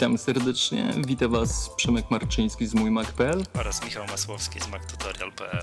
Witam 0.00 0.18
serdecznie. 0.18 0.94
Witam 1.06 1.30
Was 1.30 1.70
Przemek 1.76 2.10
Marczyński 2.10 2.66
z 2.66 2.74
mój 2.74 2.90
Mac.pl 2.90 3.44
oraz 3.54 3.84
Michał 3.84 4.06
Masłowski 4.06 4.60
z 4.60 4.68
MacTutorial.pl. 4.68 5.62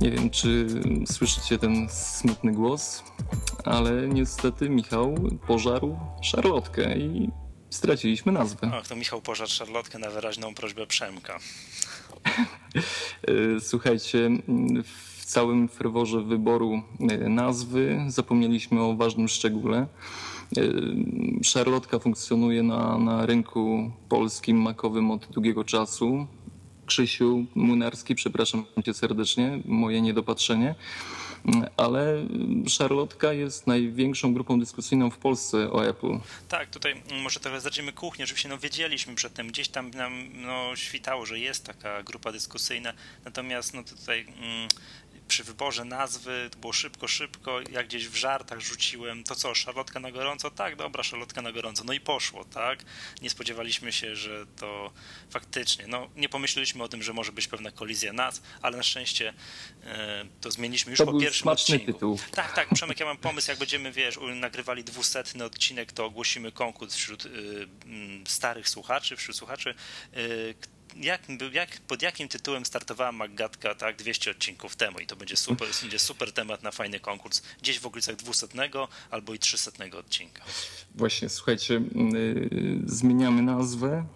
Nie 0.00 0.10
wiem, 0.10 0.30
czy 0.30 0.66
słyszycie 1.06 1.58
ten 1.58 1.88
smutny 1.90 2.52
głos, 2.52 3.02
ale 3.64 4.08
niestety 4.08 4.70
Michał 4.70 5.14
pożarł 5.46 5.98
szarlotkę 6.22 6.98
i 6.98 7.30
straciliśmy 7.70 8.32
nazwę. 8.32 8.70
Ach, 8.74 8.88
to 8.88 8.96
Michał 8.96 9.22
pożarł 9.22 9.50
szarlotkę 9.50 9.98
na 9.98 10.10
wyraźną 10.10 10.54
prośbę 10.54 10.86
Przemka. 10.86 11.38
E, 13.56 13.60
słuchajcie, 13.60 14.30
w 14.84 15.24
całym 15.24 15.68
ferworze 15.68 16.22
wyboru 16.22 16.82
e, 17.00 17.28
nazwy 17.28 18.04
zapomnieliśmy 18.08 18.82
o 18.82 18.96
ważnym 18.96 19.28
szczególe. 19.28 19.86
E, 20.56 20.62
szarlotka 21.42 21.98
funkcjonuje 21.98 22.62
na, 22.62 22.98
na 22.98 23.26
rynku 23.26 23.90
polskim 24.08 24.62
makowym 24.62 25.10
od 25.10 25.26
długiego 25.26 25.64
czasu. 25.64 26.26
Krzysiu 26.86 27.44
Młynarski, 27.54 28.14
przepraszam 28.14 28.64
cię 28.84 28.94
serdecznie, 28.94 29.60
moje 29.64 30.00
niedopatrzenie, 30.00 30.74
ale 31.76 32.26
Szarlotka 32.68 33.32
jest 33.32 33.66
największą 33.66 34.34
grupą 34.34 34.60
dyskusyjną 34.60 35.10
w 35.10 35.18
Polsce 35.18 35.72
o 35.72 35.86
Apple. 35.86 36.18
Tak, 36.48 36.70
tutaj 36.70 37.02
może 37.22 37.40
trochę 37.40 37.60
zaczniemy 37.60 37.92
kuchnię. 37.92 38.24
Oczywiście 38.24 38.48
no, 38.48 38.58
wiedzieliśmy 38.58 39.14
przedtem, 39.14 39.48
gdzieś 39.48 39.68
tam 39.68 39.90
nam 39.90 40.12
no, 40.34 40.76
świtało, 40.76 41.26
że 41.26 41.38
jest 41.38 41.64
taka 41.64 42.02
grupa 42.02 42.32
dyskusyjna, 42.32 42.92
natomiast 43.24 43.74
no, 43.74 43.82
tutaj 43.82 44.20
mm, 44.20 44.68
przy 45.28 45.44
wyborze 45.44 45.84
nazwy 45.84 46.48
to 46.52 46.58
było 46.58 46.72
szybko, 46.72 47.08
szybko, 47.08 47.60
jak 47.70 47.86
gdzieś 47.86 48.08
w 48.08 48.16
żartach 48.16 48.60
rzuciłem, 48.60 49.24
to 49.24 49.34
co, 49.34 49.54
szarlotka 49.54 50.00
na 50.00 50.10
gorąco? 50.10 50.50
Tak, 50.50 50.76
dobra, 50.76 51.02
szarlotka 51.02 51.42
na 51.42 51.52
gorąco. 51.52 51.84
No 51.84 51.92
i 51.92 52.00
poszło, 52.00 52.44
tak? 52.44 52.84
Nie 53.22 53.30
spodziewaliśmy 53.30 53.92
się, 53.92 54.16
że 54.16 54.46
to 54.46 54.92
faktycznie, 55.30 55.86
no 55.86 56.08
nie 56.16 56.28
pomyśleliśmy 56.28 56.82
o 56.84 56.88
tym, 56.88 57.02
że 57.02 57.12
może 57.12 57.32
być 57.32 57.48
pewna 57.48 57.70
kolizja 57.70 58.12
nazw, 58.12 58.42
ale 58.62 58.76
na 58.76 58.82
szczęście 58.82 59.34
e, 59.84 60.24
to 60.40 60.50
zmieniliśmy 60.50 60.90
już 60.90 60.98
to 60.98 61.04
po 61.04 61.10
był 61.10 61.20
pierwszym 61.20 61.42
smaczny 61.42 61.74
odcinku. 61.74 61.92
tytuł. 61.92 62.18
Tak, 62.30 62.52
tak, 62.54 62.68
Przemek, 62.74 63.00
ja 63.00 63.06
mam 63.06 63.16
pomysł, 63.16 63.50
jak 63.50 63.58
będziemy, 63.58 63.92
wiesz, 63.92 64.18
nagrywali 64.34 64.84
dwusetny 64.84 65.44
odcinek, 65.44 65.92
to 65.92 66.04
ogłosimy 66.04 66.52
konkurs 66.52 66.94
wśród 66.94 67.26
y, 67.26 67.30
starych 68.26 68.68
słuchaczy, 68.68 69.16
wśród 69.16 69.36
słuchaczy, 69.36 69.74
y, 70.16 70.54
jak, 71.00 71.20
jak, 71.52 71.80
pod 71.88 72.02
jakim 72.02 72.28
tytułem 72.28 72.66
startowała 72.66 73.12
Maggatka 73.12 73.74
tak 73.74 73.96
200 73.96 74.30
odcinków 74.30 74.76
temu 74.76 74.98
i 74.98 75.06
to 75.06 75.16
będzie 75.16 75.36
super, 75.36 75.68
będzie 75.82 75.98
super 75.98 76.32
temat 76.32 76.62
na 76.62 76.70
fajny 76.70 77.00
konkurs 77.00 77.42
gdzieś 77.62 77.80
w 77.80 77.86
okolicach 77.86 78.16
200 78.16 78.46
albo 79.10 79.34
i 79.34 79.38
300 79.38 79.70
odcinka. 79.98 80.42
Właśnie, 80.94 81.28
słuchajcie, 81.28 81.74
yy, 81.74 82.50
zmieniamy 82.86 83.42
nazwę 83.42 84.06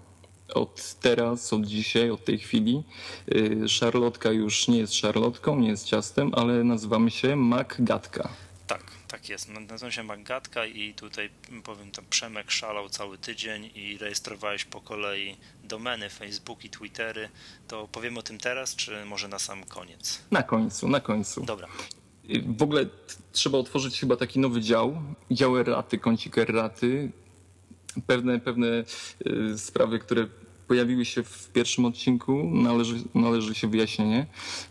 od 0.54 0.94
teraz, 1.00 1.52
od 1.52 1.66
dzisiaj, 1.66 2.10
od 2.10 2.24
tej 2.24 2.38
chwili. 2.38 2.82
Yy, 3.26 3.68
szarlotka 3.68 4.30
już 4.30 4.68
nie 4.68 4.78
jest 4.78 4.94
szarlotką, 4.94 5.60
nie 5.60 5.68
jest 5.68 5.84
ciastem, 5.84 6.34
ale 6.34 6.64
nazywamy 6.64 7.10
się 7.10 7.36
Maggatka. 7.36 8.28
Tak, 9.10 9.28
jest. 9.28 9.48
Nazywam 9.48 9.92
się 9.92 10.02
Maggatka 10.02 10.66
i 10.66 10.94
tutaj 10.94 11.30
powiem 11.64 11.90
tam 11.90 12.04
Przemek 12.10 12.50
szalał 12.50 12.88
cały 12.88 13.18
tydzień 13.18 13.70
i 13.74 13.98
rejestrowałeś 13.98 14.64
po 14.64 14.80
kolei 14.80 15.36
domeny, 15.64 16.10
Facebook 16.10 16.64
i 16.64 16.70
Twittery. 16.70 17.28
To 17.68 17.88
powiemy 17.88 18.18
o 18.18 18.22
tym 18.22 18.38
teraz, 18.38 18.76
czy 18.76 19.04
może 19.04 19.28
na 19.28 19.38
sam 19.38 19.64
koniec? 19.64 20.22
Na 20.30 20.42
końcu, 20.42 20.88
na 20.88 21.00
końcu. 21.00 21.44
Dobra. 21.44 21.68
W 22.46 22.62
ogóle 22.62 22.86
trzeba 23.32 23.58
otworzyć 23.58 24.00
chyba 24.00 24.16
taki 24.16 24.38
nowy 24.38 24.60
dział, 24.60 25.02
dział 25.30 25.58
erraty, 25.58 25.98
kącik 25.98 26.38
erraty. 26.38 27.10
Pewne, 28.06 28.40
pewne 28.40 28.84
y, 29.26 29.58
sprawy, 29.58 29.98
które 29.98 30.26
pojawiły 30.70 31.04
się 31.04 31.22
w 31.22 31.48
pierwszym 31.48 31.84
odcinku, 31.84 32.50
należy, 32.52 32.94
należy 33.14 33.54
się 33.54 33.68
wyjaśnienie. 33.70 34.26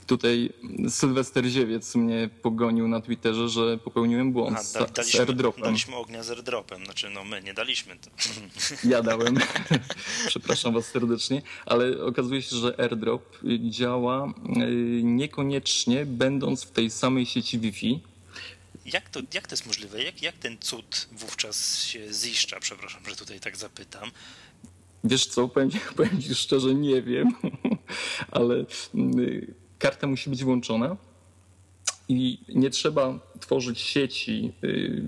Tutaj 0.08 0.50
Sylwester 0.90 1.46
Ziewiec 1.46 1.96
mnie 1.96 2.30
pogonił 2.42 2.88
na 2.88 3.02
Twitterze, 3.02 3.50
że 3.50 3.78
popełniłem 3.78 4.32
błąd 4.32 4.58
A, 4.58 4.64
z, 4.64 4.74
daliśmy, 4.74 5.04
z 5.04 5.20
airdropem. 5.20 5.64
Daliśmy 5.64 5.96
ognia 5.96 6.24
z 6.24 6.30
airdropem, 6.30 6.86
znaczy 6.86 7.10
no 7.10 7.24
my 7.24 7.42
nie 7.42 7.54
daliśmy. 7.54 7.96
To. 7.96 8.10
Ja 8.84 9.04
dałem, 9.04 9.38
przepraszam 10.28 10.74
was 10.74 10.86
serdecznie, 10.86 11.42
ale 11.66 12.06
okazuje 12.06 12.42
się, 12.42 12.56
że 12.56 12.80
airdrop 12.80 13.38
działa 13.70 14.28
y, 14.28 14.32
niekoniecznie 15.04 16.06
będąc 16.06 16.64
w 16.64 16.72
tej 16.72 16.90
samej 16.90 17.26
sieci 17.26 17.60
Wi-Fi. 17.60 18.00
Jak 18.86 19.10
to, 19.10 19.20
jak 19.34 19.48
to 19.48 19.54
jest 19.54 19.66
możliwe? 19.66 20.04
Jak, 20.04 20.22
jak 20.22 20.38
ten 20.38 20.58
cud 20.60 21.08
wówczas 21.12 21.84
się 21.84 22.14
ziszcza? 22.14 22.60
Przepraszam, 22.60 23.02
że 23.10 23.16
tutaj 23.16 23.40
tak 23.40 23.58
zapytam. 23.58 24.12
Wiesz 25.04 25.26
co, 25.26 25.48
powiem, 25.48 25.70
powiem 25.96 26.22
ci 26.22 26.36
szczerze, 26.36 26.76
nie 26.76 27.02
wiem, 27.02 27.28
ale 28.32 28.66
y, 28.96 29.54
karta 29.80 30.08
musi 30.08 30.30
być 30.30 30.44
włączona 30.44 30.98
i 32.10 32.38
nie 32.56 32.70
trzeba 32.70 33.20
tworzyć 33.40 33.80
sieci, 33.80 34.52
y, 34.64 35.04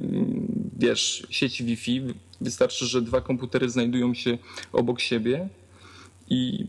wiesz, 0.77 1.27
sieci 1.29 1.63
Wi-Fi. 1.63 2.01
Wystarczy, 2.41 2.85
że 2.85 3.01
dwa 3.01 3.21
komputery 3.21 3.69
znajdują 3.69 4.13
się 4.13 4.37
obok 4.73 5.01
siebie 5.01 5.49
i, 6.29 6.67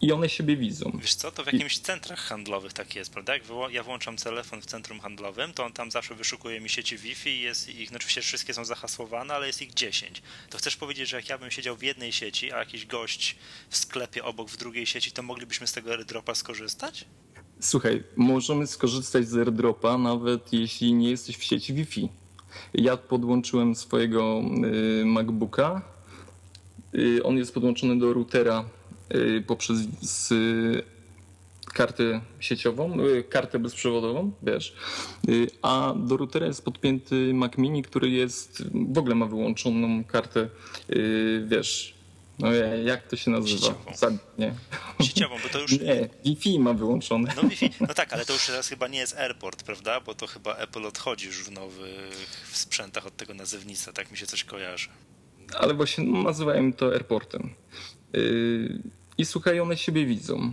i 0.00 0.12
one 0.12 0.28
siebie 0.28 0.56
widzą. 0.56 0.92
Wiesz 1.00 1.14
co, 1.14 1.32
to 1.32 1.42
w 1.44 1.46
jakimś 1.46 1.78
centrach 1.78 2.18
handlowych 2.18 2.72
tak 2.72 2.94
jest, 2.94 3.12
prawda? 3.12 3.34
Jak 3.34 3.42
ja 3.70 3.82
włączam 3.82 4.16
telefon 4.16 4.62
w 4.62 4.66
centrum 4.66 5.00
handlowym, 5.00 5.52
to 5.52 5.64
on 5.64 5.72
tam 5.72 5.90
zawsze 5.90 6.14
wyszukuje 6.14 6.60
mi 6.60 6.68
sieci 6.68 6.98
Wi-Fi 6.98 7.30
i 7.30 7.40
jest 7.40 7.68
ich, 7.68 7.90
no 7.90 7.96
oczywiście 7.96 8.20
wszystkie 8.20 8.54
są 8.54 8.64
zahasłowane, 8.64 9.34
ale 9.34 9.46
jest 9.46 9.62
ich 9.62 9.74
10. 9.74 10.22
To 10.50 10.58
chcesz 10.58 10.76
powiedzieć, 10.76 11.08
że 11.08 11.16
jak 11.16 11.28
ja 11.28 11.38
bym 11.38 11.50
siedział 11.50 11.76
w 11.76 11.82
jednej 11.82 12.12
sieci, 12.12 12.52
a 12.52 12.58
jakiś 12.58 12.86
gość 12.86 13.36
w 13.70 13.76
sklepie 13.76 14.24
obok 14.24 14.50
w 14.50 14.56
drugiej 14.56 14.86
sieci, 14.86 15.12
to 15.12 15.22
moglibyśmy 15.22 15.66
z 15.66 15.72
tego 15.72 15.90
airdropa 15.90 16.34
skorzystać? 16.34 17.04
Słuchaj, 17.60 18.04
możemy 18.16 18.66
skorzystać 18.66 19.28
z 19.28 19.36
airdropa 19.36 19.98
nawet 19.98 20.52
jeśli 20.52 20.94
nie 20.94 21.10
jesteś 21.10 21.36
w 21.36 21.42
sieci 21.42 21.74
Wi-Fi. 21.74 22.08
Ja 22.74 22.96
podłączyłem 22.96 23.74
swojego 23.74 24.42
y, 25.00 25.04
MacBooka. 25.04 25.82
Y, 26.94 27.22
on 27.24 27.36
jest 27.36 27.54
podłączony 27.54 27.98
do 27.98 28.12
routera 28.12 28.64
y, 29.14 29.44
poprzez 29.46 29.78
kartę 31.74 32.20
sieciową, 32.40 32.96
kartę 33.30 33.58
bezprzewodową, 33.58 34.32
wiesz, 34.42 34.74
a 35.62 35.94
do 35.96 36.16
routera 36.16 36.46
jest 36.46 36.64
podpięty 36.64 37.34
Mac 37.34 37.58
Mini, 37.58 37.82
który 37.82 38.10
jest, 38.10 38.62
w 38.92 38.98
ogóle 38.98 39.14
ma 39.14 39.26
wyłączoną 39.26 40.04
kartę, 40.04 40.48
wiesz, 41.46 41.98
no 42.38 42.52
jak 42.84 43.06
to 43.06 43.16
się 43.16 43.30
nazywa? 43.30 43.60
Sieciową. 43.60 43.96
Za, 43.96 44.10
nie. 44.38 44.54
Sieciową, 45.02 45.36
bo 45.42 45.48
to 45.48 45.58
już... 45.58 45.72
Nie, 45.80 46.08
Wi-Fi 46.24 46.58
ma 46.58 46.72
wyłączone. 46.72 47.32
No, 47.36 47.48
Wi-Fi. 47.48 47.70
no 47.80 47.94
tak, 47.94 48.12
ale 48.12 48.24
to 48.24 48.32
już 48.32 48.46
teraz 48.46 48.68
chyba 48.68 48.88
nie 48.88 48.98
jest 48.98 49.16
Airport, 49.16 49.62
prawda? 49.62 50.00
Bo 50.00 50.14
to 50.14 50.26
chyba 50.26 50.56
Apple 50.56 50.86
odchodzi 50.86 51.26
już 51.26 51.44
w 51.44 51.50
nowych 51.50 52.46
sprzętach 52.52 53.06
od 53.06 53.16
tego 53.16 53.34
nazewnictwa, 53.34 53.92
tak 53.92 54.10
mi 54.10 54.16
się 54.16 54.26
coś 54.26 54.44
kojarzy. 54.44 54.88
Ale 55.58 55.74
właśnie 55.74 56.04
nazywają 56.04 56.72
to 56.72 56.92
airportem. 56.92 57.54
Yy, 58.12 58.82
I 59.18 59.24
słuchaj, 59.24 59.60
one 59.60 59.76
siebie 59.76 60.06
widzą. 60.06 60.52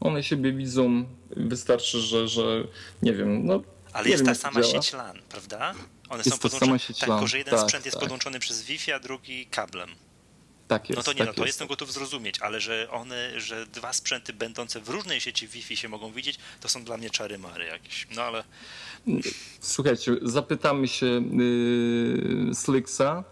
One 0.00 0.22
siebie 0.22 0.52
widzą, 0.52 1.04
wystarczy, 1.36 2.00
że, 2.00 2.28
że 2.28 2.64
nie 3.02 3.12
wiem, 3.12 3.46
no. 3.46 3.62
Ale 3.92 4.08
jest 4.08 4.24
wiem, 4.24 4.34
ta 4.34 4.40
sama 4.40 4.62
sieć 4.62 4.92
LAN, 4.92 5.18
prawda? 5.28 5.74
One 6.08 6.22
jest 6.26 6.58
są 6.58 6.78
sieć 6.78 6.98
tak, 6.98 7.08
LAN. 7.08 7.18
tylko 7.18 7.28
że 7.28 7.38
jeden 7.38 7.54
tak, 7.54 7.62
sprzęt 7.62 7.84
jest 7.84 7.94
tak. 7.94 8.02
podłączony 8.02 8.38
przez 8.38 8.62
Wi-Fi, 8.62 8.92
a 8.92 8.98
drugi 8.98 9.46
kablem. 9.46 9.90
Tak 10.68 10.90
jest. 10.90 10.96
No 10.96 11.02
to 11.02 11.12
nie, 11.12 11.18
tak 11.18 11.26
no 11.26 11.32
to 11.34 11.40
jest. 11.40 11.46
jestem 11.46 11.68
gotów 11.68 11.92
zrozumieć, 11.92 12.40
ale 12.40 12.60
że 12.60 12.88
one, 12.90 13.40
że 13.40 13.66
dwa 13.66 13.92
sprzęty 13.92 14.32
będące 14.32 14.80
w 14.80 14.88
różnej 14.88 15.20
sieci 15.20 15.48
Wi-Fi 15.48 15.76
się 15.76 15.88
mogą 15.88 16.12
widzieć, 16.12 16.38
to 16.60 16.68
są 16.68 16.84
dla 16.84 16.96
mnie 16.96 17.10
czary 17.10 17.38
mary 17.38 17.64
jakieś. 17.64 18.06
No 18.16 18.22
ale. 18.22 18.44
Słuchajcie, 19.60 20.16
zapytamy 20.22 20.88
się 20.88 21.06
yy, 21.06 22.54
Slixa, 22.54 23.24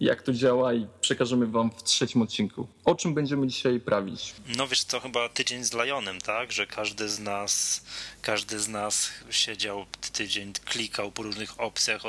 jak 0.00 0.22
to 0.22 0.32
działa 0.32 0.74
i 0.74 0.86
przekażemy 1.00 1.46
wam 1.46 1.70
w 1.70 1.82
trzecim 1.82 2.22
odcinku. 2.22 2.68
O 2.84 2.94
czym 2.94 3.14
będziemy 3.14 3.46
dzisiaj 3.46 3.80
prawić? 3.80 4.34
No 4.56 4.68
wiesz 4.68 4.84
co, 4.84 5.00
chyba 5.00 5.28
tydzień 5.28 5.64
z 5.64 5.72
Lionem, 5.72 6.20
tak? 6.20 6.52
Że 6.52 6.66
każdy 6.66 7.08
z 7.08 7.18
nas, 7.18 7.84
każdy 8.22 8.60
z 8.60 8.68
nas 8.68 9.10
siedział 9.30 9.86
tydzień, 10.12 10.52
klikał 10.64 11.12
po 11.12 11.22
różnych 11.22 11.60
opcjach, 11.60 12.02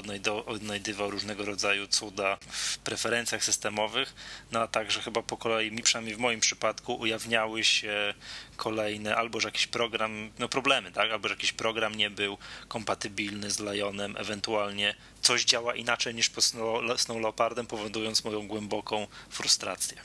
odnajdywał 0.46 1.12
różnego 1.12 1.46
rodzaju 1.46 1.88
cuda 1.88 2.38
w 2.50 2.78
preferencjach 2.78 3.44
systemowych, 3.44 4.14
no 4.52 4.60
a 4.60 4.68
także 4.68 5.02
chyba 5.02 5.22
po 5.22 5.38
kolei, 5.38 5.72
mi 5.72 5.84
przynajmniej 5.84 6.16
w 6.16 6.20
moim 6.20 6.40
przypadku, 6.40 6.94
ujawniały 6.96 7.64
się 7.64 8.14
kolejne, 8.60 9.16
albo 9.16 9.40
że 9.40 9.48
jakiś 9.48 9.68
program, 9.68 10.12
no 10.40 10.50
problemy, 10.50 10.92
tak? 10.92 11.12
Albo 11.12 11.28
że 11.28 11.34
jakiś 11.34 11.54
program 11.54 11.96
nie 11.96 12.10
był 12.10 12.38
kompatybilny 12.68 13.52
z 13.52 13.60
Lionem, 13.60 14.16
ewentualnie 14.18 14.96
coś 15.22 15.46
działa 15.46 15.76
inaczej 15.76 16.16
niż 16.16 16.30
po 16.30 16.42
Snow, 16.42 17.22
Leopardem, 17.22 17.66
powodując 17.66 18.26
moją 18.26 18.48
głęboką 18.48 19.08
frustrację. 19.30 19.98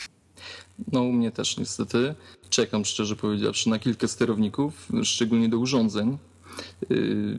No 0.92 1.02
u 1.02 1.12
mnie 1.12 1.30
też 1.30 1.56
niestety. 1.56 2.14
Czekam 2.50 2.84
szczerze 2.84 3.16
powiedziawszy 3.16 3.70
na 3.70 3.78
kilka 3.78 4.08
sterowników, 4.08 4.88
szczególnie 5.02 5.48
do 5.48 5.58
urządzeń. 5.58 6.18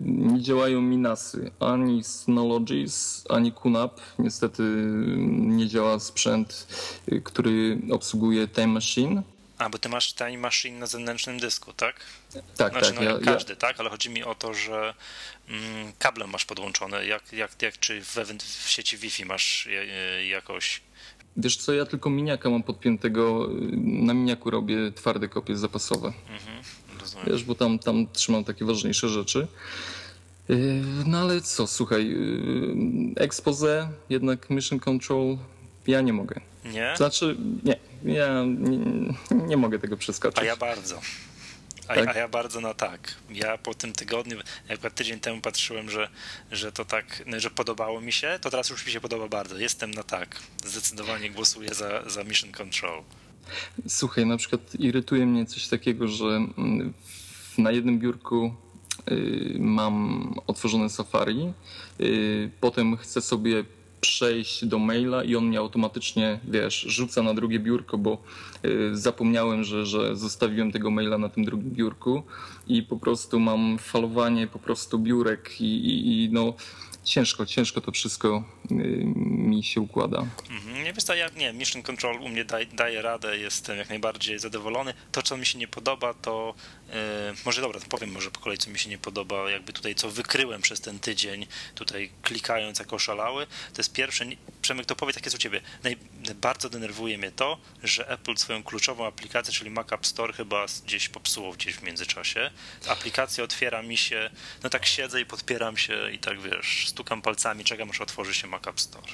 Nie 0.01 0.41
działają 0.41 0.81
mi 0.81 0.97
NASy, 0.97 1.51
ani 1.59 2.03
Synologies, 2.03 3.25
ani 3.29 3.51
QNAP. 3.51 4.01
Niestety 4.19 4.63
nie 5.29 5.67
działa 5.67 5.99
sprzęt, 5.99 6.67
który 7.23 7.81
obsługuje 7.91 8.47
Time 8.47 8.67
Machine. 8.67 9.23
A, 9.57 9.69
bo 9.69 9.77
ty 9.77 9.89
masz 9.89 10.13
Time 10.13 10.37
Machine 10.37 10.79
na 10.79 10.85
zewnętrznym 10.85 11.39
dysku, 11.39 11.73
tak? 11.73 11.95
Tak, 12.57 12.71
znaczy, 12.71 12.93
tak. 12.93 12.95
No, 12.95 13.03
ja, 13.03 13.19
każdy, 13.19 13.53
ja... 13.53 13.57
tak? 13.57 13.79
Ale 13.79 13.89
chodzi 13.89 14.09
mi 14.09 14.23
o 14.23 14.35
to, 14.35 14.53
że 14.53 14.93
mm, 15.49 15.93
kablem 15.99 16.29
masz 16.29 16.45
podłączone. 16.45 17.05
Jak, 17.05 17.33
jak, 17.33 17.61
jak 17.61 17.79
czy 17.79 18.01
w, 18.01 18.15
w 18.65 18.69
sieci 18.69 18.97
Wi-Fi 18.97 19.25
masz 19.25 19.69
jakoś 20.27 20.81
Wiesz 21.37 21.57
co, 21.57 21.73
ja 21.73 21.85
tylko 21.85 22.09
miniaka 22.09 22.49
mam 22.49 22.63
podpiętego, 22.63 23.49
na 23.81 24.13
miniaku 24.13 24.49
robię 24.49 24.91
twarde 24.95 25.27
kopie 25.27 25.57
zapasowe. 25.57 26.07
Mhm, 26.07 26.63
Wiesz, 27.27 27.43
bo 27.43 27.55
tam, 27.55 27.79
tam 27.79 28.07
trzymam 28.13 28.43
takie 28.43 28.65
ważniejsze 28.65 29.09
rzeczy. 29.09 29.47
Yy, 30.49 30.57
no 31.05 31.17
ale 31.17 31.41
co, 31.41 31.67
słuchaj, 31.67 32.07
yy, 32.07 33.23
expose, 33.23 33.89
jednak 34.09 34.49
mission 34.49 34.79
control, 34.79 35.37
ja 35.87 36.01
nie 36.01 36.13
mogę. 36.13 36.41
Nie? 36.65 36.93
Znaczy, 36.97 37.37
nie, 37.63 37.75
ja 38.05 38.43
nie, 38.45 39.13
nie 39.31 39.57
mogę 39.57 39.79
tego 39.79 39.97
przeskoczyć. 39.97 40.39
A 40.39 40.43
ja 40.43 40.55
bardzo. 40.55 41.01
A, 41.87 41.95
tak? 41.95 42.07
a, 42.07 42.19
ja 42.19 42.27
bardzo 42.27 42.61
na 42.61 42.73
tak. 42.73 43.15
Ja 43.29 43.57
po 43.57 43.73
tym 43.73 43.93
tygodniu, 43.93 44.37
jak 44.69 44.93
tydzień 44.93 45.19
temu 45.19 45.41
patrzyłem, 45.41 45.89
że, 45.89 46.09
że 46.51 46.71
to 46.71 46.85
tak, 46.85 47.23
no, 47.25 47.39
że 47.39 47.49
podobało 47.49 48.01
mi 48.01 48.11
się, 48.11 48.39
to 48.41 48.49
teraz 48.49 48.69
już 48.69 48.85
mi 48.85 48.91
się 48.91 49.01
podoba 49.01 49.27
bardzo. 49.27 49.57
Jestem 49.57 49.91
na 49.91 50.03
tak. 50.03 50.39
Zdecydowanie 50.65 51.31
głosuję 51.31 51.73
za, 51.73 52.09
za 52.09 52.23
Mission 52.23 52.51
Control. 52.51 53.03
Słuchaj, 53.87 54.25
na 54.25 54.37
przykład 54.37 54.75
irytuje 54.75 55.25
mnie 55.25 55.45
coś 55.45 55.67
takiego, 55.67 56.07
że 56.07 56.25
mm, 56.25 56.93
na 57.57 57.71
jednym 57.71 57.99
biurku 57.99 58.55
y, 59.11 59.55
mam 59.59 60.33
otworzone 60.47 60.89
Safari, 60.89 61.53
y, 61.99 62.51
potem 62.59 62.97
chcę 62.97 63.21
sobie 63.21 63.63
przejść 64.07 64.65
do 64.65 64.79
maila 64.79 65.23
i 65.23 65.35
on 65.35 65.45
mnie 65.45 65.59
automatycznie, 65.59 66.39
wiesz, 66.47 66.81
rzuca 66.81 67.23
na 67.23 67.33
drugie 67.33 67.59
biurko, 67.59 67.97
bo 67.97 68.17
y, 68.65 68.97
zapomniałem, 68.97 69.63
że, 69.63 69.85
że 69.85 70.15
zostawiłem 70.15 70.71
tego 70.71 70.91
maila 70.91 71.17
na 71.17 71.29
tym 71.29 71.45
drugim 71.45 71.71
biurku 71.71 72.23
i 72.67 72.83
po 72.83 72.97
prostu 72.97 73.39
mam 73.39 73.77
falowanie 73.77 74.47
po 74.47 74.59
prostu 74.59 74.99
biurek 74.99 75.61
i, 75.61 75.65
i, 75.65 76.23
i 76.23 76.29
no 76.31 76.53
ciężko, 77.05 77.45
ciężko 77.45 77.81
to 77.81 77.91
wszystko 77.91 78.43
y, 78.71 78.75
mi 79.15 79.63
się 79.63 79.81
układa. 79.81 80.27
Mhm. 80.49 80.83
Nie 80.83 80.93
wiesz, 80.93 81.03
ja 81.17 81.29
nie, 81.35 81.53
Mission 81.53 81.83
Control 81.83 82.21
u 82.21 82.29
mnie 82.29 82.45
daj, 82.45 82.67
daje 82.67 83.01
radę, 83.01 83.37
jestem 83.37 83.77
jak 83.77 83.89
najbardziej 83.89 84.39
zadowolony. 84.39 84.93
To, 85.11 85.21
co 85.21 85.37
mi 85.37 85.45
się 85.45 85.59
nie 85.59 85.67
podoba, 85.67 86.13
to 86.13 86.53
yy, 86.87 86.93
może 87.45 87.61
dobra, 87.61 87.79
to 87.79 87.85
powiem 87.85 88.11
może 88.11 88.31
po 88.31 88.39
kolei, 88.39 88.57
co 88.57 88.69
mi 88.69 88.79
się 88.79 88.89
nie 88.89 88.97
podoba, 88.97 89.51
jakby 89.51 89.73
tutaj 89.73 89.95
co 89.95 90.09
wykryłem 90.09 90.61
przez 90.61 90.81
ten 90.81 90.99
tydzień, 90.99 91.47
tutaj 91.75 92.09
klikając 92.21 92.79
jako 92.79 92.99
szalały, 92.99 93.47
to 93.47 93.79
jest 93.79 93.93
pierwsze, 93.93 94.25
Przemek, 94.61 94.85
to 94.85 94.95
powie 94.95 95.13
takie 95.13 95.29
co 95.29 95.35
u 95.35 95.39
ciebie, 95.39 95.61
Naj, 95.83 95.97
bardzo 96.41 96.69
denerwuje 96.69 97.17
mnie 97.17 97.31
to, 97.31 97.57
że 97.83 98.09
Apple 98.09 98.37
swoją 98.37 98.63
kluczową 98.63 99.07
aplikację, 99.07 99.53
czyli 99.53 99.69
Mac 99.69 99.93
App 99.93 100.05
Store 100.05 100.33
chyba 100.33 100.65
gdzieś 100.85 101.09
popsuło 101.09 101.53
gdzieś 101.53 101.75
w 101.75 101.83
międzyczasie. 101.83 102.51
Aplikacja 102.87 103.43
otwiera 103.43 103.81
mi 103.81 103.97
się, 103.97 104.29
no 104.63 104.69
tak 104.69 104.85
siedzę 104.85 105.21
i 105.21 105.25
podpieram 105.25 105.77
się 105.77 106.11
i 106.11 106.19
tak 106.19 106.41
wiesz, 106.41 106.89
stukam 106.95 107.21
palcami, 107.21 107.63
czekam 107.63 107.89
aż 107.89 108.01
otworzy 108.01 108.33
się 108.33 108.47
Mac 108.47 108.67
App 108.67 108.79
Store. 108.79 109.07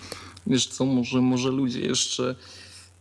Wiesz 0.48 0.68
co, 0.68 0.86
może, 0.86 1.22
może 1.22 1.50
ludzie 1.50 1.80
jeszcze 1.80 2.36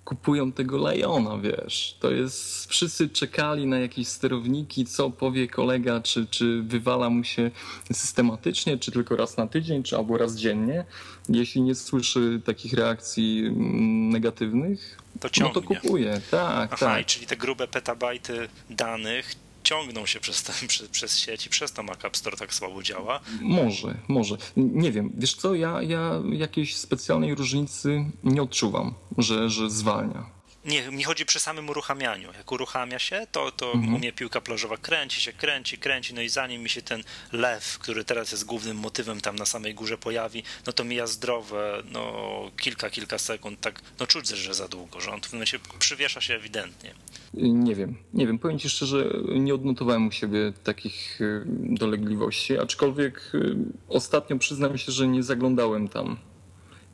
kupują 0.04 0.52
tego 0.52 0.92
Liona, 0.92 1.38
wiesz. 1.38 1.96
To 2.00 2.10
jest, 2.10 2.66
wszyscy 2.70 3.08
czekali 3.08 3.66
na 3.66 3.78
jakieś 3.78 4.08
sterowniki, 4.08 4.86
co 4.86 5.10
powie 5.10 5.48
kolega, 5.48 6.00
czy, 6.00 6.26
czy 6.26 6.62
wywala 6.62 7.10
mu 7.10 7.24
się 7.24 7.50
systematycznie, 7.92 8.78
czy 8.78 8.92
tylko 8.92 9.16
raz 9.16 9.36
na 9.36 9.46
tydzień, 9.46 9.82
czy 9.82 9.96
albo 9.96 10.18
raz 10.18 10.36
dziennie. 10.36 10.84
Jeśli 11.28 11.62
nie 11.62 11.74
słyszy 11.74 12.40
takich 12.44 12.72
reakcji 12.72 13.46
mm, 13.46 14.08
negatywnych, 14.08 14.98
to 15.20 15.30
ciągnie. 15.30 15.54
no 15.54 15.60
to 15.60 15.66
kupuje. 15.66 16.20
Tak, 16.30 16.70
Aha, 16.72 16.86
tak. 16.86 17.06
czyli 17.06 17.26
te 17.26 17.36
grube 17.36 17.68
petabajty 17.68 18.48
danych 18.70 19.34
ciągną 19.64 20.06
się 20.06 20.20
przez, 20.20 20.42
ten, 20.42 20.68
przez, 20.68 20.88
przez 20.88 21.18
sieć 21.18 21.46
i 21.46 21.50
przez 21.50 21.72
to 21.72 21.82
Mac 21.82 22.04
App 22.04 22.16
Store 22.16 22.36
tak 22.36 22.54
słabo 22.54 22.82
działa. 22.82 23.20
Może, 23.40 23.98
może. 24.08 24.36
Nie 24.56 24.92
wiem. 24.92 25.12
Wiesz 25.16 25.34
co, 25.34 25.54
ja, 25.54 25.82
ja 25.82 26.22
jakiejś 26.32 26.76
specjalnej 26.76 27.34
różnicy 27.34 28.04
nie 28.24 28.42
odczuwam, 28.42 28.94
że, 29.18 29.50
że 29.50 29.70
zwalnia. 29.70 30.39
Nie, 30.64 30.90
mi 30.90 31.04
chodzi 31.04 31.26
przy 31.26 31.40
samym 31.40 31.68
uruchamianiu. 31.68 32.32
Jak 32.32 32.52
uruchamia 32.52 32.98
się, 32.98 33.26
to, 33.32 33.52
to 33.52 33.72
mhm. 33.72 33.94
u 33.94 33.98
mnie 33.98 34.12
piłka 34.12 34.40
plażowa 34.40 34.76
kręci 34.76 35.20
się, 35.20 35.32
kręci, 35.32 35.78
kręci, 35.78 36.14
no 36.14 36.20
i 36.22 36.28
zanim 36.28 36.62
mi 36.62 36.68
się 36.68 36.82
ten 36.82 37.02
lew, 37.32 37.78
który 37.78 38.04
teraz 38.04 38.32
jest 38.32 38.44
głównym 38.44 38.76
motywem 38.76 39.20
tam 39.20 39.36
na 39.36 39.46
samej 39.46 39.74
górze 39.74 39.98
pojawi, 39.98 40.42
no 40.66 40.72
to 40.72 40.84
mija 40.84 41.06
zdrowe, 41.06 41.82
no 41.92 42.12
kilka, 42.60 42.90
kilka 42.90 43.18
sekund, 43.18 43.60
tak, 43.60 43.82
no 44.00 44.06
czuć, 44.06 44.28
że 44.28 44.54
za 44.54 44.68
długo, 44.68 45.00
że 45.00 45.10
on 45.10 45.20
w 45.20 45.22
tym 45.22 45.32
momencie 45.32 45.58
przywiesza 45.78 46.20
się 46.20 46.34
ewidentnie. 46.34 46.94
Nie 47.34 47.74
wiem, 47.74 47.96
nie 48.14 48.26
wiem. 48.26 48.38
Powiem 48.38 48.58
ci 48.58 48.70
szczerze, 48.70 49.10
nie 49.28 49.54
odnotowałem 49.54 50.08
u 50.08 50.12
siebie 50.12 50.52
takich 50.64 51.20
y, 51.20 51.44
dolegliwości, 51.62 52.58
aczkolwiek 52.58 53.30
y, 53.34 53.56
ostatnio 53.88 54.38
przyznam 54.38 54.78
się, 54.78 54.92
że 54.92 55.08
nie 55.08 55.22
zaglądałem 55.22 55.88
tam 55.88 56.16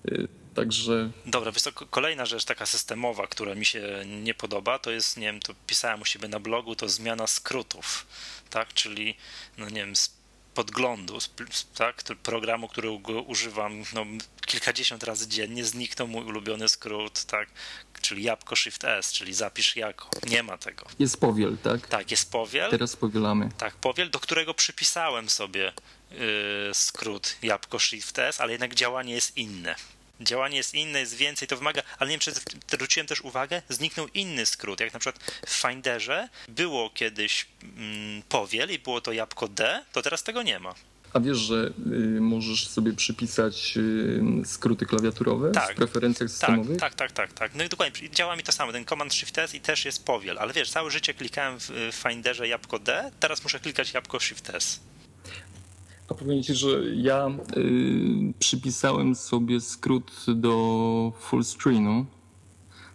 y, 0.09 0.29
Także... 0.56 1.11
Dobra, 1.26 1.53
wiesz 1.53 1.62
kolejna 1.91 2.26
rzecz 2.26 2.44
taka 2.44 2.67
systemowa, 2.67 3.26
która 3.26 3.55
mi 3.55 3.64
się 3.64 4.05
nie 4.23 4.35
podoba, 4.35 4.79
to 4.79 4.91
jest, 4.91 5.17
nie 5.17 5.26
wiem, 5.26 5.41
to 5.41 5.55
pisałem 5.67 6.03
u 6.03 6.05
siebie 6.05 6.29
na 6.29 6.41
blogu, 6.41 6.76
to 6.76 6.88
zmiana 6.88 7.26
skrótów, 7.26 8.06
tak, 8.50 8.75
czyli, 8.75 9.17
no 9.58 9.69
nie 9.69 9.81
wiem, 9.81 9.97
z 9.97 10.17
podglądu, 10.55 11.19
tak, 11.75 12.03
programu, 12.23 12.69
którego 12.69 13.23
używam 13.23 13.82
no, 13.94 14.06
kilkadziesiąt 14.47 15.03
razy 15.03 15.29
dziennie, 15.29 15.64
zniknął 15.64 16.08
mój 16.08 16.25
ulubiony 16.25 16.69
skrót, 16.69 17.25
tak, 17.25 17.49
czyli 18.00 18.23
jabłko 18.23 18.56
Shift 18.56 18.85
S, 18.85 19.12
czyli 19.12 19.35
zapisz 19.35 19.76
jako. 19.76 20.11
Nie 20.26 20.43
ma 20.43 20.59
tego. 20.59 20.87
Jest 20.99 21.20
powiel, 21.20 21.56
tak? 21.62 21.88
Tak, 21.88 22.11
jest 22.11 22.31
powiel. 22.31 22.70
Teraz 22.70 22.97
powielamy. 22.97 23.49
Tak, 23.59 23.75
powiel, 23.75 24.11
do 24.11 24.20
którego 24.20 24.55
przypisałem 24.55 25.29
sobie 25.29 25.73
yy, 26.11 26.19
skrót 26.73 27.37
jabłko 27.43 27.79
Shift 27.79 28.19
S, 28.19 28.41
ale 28.41 28.52
jednak 28.52 28.75
działanie 28.75 29.14
jest 29.14 29.37
inne 29.37 29.76
działanie 30.21 30.57
jest 30.57 30.75
inne, 30.75 31.01
jest 31.01 31.15
więcej, 31.15 31.49
to 31.49 31.57
wymaga, 31.57 31.83
ale 31.99 32.11
nie 32.11 32.13
wiem, 32.13 32.21
czy 32.21 32.33
zwróciłem 32.73 33.07
też 33.07 33.21
uwagę, 33.21 33.63
zniknął 33.69 34.09
inny 34.15 34.47
skrót, 34.47 34.81
jak 34.81 34.93
na 34.93 35.01
przykład 35.01 35.25
w 35.47 35.51
Finderze 35.51 36.29
było 36.49 36.91
kiedyś 36.91 37.47
mm, 37.63 38.23
powiel 38.29 38.71
i 38.71 38.79
było 38.79 39.01
to 39.01 39.13
jabłko 39.13 39.49
D, 39.49 39.85
to 39.93 40.03
teraz 40.03 40.23
tego 40.23 40.43
nie 40.43 40.59
ma. 40.59 40.75
A 41.13 41.21
wiesz, 41.21 41.39
że 41.39 41.71
y, 41.93 42.21
możesz 42.21 42.69
sobie 42.69 42.93
przypisać 42.93 43.75
y, 43.77 44.23
skróty 44.45 44.87
klawiaturowe 44.87 45.53
tak, 45.53 45.73
w 45.73 45.77
preferencjach 45.77 46.31
systemowych? 46.31 46.81
Tak, 46.81 46.95
tak, 46.95 47.12
tak, 47.12 47.29
tak, 47.29 47.38
tak. 47.38 47.55
No 47.55 47.64
i 47.64 47.69
dokładnie, 47.69 48.11
działa 48.11 48.37
mi 48.37 48.43
to 48.43 48.52
samo, 48.52 48.73
ten 48.73 48.85
Command 48.85 49.14
Shift 49.14 49.38
S 49.38 49.55
i 49.55 49.61
też 49.61 49.85
jest 49.85 50.05
powiel, 50.05 50.38
ale 50.38 50.52
wiesz, 50.52 50.71
całe 50.71 50.90
życie 50.90 51.14
klikałem 51.14 51.59
w 51.59 51.93
Finderze 51.93 52.49
jabłko 52.49 52.79
D, 52.79 53.11
teraz 53.21 53.43
muszę 53.43 53.61
klikać 53.61 53.93
jabłko 53.93 54.21
Shift 54.21 54.50
S. 54.50 54.81
Ci, 56.43 56.55
że 56.55 56.83
ja 56.97 57.29
y, 57.57 58.33
przypisałem 58.39 59.15
sobie 59.15 59.61
skrót 59.61 60.27
do 60.35 61.13
full 61.21 61.45
screenu, 61.45 62.07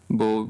bo 0.09 0.47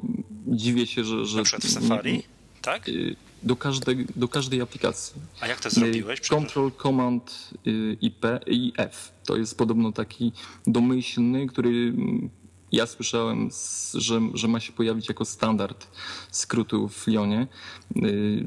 dziwię 0.47 0.87
się, 0.87 1.03
że... 1.03 1.25
że 1.25 1.37
Na 1.37 1.43
przykład 1.43 1.63
w 1.63 1.71
Safari, 1.71 2.23
tak? 2.61 2.89
Y, 2.89 3.15
do 3.43 3.55
każdej, 3.55 4.05
do 4.15 4.27
każdej 4.27 4.61
aplikacji. 4.61 5.21
A 5.41 5.47
jak 5.47 5.59
to 5.59 5.69
zrobiłeś? 5.69 6.19
Y, 6.19 6.29
Control 6.29 6.71
Command 6.83 7.49
y, 7.67 7.97
IP 8.01 8.25
i 8.47 8.73
F. 8.77 9.11
To 9.25 9.37
jest 9.37 9.57
podobno 9.57 9.91
taki 9.91 10.31
domyślny, 10.67 11.47
który 11.47 11.93
ja 12.71 12.85
słyszałem, 12.87 13.49
że, 13.93 14.21
że 14.33 14.47
ma 14.47 14.59
się 14.59 14.73
pojawić 14.73 15.07
jako 15.07 15.25
standard 15.25 15.87
skrótu 16.31 16.89
w 16.89 17.07
Lionie. 17.07 17.47
Y, 17.95 18.43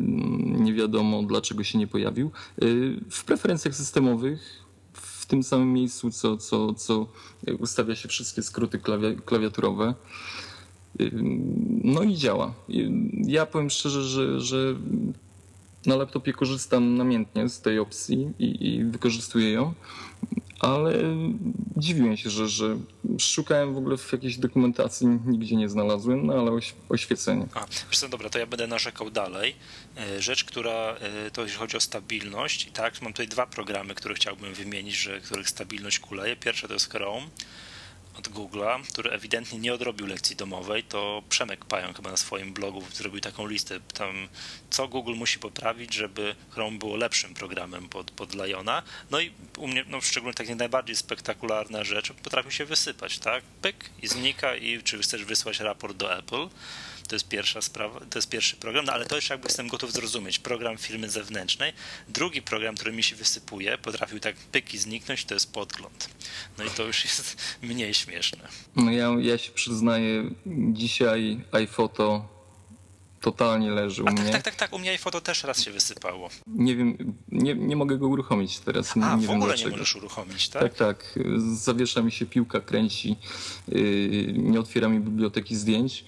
nie 0.58 0.74
wiadomo 0.74 1.22
dlaczego 1.22 1.64
się 1.64 1.78
nie 1.78 1.86
pojawił. 1.86 2.30
Y, 2.62 3.00
w 3.10 3.24
preferencjach 3.24 3.74
systemowych 3.74 4.64
w 4.92 5.26
tym 5.26 5.42
samym 5.42 5.72
miejscu, 5.72 6.10
co, 6.10 6.36
co, 6.36 6.74
co 6.74 7.06
ustawia 7.58 7.96
się 7.96 8.08
wszystkie 8.08 8.42
skróty 8.42 8.80
klawiaturowe. 9.24 9.94
Y, 11.00 11.10
no 11.84 12.02
i 12.02 12.14
działa. 12.14 12.54
Ja 13.26 13.46
powiem 13.46 13.70
szczerze, 13.70 14.02
że, 14.02 14.40
że 14.40 14.76
na 15.86 15.96
laptopie 15.96 16.32
korzystam 16.32 16.96
namiętnie 16.96 17.48
z 17.48 17.60
tej 17.60 17.78
opcji 17.78 18.32
i, 18.38 18.68
i 18.68 18.84
wykorzystuję 18.84 19.52
ją 19.52 19.74
ale 20.60 20.92
dziwiłem 21.76 22.16
się, 22.16 22.30
że, 22.30 22.48
że 22.48 22.78
szukałem 23.18 23.74
w 23.74 23.78
ogóle 23.78 23.96
w 23.96 24.12
jakiejś 24.12 24.36
dokumentacji, 24.36 25.06
nigdzie 25.26 25.56
nie 25.56 25.68
znalazłem, 25.68 26.26
no 26.26 26.32
ale 26.32 26.50
oś, 26.50 26.74
oświecenie. 26.88 27.46
A, 27.54 27.66
wiesz 27.90 28.10
dobra, 28.10 28.30
to 28.30 28.38
ja 28.38 28.46
będę 28.46 28.66
narzekał 28.66 29.10
dalej. 29.10 29.54
E, 29.96 30.22
rzecz, 30.22 30.44
która, 30.44 30.72
e, 30.72 31.30
to 31.30 31.42
jeśli 31.42 31.58
chodzi 31.58 31.76
o 31.76 31.80
stabilność, 31.80 32.70
tak, 32.72 33.02
mam 33.02 33.12
tutaj 33.12 33.28
dwa 33.28 33.46
programy, 33.46 33.94
które 33.94 34.14
chciałbym 34.14 34.54
wymienić, 34.54 34.94
że 34.94 35.20
których 35.20 35.48
stabilność 35.48 35.98
kuleje. 35.98 36.36
Pierwsze 36.36 36.68
to 36.68 36.74
jest 36.74 36.90
Chrome, 36.90 37.26
od 38.18 38.28
Google'a, 38.28 38.82
który 38.92 39.10
ewidentnie 39.10 39.58
nie 39.58 39.74
odrobił 39.74 40.06
lekcji 40.06 40.36
domowej, 40.36 40.82
to 40.82 41.22
Przemek 41.28 41.64
Pają 41.64 41.92
chyba 41.92 42.10
na 42.10 42.16
swoim 42.16 42.52
blogu 42.52 42.82
zrobił 42.92 43.20
taką 43.20 43.46
listę, 43.46 43.80
tam 43.80 44.28
co 44.70 44.88
Google 44.88 45.14
musi 45.14 45.38
poprawić, 45.38 45.94
żeby 45.94 46.34
Chrome 46.50 46.78
było 46.78 46.96
lepszym 46.96 47.34
programem 47.34 47.88
pod, 47.88 48.10
pod 48.10 48.34
Liona. 48.34 48.82
No 49.10 49.20
i 49.20 49.32
u 49.58 49.68
mnie, 49.68 49.84
no 49.88 50.00
szczególnie 50.00 50.34
takie 50.34 50.54
najbardziej 50.54 50.96
spektakularna 50.96 51.84
rzecz, 51.84 52.12
potrafił 52.12 52.50
się 52.50 52.64
wysypać, 52.64 53.18
tak? 53.18 53.44
Pyk 53.62 53.90
i 54.02 54.08
znika 54.08 54.56
i 54.56 54.82
czy 54.82 54.98
chcesz 54.98 55.24
wysłać 55.24 55.60
raport 55.60 55.96
do 55.96 56.18
Apple 56.18 56.48
to 57.08 57.14
jest 57.14 57.28
pierwsza 57.28 57.62
sprawa, 57.62 58.00
to 58.00 58.18
jest 58.18 58.28
pierwszy 58.28 58.56
program, 58.56 58.84
no 58.84 58.92
ale 58.92 59.06
to 59.06 59.16
już 59.16 59.30
jakby 59.30 59.46
jestem 59.46 59.68
gotów 59.68 59.92
zrozumieć. 59.92 60.38
Program 60.38 60.78
firmy 60.78 61.10
zewnętrznej. 61.10 61.72
Drugi 62.08 62.42
program, 62.42 62.74
który 62.74 62.92
mi 62.92 63.02
się 63.02 63.16
wysypuje, 63.16 63.78
potrafił 63.78 64.20
tak 64.20 64.36
pyki 64.36 64.78
zniknąć, 64.78 65.24
to 65.24 65.34
jest 65.34 65.52
podgląd. 65.52 66.08
No 66.58 66.64
i 66.64 66.70
to 66.70 66.84
już 66.84 67.04
jest 67.04 67.36
mniej 67.62 67.94
śmieszne. 67.94 68.48
No 68.76 68.90
ja, 68.90 69.10
ja 69.20 69.38
się 69.38 69.52
przyznaję, 69.52 70.30
dzisiaj 70.72 71.40
iPhoto 71.52 72.34
totalnie 73.20 73.70
leży 73.70 74.02
u 74.02 74.06
A 74.06 74.12
tak, 74.12 74.20
mnie. 74.20 74.32
tak, 74.32 74.42
tak, 74.42 74.54
tak, 74.54 74.72
u 74.72 74.78
mnie 74.78 74.90
iPhoto 74.90 75.20
też 75.20 75.44
raz 75.44 75.62
się 75.62 75.70
wysypało. 75.70 76.30
Nie 76.46 76.76
wiem, 76.76 77.14
nie, 77.28 77.54
nie 77.54 77.76
mogę 77.76 77.98
go 77.98 78.08
uruchomić 78.08 78.58
teraz. 78.58 78.96
Nie, 78.96 79.04
A, 79.04 79.16
nie 79.16 79.26
w 79.26 79.30
ogóle 79.30 79.56
nie 79.56 79.68
możesz 79.68 79.96
uruchomić, 79.96 80.48
tak? 80.48 80.62
Tak, 80.62 80.74
tak. 80.74 81.18
Zawiesza 81.54 82.02
mi 82.02 82.12
się 82.12 82.26
piłka, 82.26 82.60
kręci. 82.60 83.16
Yy, 83.68 84.32
Nie 84.36 84.60
otwiera 84.60 84.88
mi 84.88 85.00
biblioteki 85.00 85.56
zdjęć. 85.56 86.04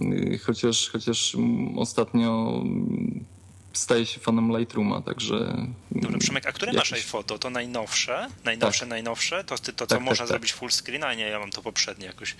Yy, 0.00 0.38
Chociaż, 0.38 0.88
chociaż 0.90 1.34
mm, 1.34 1.78
ostatnio 1.78 2.60
mm, 2.62 3.24
staję 3.72 4.06
się 4.06 4.20
fanem 4.20 4.58
Lightrooma, 4.58 5.00
także. 5.02 5.66
Dobra, 5.90 6.18
Przemek, 6.18 6.46
a 6.46 6.52
które 6.52 6.72
jakiś- 6.72 6.90
masz 6.90 7.00
iPhoto? 7.00 7.38
To 7.38 7.50
najnowsze? 7.50 8.28
Najnowsze, 8.44 8.80
Tak. 8.80 8.88
najnowsze? 8.88 9.44
To, 9.44 9.58
ty- 9.58 9.72
to 9.72 9.86
co 9.86 9.86
Tak, 9.86 9.98
tak, 9.98 10.00
można 10.04 10.22
tak. 10.22 10.28
zrobić 10.28 10.52
full 10.52 10.70
screen? 10.70 11.04
A 11.04 11.14
nie, 11.14 11.28
ja 11.28 11.38
mam 11.38 11.50
to 11.50 11.62
poprzednie 11.62 12.06
jakoś. 12.06 12.36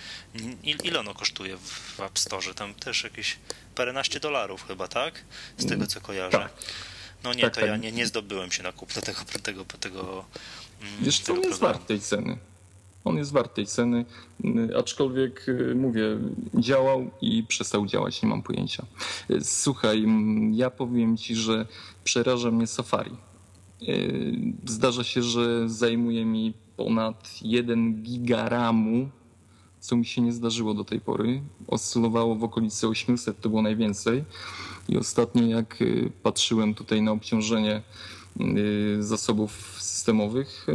Il, 0.65 0.77
ile 0.85 1.01
ono 1.01 1.15
kosztuje 1.15 1.57
w, 1.57 2.01
App 2.01 2.19
Store? 2.19 2.55
Tam 2.55 2.75
też 2.75 3.05
jakieś 3.05 3.37
paręnaście 3.75 4.21
dolarów 4.21 4.65
chyba, 4.69 4.89
tak? 4.89 5.25
Z 5.59 5.67
tego 5.67 5.87
co 5.87 6.01
kojarzę. 6.01 6.39
Tak. 6.39 6.53
No 7.25 7.33
nie, 7.35 7.43
Tak, 7.43 7.55
to 7.55 7.67
ja 7.67 7.77
nie, 7.77 7.93
nie 7.93 8.07
zdobyłem 8.07 8.53
się 8.53 8.63
na 8.63 8.73
kupno 8.73 9.03
tego, 9.03 9.21
tego, 9.43 9.65
tego, 9.65 10.25
mm, 10.83 10.93
Wiesz 11.05 11.19
co, 11.21 11.27
tego 11.27 11.39
on 11.39 11.49
jest 11.49 11.61
wart 11.61 11.87
tej 11.87 12.01
ceny. 12.01 12.37
On 13.07 13.17
jest 13.17 13.33
wart 13.33 13.55
tej 13.55 13.67
ceny, 13.67 14.05
yy, 14.41 14.79
aczkolwiek 14.79 15.45
yy, 15.47 15.75
mówię, 15.75 16.19
działał 16.55 17.11
i 17.21 17.43
przestał 17.43 17.87
działać, 17.87 18.23
nie 18.23 18.29
mam 18.29 18.43
pojęcia. 18.43 18.87
Yy, 19.29 19.45
Słuchaj, 19.45 20.05
mm, 20.05 20.55
ja 20.55 20.71
powiem 20.71 21.17
ci, 21.17 21.37
że 21.37 21.67
przeraża 22.05 22.51
mnie 22.51 22.67
Safari. 22.67 23.17
Zdarza 24.65 25.05
się, 25.05 25.23
że 25.23 25.69
zajmuje 25.69 26.25
mi 26.25 26.53
ponad 26.77 27.39
1 27.43 28.03
giga 28.03 28.49
ramu, 28.49 29.09
co 29.81 29.97
mi 29.97 30.05
się 30.05 30.23
nie 30.23 30.33
zdarzyło 30.33 30.75
do 30.75 30.85
tej 30.85 31.01
pory. 31.01 31.43
Oscylowało 31.67 32.35
w 32.35 32.45
okolicy 32.45 32.89
800, 32.89 33.41
to 33.41 33.49
było 33.49 33.63
najwięcej. 33.63 34.25
I 34.89 34.97
ostatnio 34.97 35.47
jak 35.47 35.79
patrzyłem 36.23 36.75
tutaj 36.75 37.03
na 37.03 37.13
obciążenie 37.13 37.83
zasobów 38.99 39.77
systemowych, 39.79 40.65
yy, 40.69 40.75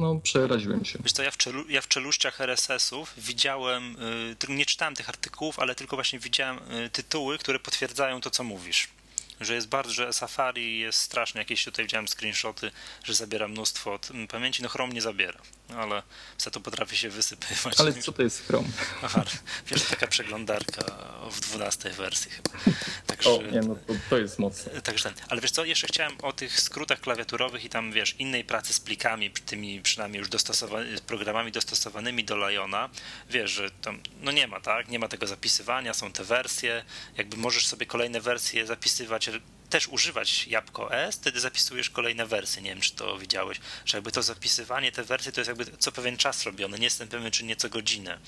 no 0.00 0.20
przeraziłem 0.20 0.84
się. 0.84 0.98
Wiesz 1.02 1.12
co, 1.12 1.22
ja 1.22 1.30
w, 1.30 1.36
czelu, 1.36 1.64
ja 1.68 1.80
w 1.80 1.88
czeluściach 1.88 2.40
RSS-ów 2.40 3.14
widziałem, 3.18 3.96
y, 4.48 4.52
nie 4.52 4.66
czytałem 4.66 4.94
tych 4.94 5.08
artykułów, 5.08 5.58
ale 5.58 5.74
tylko 5.74 5.96
właśnie 5.96 6.18
widziałem 6.18 6.58
y, 6.58 6.90
tytuły, 6.90 7.38
które 7.38 7.58
potwierdzają 7.58 8.20
to, 8.20 8.30
co 8.30 8.44
mówisz. 8.44 8.88
Że 9.42 9.54
jest 9.54 9.68
bardzo, 9.68 9.92
że 9.92 10.12
Safari 10.12 10.78
jest 10.78 10.98
straszne, 10.98 11.40
jakieś 11.40 11.64
tutaj 11.64 11.84
widziałem 11.84 12.08
screenshoty, 12.08 12.70
że 13.04 13.14
zabiera 13.14 13.48
mnóstwo 13.48 13.94
od 13.94 14.08
pamięci, 14.28 14.62
no 14.62 14.68
Chrome 14.68 14.92
nie 14.92 15.02
zabiera, 15.02 15.40
no 15.68 15.76
ale 15.76 16.02
za 16.38 16.50
to 16.50 16.60
potrafi 16.60 16.96
się 16.96 17.10
wysypywać. 17.10 17.80
Ale 17.80 17.92
co 17.92 18.12
to 18.12 18.22
jest 18.22 18.46
Chrome? 18.46 18.68
Aha, 19.02 19.24
wiesz, 19.66 19.82
taka 19.82 20.06
przeglądarka 20.06 20.84
w 21.30 21.40
12 21.40 21.90
wersji 21.90 22.30
chyba. 22.30 22.50
Także... 23.06 23.30
O, 23.30 23.42
nie, 23.42 23.60
no 23.60 23.76
to, 23.86 23.94
to 24.10 24.18
jest 24.18 24.38
mocne. 24.38 24.82
Także 24.82 25.04
ten. 25.04 25.14
Ale 25.28 25.40
wiesz 25.40 25.50
co, 25.50 25.64
jeszcze 25.64 25.86
chciałem 25.86 26.12
o 26.22 26.32
tych 26.32 26.60
skrótach 26.60 27.00
klawiaturowych 27.00 27.64
i 27.64 27.68
tam, 27.68 27.92
wiesz, 27.92 28.14
innej 28.18 28.44
pracy 28.44 28.72
z 28.72 28.80
plikami, 28.80 29.30
tymi 29.30 29.80
przynajmniej 29.80 30.18
już 30.18 30.28
dostosowanymi, 30.28 30.98
programami 31.06 31.52
dostosowanymi 31.52 32.24
do 32.24 32.48
Liona. 32.48 32.90
Wiesz, 33.30 33.50
że 33.50 33.70
tam, 33.70 34.00
no 34.20 34.30
nie 34.30 34.46
ma, 34.46 34.60
tak? 34.60 34.88
Nie 34.88 34.98
ma 34.98 35.08
tego 35.08 35.26
zapisywania, 35.26 35.94
są 35.94 36.12
te 36.12 36.24
wersje. 36.24 36.84
Jakby 37.16 37.36
możesz 37.36 37.66
sobie 37.66 37.86
kolejne 37.86 38.20
wersje 38.20 38.66
zapisywać, 38.66 39.26
też 39.70 39.88
używać 39.88 40.46
Jabłko 40.46 40.94
S, 40.94 41.16
wtedy 41.16 41.40
zapisujesz 41.40 41.90
kolejne 41.90 42.26
wersje. 42.26 42.62
Nie 42.62 42.70
wiem, 42.70 42.80
czy 42.80 42.92
to 42.92 43.18
widziałeś, 43.18 43.60
że 43.84 43.96
jakby 43.96 44.12
to 44.12 44.22
zapisywanie, 44.22 44.92
te 44.92 45.04
wersje 45.04 45.32
to 45.32 45.40
jest 45.40 45.48
jakby 45.48 45.76
co 45.78 45.92
pewien 45.92 46.16
czas 46.16 46.42
robione. 46.42 46.78
Nie 46.78 46.84
jestem 46.84 47.08
pewien, 47.08 47.30
czy 47.30 47.44
nie 47.44 47.56
co 47.56 47.68
godzinę. 47.68 48.18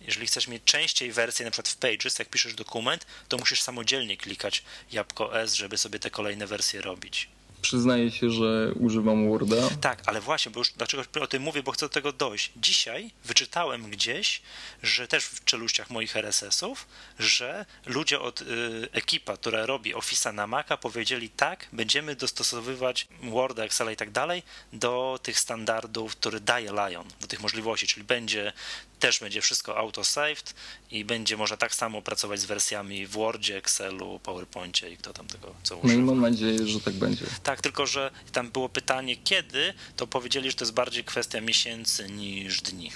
Jeżeli 0.00 0.26
chcesz 0.26 0.48
mieć 0.48 0.62
częściej 0.64 1.12
wersję, 1.12 1.44
na 1.44 1.50
przykład 1.50 1.68
w 1.68 1.76
Pages, 1.76 2.18
jak 2.18 2.28
piszesz 2.28 2.54
dokument, 2.54 3.06
to 3.28 3.38
musisz 3.38 3.62
samodzielnie 3.62 4.16
klikać 4.16 4.62
jabłko 4.92 5.40
S, 5.40 5.54
żeby 5.54 5.78
sobie 5.78 5.98
te 5.98 6.10
kolejne 6.10 6.46
wersje 6.46 6.80
robić. 6.80 7.28
Przyznaję 7.66 8.10
się, 8.10 8.30
że 8.30 8.72
używam 8.74 9.28
Worda. 9.28 9.56
Tak, 9.80 10.02
ale 10.06 10.20
właśnie, 10.20 10.52
bo 10.52 10.60
już 10.60 10.72
dlaczego 10.72 11.02
o 11.20 11.26
tym 11.26 11.42
mówię, 11.42 11.62
bo 11.62 11.72
chcę 11.72 11.86
do 11.86 11.90
tego 11.90 12.12
dojść. 12.12 12.52
Dzisiaj 12.56 13.10
wyczytałem 13.24 13.90
gdzieś, 13.90 14.42
że 14.82 15.08
też 15.08 15.24
w 15.24 15.44
czeluściach 15.44 15.90
moich 15.90 16.16
RSS-ów, 16.16 16.86
że 17.18 17.66
ludzie 17.86 18.20
od 18.20 18.40
y, 18.40 18.44
ekipa, 18.92 19.36
która 19.36 19.66
robi 19.66 19.94
Office'a 19.94 20.34
na 20.34 20.46
Maca, 20.46 20.76
powiedzieli 20.76 21.28
tak, 21.28 21.68
będziemy 21.72 22.16
dostosowywać 22.16 23.08
Worda, 23.22 23.64
Excela 23.64 23.92
i 23.92 23.96
tak 23.96 24.10
dalej 24.10 24.42
do 24.72 25.18
tych 25.22 25.38
standardów, 25.38 26.16
które 26.16 26.40
daje 26.40 26.72
Lion, 26.72 27.08
do 27.20 27.26
tych 27.26 27.40
możliwości, 27.40 27.86
czyli 27.86 28.04
będzie 28.04 28.52
też 29.00 29.20
będzie 29.20 29.40
wszystko 29.40 29.76
auto-saved 29.76 30.54
i 30.90 31.04
będzie 31.04 31.36
można 31.36 31.56
tak 31.56 31.74
samo 31.74 32.02
pracować 32.02 32.40
z 32.40 32.44
wersjami 32.44 33.06
w 33.06 33.10
Wordzie, 33.10 33.56
Excelu, 33.56 34.20
PowerPoincie 34.22 34.90
i 34.90 34.96
kto 34.96 35.12
tam 35.12 35.26
tego 35.26 35.54
co 35.62 35.74
No 35.74 35.80
używa. 35.82 36.00
i 36.02 36.04
mam 36.04 36.20
nadzieję, 36.20 36.66
że 36.66 36.80
tak 36.80 36.94
będzie. 36.94 37.24
Tak, 37.42 37.60
tylko 37.60 37.86
że 37.86 38.10
tam 38.32 38.50
było 38.50 38.68
pytanie 38.68 39.16
kiedy, 39.16 39.74
to 39.96 40.06
powiedzieli, 40.06 40.50
że 40.50 40.56
to 40.56 40.64
jest 40.64 40.74
bardziej 40.74 41.04
kwestia 41.04 41.40
miesięcy 41.40 42.08
niż 42.10 42.62
dni. 42.62 42.92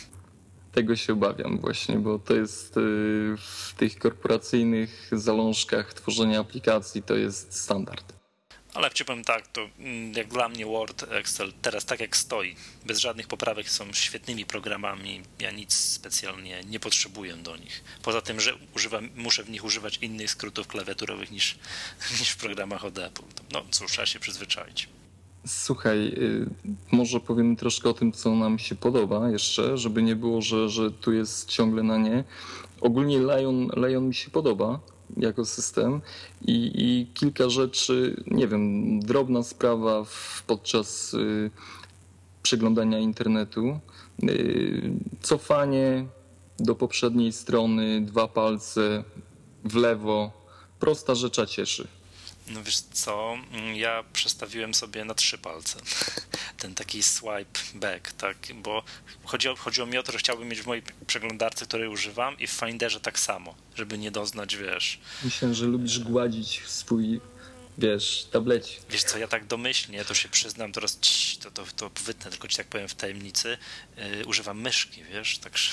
Tego 0.72 0.96
się 0.96 1.12
obawiam 1.12 1.58
właśnie, 1.58 1.98
bo 1.98 2.18
to 2.18 2.34
jest 2.34 2.76
y, 2.76 2.80
w 3.38 3.74
tych 3.76 3.98
korporacyjnych 3.98 5.08
zalążkach 5.12 5.94
tworzenia 5.94 6.40
aplikacji 6.40 7.02
to 7.02 7.16
jest 7.16 7.60
standard. 7.62 8.19
Ale 8.74 8.90
powiem 9.06 9.24
tak, 9.24 9.48
to 9.48 9.68
mm, 9.78 10.12
jak 10.12 10.28
dla 10.28 10.48
mnie 10.48 10.66
Word, 10.66 11.02
Excel 11.10 11.52
teraz 11.62 11.84
tak 11.84 12.00
jak 12.00 12.16
stoi, 12.16 12.56
bez 12.86 12.98
żadnych 12.98 13.26
poprawek 13.26 13.70
są 13.70 13.92
świetnymi 13.92 14.46
programami. 14.46 15.22
Ja 15.38 15.50
nic 15.50 15.74
specjalnie 15.74 16.60
nie 16.66 16.80
potrzebuję 16.80 17.36
do 17.36 17.56
nich. 17.56 17.84
Poza 18.02 18.20
tym, 18.20 18.40
że 18.40 18.54
używam, 18.76 19.08
muszę 19.16 19.44
w 19.44 19.50
nich 19.50 19.64
używać 19.64 19.98
innych 20.02 20.30
skrótów 20.30 20.66
klawiaturowych 20.66 21.30
niż, 21.30 21.58
niż 22.20 22.30
w 22.30 22.36
programach 22.36 22.84
od 22.84 22.98
Apple. 22.98 23.22
No 23.52 23.62
cóż, 23.70 23.92
trzeba 23.92 24.06
się 24.06 24.20
przyzwyczaić. 24.20 24.88
Słuchaj, 25.46 25.98
y, 25.98 26.46
może 26.92 27.20
powiem 27.20 27.56
troszkę 27.56 27.88
o 27.88 27.94
tym, 27.94 28.12
co 28.12 28.34
nam 28.34 28.58
się 28.58 28.74
podoba 28.74 29.30
jeszcze, 29.30 29.78
żeby 29.78 30.02
nie 30.02 30.16
było, 30.16 30.42
że, 30.42 30.68
że 30.68 30.90
tu 30.90 31.12
jest 31.12 31.48
ciągle 31.48 31.82
na 31.82 31.98
nie. 31.98 32.24
Ogólnie 32.80 33.18
Lion, 33.18 33.70
Lion 33.76 34.08
mi 34.08 34.14
się 34.14 34.30
podoba 34.30 34.80
jako 35.16 35.44
system 35.44 36.00
i, 36.42 36.72
i 36.74 37.06
kilka 37.14 37.48
rzeczy, 37.48 38.24
nie 38.26 38.48
wiem, 38.48 39.00
drobna 39.00 39.42
sprawa 39.42 40.04
w, 40.04 40.42
podczas 40.46 41.14
y, 41.14 41.50
przeglądania 42.42 42.98
internetu. 42.98 43.80
Y, 44.22 44.92
cofanie 45.20 46.06
do 46.58 46.74
poprzedniej 46.74 47.32
strony, 47.32 48.00
dwa 48.00 48.28
palce 48.28 49.04
w 49.64 49.74
lewo. 49.74 50.32
Prosta 50.80 51.14
rzecza 51.14 51.46
cieszy. 51.46 51.88
No 52.48 52.62
wiesz 52.62 52.80
co, 52.80 53.38
mm, 53.52 53.76
ja 53.76 54.04
przestawiłem 54.12 54.74
sobie 54.74 55.04
na 55.04 55.14
trzy 55.14 55.38
palce. 55.38 55.78
Ten 56.58 56.74
taki 56.74 57.02
swipe 57.02 57.60
back, 57.74 58.12
tak, 58.12 58.36
bo 58.54 58.82
chodziło, 59.24 59.56
chodziło 59.56 59.86
mi 59.86 59.98
o 59.98 60.02
to, 60.02 60.12
że 60.12 60.18
chciałbym 60.18 60.48
mieć 60.48 60.60
w 60.62 60.66
mojej 60.66 60.82
przeglądarce, 61.06 61.66
której 61.66 61.88
używam 61.88 62.38
i 62.38 62.46
w 62.46 62.50
Finderze 62.50 63.00
tak 63.00 63.18
samo, 63.18 63.54
żeby 63.74 63.98
nie 63.98 64.10
doznać, 64.10 64.56
wiesz, 64.56 65.00
Myślę, 65.24 65.54
że 65.54 65.66
lubisz 65.66 65.98
gładzić 65.98 66.62
swój, 66.66 67.20
wiesz, 67.80 68.26
tablecik. 68.30 68.80
wiesz 68.90 69.04
co, 69.04 69.18
ja 69.18 69.28
tak 69.28 69.46
domyślnie, 69.46 70.04
to 70.04 70.14
się 70.14 70.28
przyznam, 70.28 70.72
teraz 70.72 70.98
cii, 71.00 71.38
to, 71.38 71.50
to, 71.50 71.64
to 71.76 71.90
wytnę, 72.04 72.30
tylko 72.30 72.48
ci 72.48 72.56
tak 72.56 72.66
powiem 72.66 72.88
w 72.88 72.94
tajemnicy, 72.94 73.58
yy, 73.96 74.26
używam 74.26 74.60
myszki, 74.60 75.04
wiesz, 75.04 75.38
także, 75.38 75.72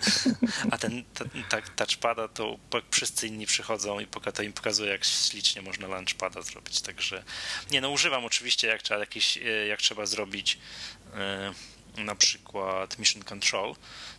a 0.72 0.78
ten, 0.78 1.04
ten 1.04 1.28
tak, 1.48 1.68
touchpada 1.68 2.28
to 2.28 2.58
wszyscy 2.90 3.26
inni 3.26 3.46
przychodzą 3.46 4.00
i 4.00 4.06
poka- 4.06 4.32
to 4.32 4.42
im 4.42 4.52
pokazuje, 4.52 4.90
jak 4.90 5.04
ślicznie 5.04 5.62
można 5.62 5.88
launchpada 5.88 6.42
zrobić, 6.42 6.80
także, 6.80 7.24
nie 7.70 7.80
no, 7.80 7.90
używam 7.90 8.24
oczywiście, 8.24 8.68
jak 8.68 8.82
trzeba 8.82 9.00
jakiś, 9.00 9.36
yy, 9.36 9.66
jak 9.66 9.80
trzeba 9.80 10.06
zrobić 10.06 10.58
yy, 11.14 11.75
na 11.96 12.14
przykład 12.14 12.98
Mission 12.98 13.22
Control, 13.22 13.74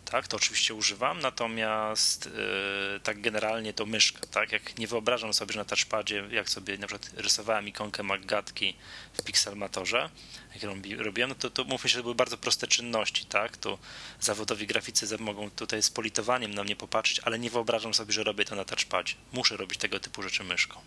tak, 0.05 0.27
to 0.27 0.37
oczywiście 0.37 0.73
używam, 0.73 1.19
natomiast 1.19 2.25
yy, 2.25 2.99
tak 2.99 3.21
generalnie 3.21 3.73
to 3.73 3.85
myszka, 3.85 4.27
tak, 4.31 4.51
jak 4.51 4.77
nie 4.77 4.87
wyobrażam 4.87 5.33
sobie, 5.33 5.53
że 5.53 5.59
na 5.59 5.65
touchpadzie, 5.65 6.23
jak 6.31 6.49
sobie 6.49 6.77
na 6.77 6.87
przykład 6.87 7.11
rysowałem 7.15 7.67
ikonkę 7.67 8.03
Maggatki 8.03 8.73
w 9.13 9.23
Pixelmatorze, 9.23 10.09
jak 10.55 10.63
robiłem, 10.97 11.29
no 11.29 11.35
to, 11.35 11.49
to 11.49 11.63
mówmy 11.63 11.89
się, 11.89 11.97
że 11.97 12.03
były 12.03 12.15
bardzo 12.15 12.37
proste 12.37 12.67
czynności, 12.67 13.25
tak, 13.25 13.57
to 13.57 13.77
zawodowi 14.19 14.67
graficy 14.67 15.17
mogą 15.17 15.51
tutaj 15.51 15.81
z 15.81 15.89
politowaniem 15.89 16.53
na 16.53 16.63
mnie 16.63 16.75
popatrzeć, 16.75 17.19
ale 17.19 17.39
nie 17.39 17.49
wyobrażam 17.49 17.93
sobie, 17.93 18.13
że 18.13 18.23
robię 18.23 18.45
to 18.45 18.55
na 18.55 18.65
touchpadzie. 18.65 19.13
Muszę 19.33 19.57
robić 19.57 19.79
tego 19.79 19.99
typu 19.99 20.21
rzeczy 20.21 20.43
myszką. 20.43 20.79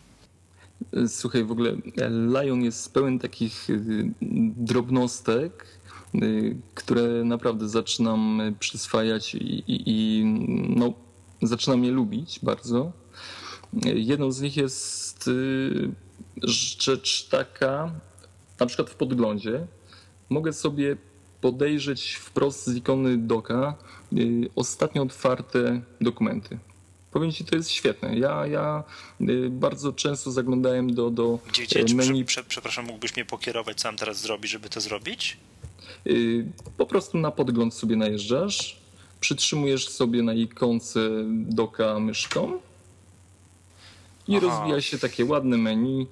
Słuchaj, 1.09 1.45
w 1.45 1.51
ogóle 1.51 1.77
Lion 2.41 2.63
jest 2.63 2.93
pełen 2.93 3.19
takich 3.19 3.71
y, 3.71 4.11
drobnostek, 4.57 5.67
które 6.75 7.25
naprawdę 7.25 7.69
zaczynam 7.69 8.43
przyswajać 8.61 9.35
i, 9.35 9.38
i, 9.38 9.83
i 9.87 10.25
no, 10.76 10.93
zaczynam 11.43 11.85
je 11.85 11.90
lubić 11.90 12.40
bardzo. 12.43 12.93
Jedną 13.95 14.33
z 14.33 14.40
nich 14.40 14.57
jest 14.57 15.29
y, 15.29 15.90
rzecz 16.79 17.29
taka, 17.29 17.90
na 18.61 18.67
przykład 18.67 18.90
w 18.90 18.95
podglądzie, 18.95 19.67
mogę 20.29 20.52
sobie 20.52 20.97
podejrzeć 21.40 22.14
wprost 22.14 22.67
z 22.67 22.76
ikony 22.76 23.19
doka 23.19 23.75
ostatnio 24.57 25.02
otwarte 25.02 25.81
dokumenty. 26.00 26.59
Powiem 27.11 27.33
ci, 27.33 27.45
to 27.45 27.57
jest 27.57 27.71
świetne. 27.71 28.19
Ja, 28.19 28.47
ja 28.47 28.85
y, 29.21 29.50
bardzo 29.50 29.93
często 29.93 30.31
zaglądałem 30.31 30.95
do, 30.95 31.11
do 31.11 31.38
gdzie, 31.49 31.62
gdzie, 31.64 31.81
y, 31.81 31.95
menu. 31.95 32.25
Prze, 32.25 32.45
przepraszam, 32.45 32.87
mógłbyś 32.87 33.17
mnie 33.17 33.25
pokierować, 33.25 33.81
co 33.81 33.88
mam 33.88 33.97
teraz 33.97 34.21
zrobić, 34.21 34.50
żeby 34.50 34.69
to 34.69 34.81
zrobić? 34.81 35.37
Y, 36.07 36.47
po 36.76 36.87
prostu 36.87 37.19
na 37.19 37.30
podgląd 37.30 37.75
sobie 37.75 37.97
najeżdżasz, 37.97 38.76
przytrzymujesz 39.21 39.88
sobie 39.88 40.23
na 40.23 40.35
ikonce 40.35 41.00
doka 41.30 41.99
myszką 42.00 42.59
i 44.28 44.37
Aha. 44.37 44.47
rozwija 44.47 44.80
się 44.80 44.99
takie 44.99 45.25
ładne 45.25 45.57
menu 45.59 46.07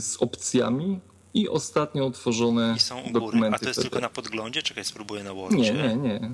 z 0.00 0.16
opcjami 0.20 0.98
i 1.34 1.48
ostatnio 1.48 2.06
otworzone 2.06 2.74
I 2.76 2.80
są 2.80 2.98
u 2.98 3.02
góry. 3.02 3.12
dokumenty. 3.12 3.56
A 3.56 3.58
to 3.58 3.68
jest 3.68 3.80
tylko 3.80 4.00
na 4.00 4.08
podglądzie? 4.08 4.62
Czekaj, 4.62 4.84
spróbuję 4.84 5.24
na 5.24 5.34
Wordzie. 5.34 5.56
Nie, 5.56 5.72
nie, 5.72 5.96
nie. 5.96 6.30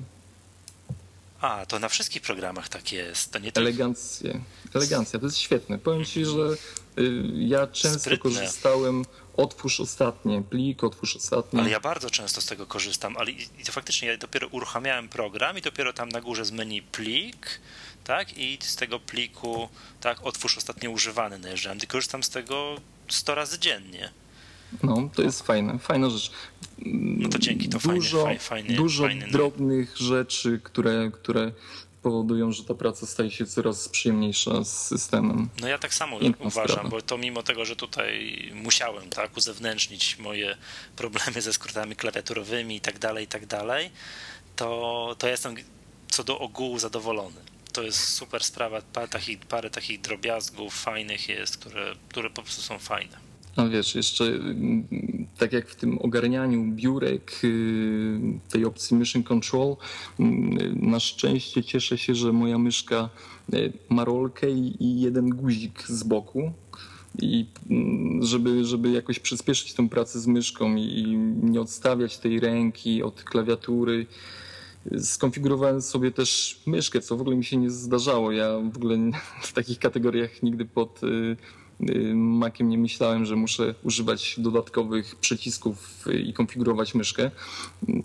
A, 1.41 1.65
to 1.65 1.79
na 1.79 1.89
wszystkich 1.89 2.21
programach 2.21 2.69
tak 2.69 2.91
jest. 2.91 3.31
To 3.31 3.39
nie 3.39 3.51
Elegancję. 3.55 4.41
Elegancja, 4.73 5.19
to 5.19 5.25
jest 5.25 5.37
świetne. 5.37 5.77
Powiem 5.79 6.05
ci, 6.05 6.25
że 6.25 6.55
y, 6.99 7.23
ja 7.35 7.67
często 7.67 7.99
Sprytne. 7.99 8.17
korzystałem 8.31 9.05
otwórz 9.37 9.79
ostatnie, 9.79 10.41
plik, 10.49 10.83
otwórz 10.83 11.15
ostatnie. 11.15 11.59
Ale 11.59 11.69
ja 11.69 11.79
bardzo 11.79 12.09
często 12.09 12.41
z 12.41 12.45
tego 12.45 12.65
korzystam, 12.65 13.17
ale 13.17 13.31
i 13.31 13.63
to 13.65 13.71
faktycznie 13.71 14.07
ja 14.07 14.17
dopiero 14.17 14.47
uruchamiałem 14.47 15.09
program 15.09 15.57
i 15.57 15.61
dopiero 15.61 15.93
tam 15.93 16.09
na 16.09 16.21
górze 16.21 16.45
z 16.45 16.51
menu 16.51 16.81
plik, 16.81 17.59
tak, 18.03 18.37
i 18.37 18.57
z 18.61 18.75
tego 18.75 18.99
pliku, 18.99 19.69
tak, 20.01 20.25
otwórz 20.25 20.57
ostatnie 20.57 20.89
używany 20.89 21.39
najeżdżałem. 21.39 21.77
I 21.83 21.87
korzystam 21.87 22.23
z 22.23 22.29
tego 22.29 22.75
100 23.07 23.35
razy 23.35 23.59
dziennie. 23.59 24.11
No, 24.83 25.09
to 25.15 25.21
jest 25.21 25.41
fajne, 25.41 25.79
fajna 25.79 26.09
rzecz. 26.09 26.31
No 26.85 27.29
to 27.29 27.39
dzięki, 27.39 27.69
to 27.69 27.79
dużo, 27.79 28.23
fajnie, 28.23 28.39
fajnie, 28.39 28.75
Dużo 28.75 29.03
fajny, 29.03 29.27
drobnych 29.27 29.97
rzeczy, 29.97 30.59
które, 30.63 31.11
które 31.13 31.51
powodują, 32.03 32.51
że 32.51 32.63
ta 32.63 32.73
praca 32.73 33.05
staje 33.05 33.31
się 33.31 33.45
coraz 33.45 33.89
przyjemniejsza 33.89 34.63
z 34.63 34.87
systemem. 34.87 35.49
No 35.61 35.67
ja 35.67 35.77
tak 35.77 35.93
samo 35.93 36.19
uważam, 36.39 36.67
sprawa. 36.67 36.89
bo 36.89 37.01
to 37.01 37.17
mimo 37.17 37.43
tego, 37.43 37.65
że 37.65 37.75
tutaj 37.75 38.37
musiałem 38.53 39.09
tak 39.09 39.37
uzewnętrznić 39.37 40.19
moje 40.19 40.57
problemy 40.95 41.41
ze 41.41 41.53
skrótami 41.53 41.95
klawiaturowymi 41.95 42.75
i 42.75 42.81
tak 42.81 42.99
dalej, 42.99 43.23
i 43.23 43.27
tak 43.27 43.45
dalej, 43.45 43.91
to, 44.55 45.15
to 45.19 45.27
jestem 45.27 45.55
co 46.07 46.23
do 46.23 46.39
ogółu 46.39 46.79
zadowolony. 46.79 47.41
To 47.73 47.83
jest 47.83 47.99
super 47.99 48.43
sprawa, 48.43 48.81
parę 48.93 49.07
takich, 49.07 49.39
parę 49.39 49.69
takich 49.69 50.01
drobiazgów 50.01 50.73
fajnych 50.73 51.29
jest, 51.29 51.57
które, 51.57 51.95
które 52.09 52.29
po 52.29 52.41
prostu 52.41 52.61
są 52.61 52.79
fajne. 52.79 53.32
No 53.57 53.69
wiesz, 53.69 53.95
jeszcze 53.95 54.25
mm, 54.25 54.87
tak 55.37 55.53
jak 55.53 55.69
w 55.69 55.75
tym 55.75 55.99
ogarnianiu 55.99 56.71
biurek 56.71 57.41
y, 57.43 58.19
tej 58.49 58.65
opcji 58.65 58.97
Mission 58.97 59.23
Control, 59.23 59.75
mm, 60.19 60.89
na 60.89 60.99
szczęście 60.99 61.63
cieszę 61.63 61.97
się, 61.97 62.15
że 62.15 62.33
moja 62.33 62.57
myszka 62.57 63.09
y, 63.53 63.73
ma 63.89 64.05
rolkę 64.05 64.49
i 64.51 65.01
jeden 65.01 65.29
guzik 65.29 65.83
z 65.87 66.03
boku. 66.03 66.51
I 67.21 67.45
mm, 67.69 68.23
żeby, 68.23 68.65
żeby 68.65 68.91
jakoś 68.91 69.19
przyspieszyć 69.19 69.73
tę 69.73 69.89
pracę 69.89 70.19
z 70.19 70.27
myszką 70.27 70.75
i 70.75 71.17
nie 71.43 71.61
odstawiać 71.61 72.17
tej 72.17 72.39
ręki 72.39 73.03
od 73.03 73.23
klawiatury, 73.23 74.05
skonfigurowałem 74.99 75.81
sobie 75.81 76.11
też 76.11 76.61
myszkę, 76.65 77.01
co 77.01 77.17
w 77.17 77.21
ogóle 77.21 77.35
mi 77.35 77.45
się 77.45 77.57
nie 77.57 77.69
zdarzało. 77.69 78.31
Ja 78.31 78.59
w 78.71 78.77
ogóle 78.77 78.97
w 79.41 79.53
takich 79.53 79.79
kategoriach 79.79 80.43
nigdy 80.43 80.65
pod 80.65 81.03
y, 81.03 81.37
Maciem 82.15 82.69
nie 82.69 82.77
myślałem, 82.77 83.25
że 83.25 83.35
muszę 83.35 83.75
używać 83.83 84.35
dodatkowych 84.37 85.15
przycisków 85.15 86.05
i 86.25 86.33
konfigurować 86.33 86.95
myszkę. 86.95 87.31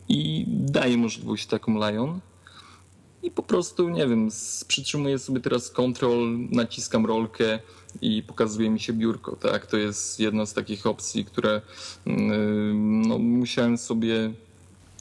I 0.08 0.44
daje 0.48 0.96
możliwość 0.96 1.46
taką 1.46 1.90
Lion. 1.90 2.20
I 3.22 3.30
po 3.30 3.42
prostu, 3.42 3.88
nie 3.88 4.06
wiem, 4.06 4.28
przytrzymuję 4.68 5.18
sobie 5.18 5.40
teraz 5.40 5.70
kontrol, 5.70 6.38
naciskam 6.50 7.06
rolkę 7.06 7.58
i 8.00 8.22
pokazuje 8.22 8.70
mi 8.70 8.80
się 8.80 8.92
biurko. 8.92 9.36
Tak, 9.36 9.66
to 9.66 9.76
jest 9.76 10.20
jedna 10.20 10.46
z 10.46 10.54
takich 10.54 10.86
opcji, 10.86 11.24
które 11.24 11.56
y, 12.06 12.10
no, 12.74 13.18
musiałem 13.18 13.78
sobie 13.78 14.32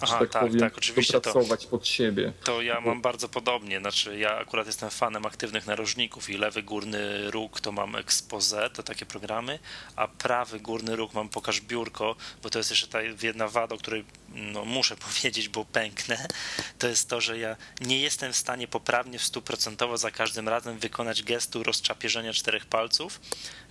Aha, 0.01 0.19
tak, 0.19 0.29
tak, 0.29 0.41
powiem, 0.41 0.59
tak, 0.59 0.77
oczywiście 0.77 1.21
to, 1.21 1.33
pod 1.69 1.87
siebie. 1.87 2.33
To 2.43 2.61
ja 2.61 2.81
mam 2.81 3.01
bardzo 3.01 3.29
podobnie, 3.29 3.79
znaczy 3.79 4.17
ja 4.17 4.37
akurat 4.37 4.67
jestem 4.67 4.89
fanem 4.89 5.25
aktywnych 5.25 5.67
narożników 5.67 6.29
i 6.29 6.37
lewy 6.37 6.63
górny 6.63 7.31
róg 7.31 7.61
to 7.61 7.71
mam 7.71 7.95
expose, 7.95 8.69
to 8.69 8.83
takie 8.83 9.05
programy, 9.05 9.59
a 9.95 10.07
prawy 10.07 10.59
górny 10.59 10.95
róg 10.95 11.13
mam 11.13 11.29
pokaż 11.29 11.61
biurko, 11.61 12.15
bo 12.43 12.49
to 12.49 12.59
jest 12.59 12.69
jeszcze 12.69 12.87
ta 12.87 13.01
jedna 13.01 13.47
wada, 13.47 13.75
o 13.75 13.77
której 13.77 14.05
no, 14.37 14.65
muszę 14.65 14.95
powiedzieć, 15.07 15.49
bo 15.49 15.65
pęknę, 15.65 16.27
to 16.79 16.87
jest 16.87 17.09
to, 17.09 17.21
że 17.21 17.37
ja 17.37 17.55
nie 17.81 17.99
jestem 17.99 18.33
w 18.33 18.37
stanie 18.37 18.67
poprawnie 18.67 19.19
w 19.19 19.23
stuprocentowo 19.23 19.97
za 19.97 20.11
każdym 20.11 20.49
razem 20.49 20.79
wykonać 20.79 21.23
gestu 21.23 21.63
rozczapierzenia 21.63 22.33
czterech 22.33 22.65
palców, 22.65 23.21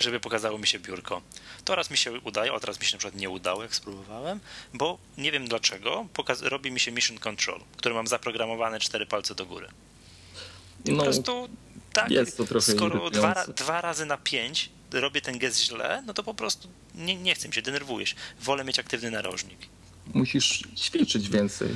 żeby 0.00 0.20
pokazało 0.20 0.58
mi 0.58 0.66
się 0.66 0.78
biurko. 0.78 1.22
To 1.64 1.74
raz 1.74 1.90
mi 1.90 1.96
się 1.96 2.12
udaje, 2.12 2.52
a 2.52 2.60
teraz 2.60 2.80
mi 2.80 2.86
się 2.86 2.96
na 2.96 2.98
przykład 2.98 3.20
nie 3.20 3.30
udało, 3.30 3.62
jak 3.62 3.74
spróbowałem, 3.74 4.40
bo 4.74 4.98
nie 5.18 5.32
wiem 5.32 5.48
dlaczego, 5.48 6.06
pokaz- 6.14 6.42
robi 6.42 6.70
mi 6.70 6.80
się 6.80 6.92
mission 6.92 7.18
control, 7.18 7.60
który 7.76 7.94
mam 7.94 8.06
zaprogramowane 8.06 8.80
cztery 8.80 9.06
palce 9.06 9.34
do 9.34 9.46
góry. 9.46 9.68
I 10.84 10.90
no, 10.90 10.96
po 10.98 11.04
prostu 11.04 11.48
tak, 11.92 12.10
jest 12.10 12.36
to 12.36 12.44
trochę 12.44 12.72
skoro 12.72 13.10
dwa, 13.10 13.46
dwa 13.46 13.80
razy 13.80 14.06
na 14.06 14.16
pięć 14.16 14.70
robię 14.92 15.20
ten 15.20 15.38
gest 15.38 15.64
źle, 15.64 16.02
no 16.06 16.14
to 16.14 16.22
po 16.22 16.34
prostu 16.34 16.68
nie, 16.94 17.16
nie 17.16 17.34
chcę 17.34 17.48
mi 17.48 17.54
się, 17.54 17.62
denerwuję 17.62 18.06
się. 18.06 18.14
Wolę 18.40 18.64
mieć 18.64 18.78
aktywny 18.78 19.10
narożnik 19.10 19.58
musisz 20.14 20.62
ćwiczyć 20.76 21.28
więcej. 21.28 21.68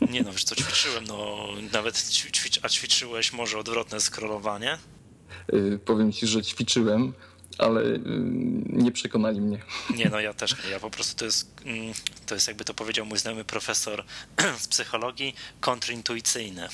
Nie 0.00 0.22
no, 0.22 0.32
wiesz 0.32 0.44
co, 0.44 0.54
ćwiczyłem, 0.54 1.04
no 1.04 1.48
nawet 1.72 2.10
ćwicz, 2.10 2.58
a 2.62 2.68
ćwiczyłeś 2.68 3.32
może 3.32 3.58
odwrotne 3.58 4.00
skrolowanie? 4.00 4.78
Yy, 5.52 5.78
powiem 5.78 6.12
ci, 6.12 6.26
że 6.26 6.42
ćwiczyłem, 6.42 7.12
ale 7.58 7.84
yy, 7.84 8.00
nie 8.66 8.92
przekonali 8.92 9.40
mnie. 9.40 9.58
Nie 9.96 10.08
no, 10.08 10.20
ja 10.20 10.34
też 10.34 10.64
nie. 10.64 10.70
Ja 10.70 10.80
po 10.80 10.90
prostu 10.90 11.16
to 11.16 11.24
jest, 11.24 11.50
yy, 11.64 11.72
to 12.26 12.34
jest 12.34 12.48
jakby 12.48 12.64
to 12.64 12.74
powiedział 12.74 13.06
mój 13.06 13.18
znajomy 13.18 13.44
profesor 13.44 14.04
z 14.64 14.68
psychologii, 14.68 15.34
kontrintuicyjne. 15.60 16.68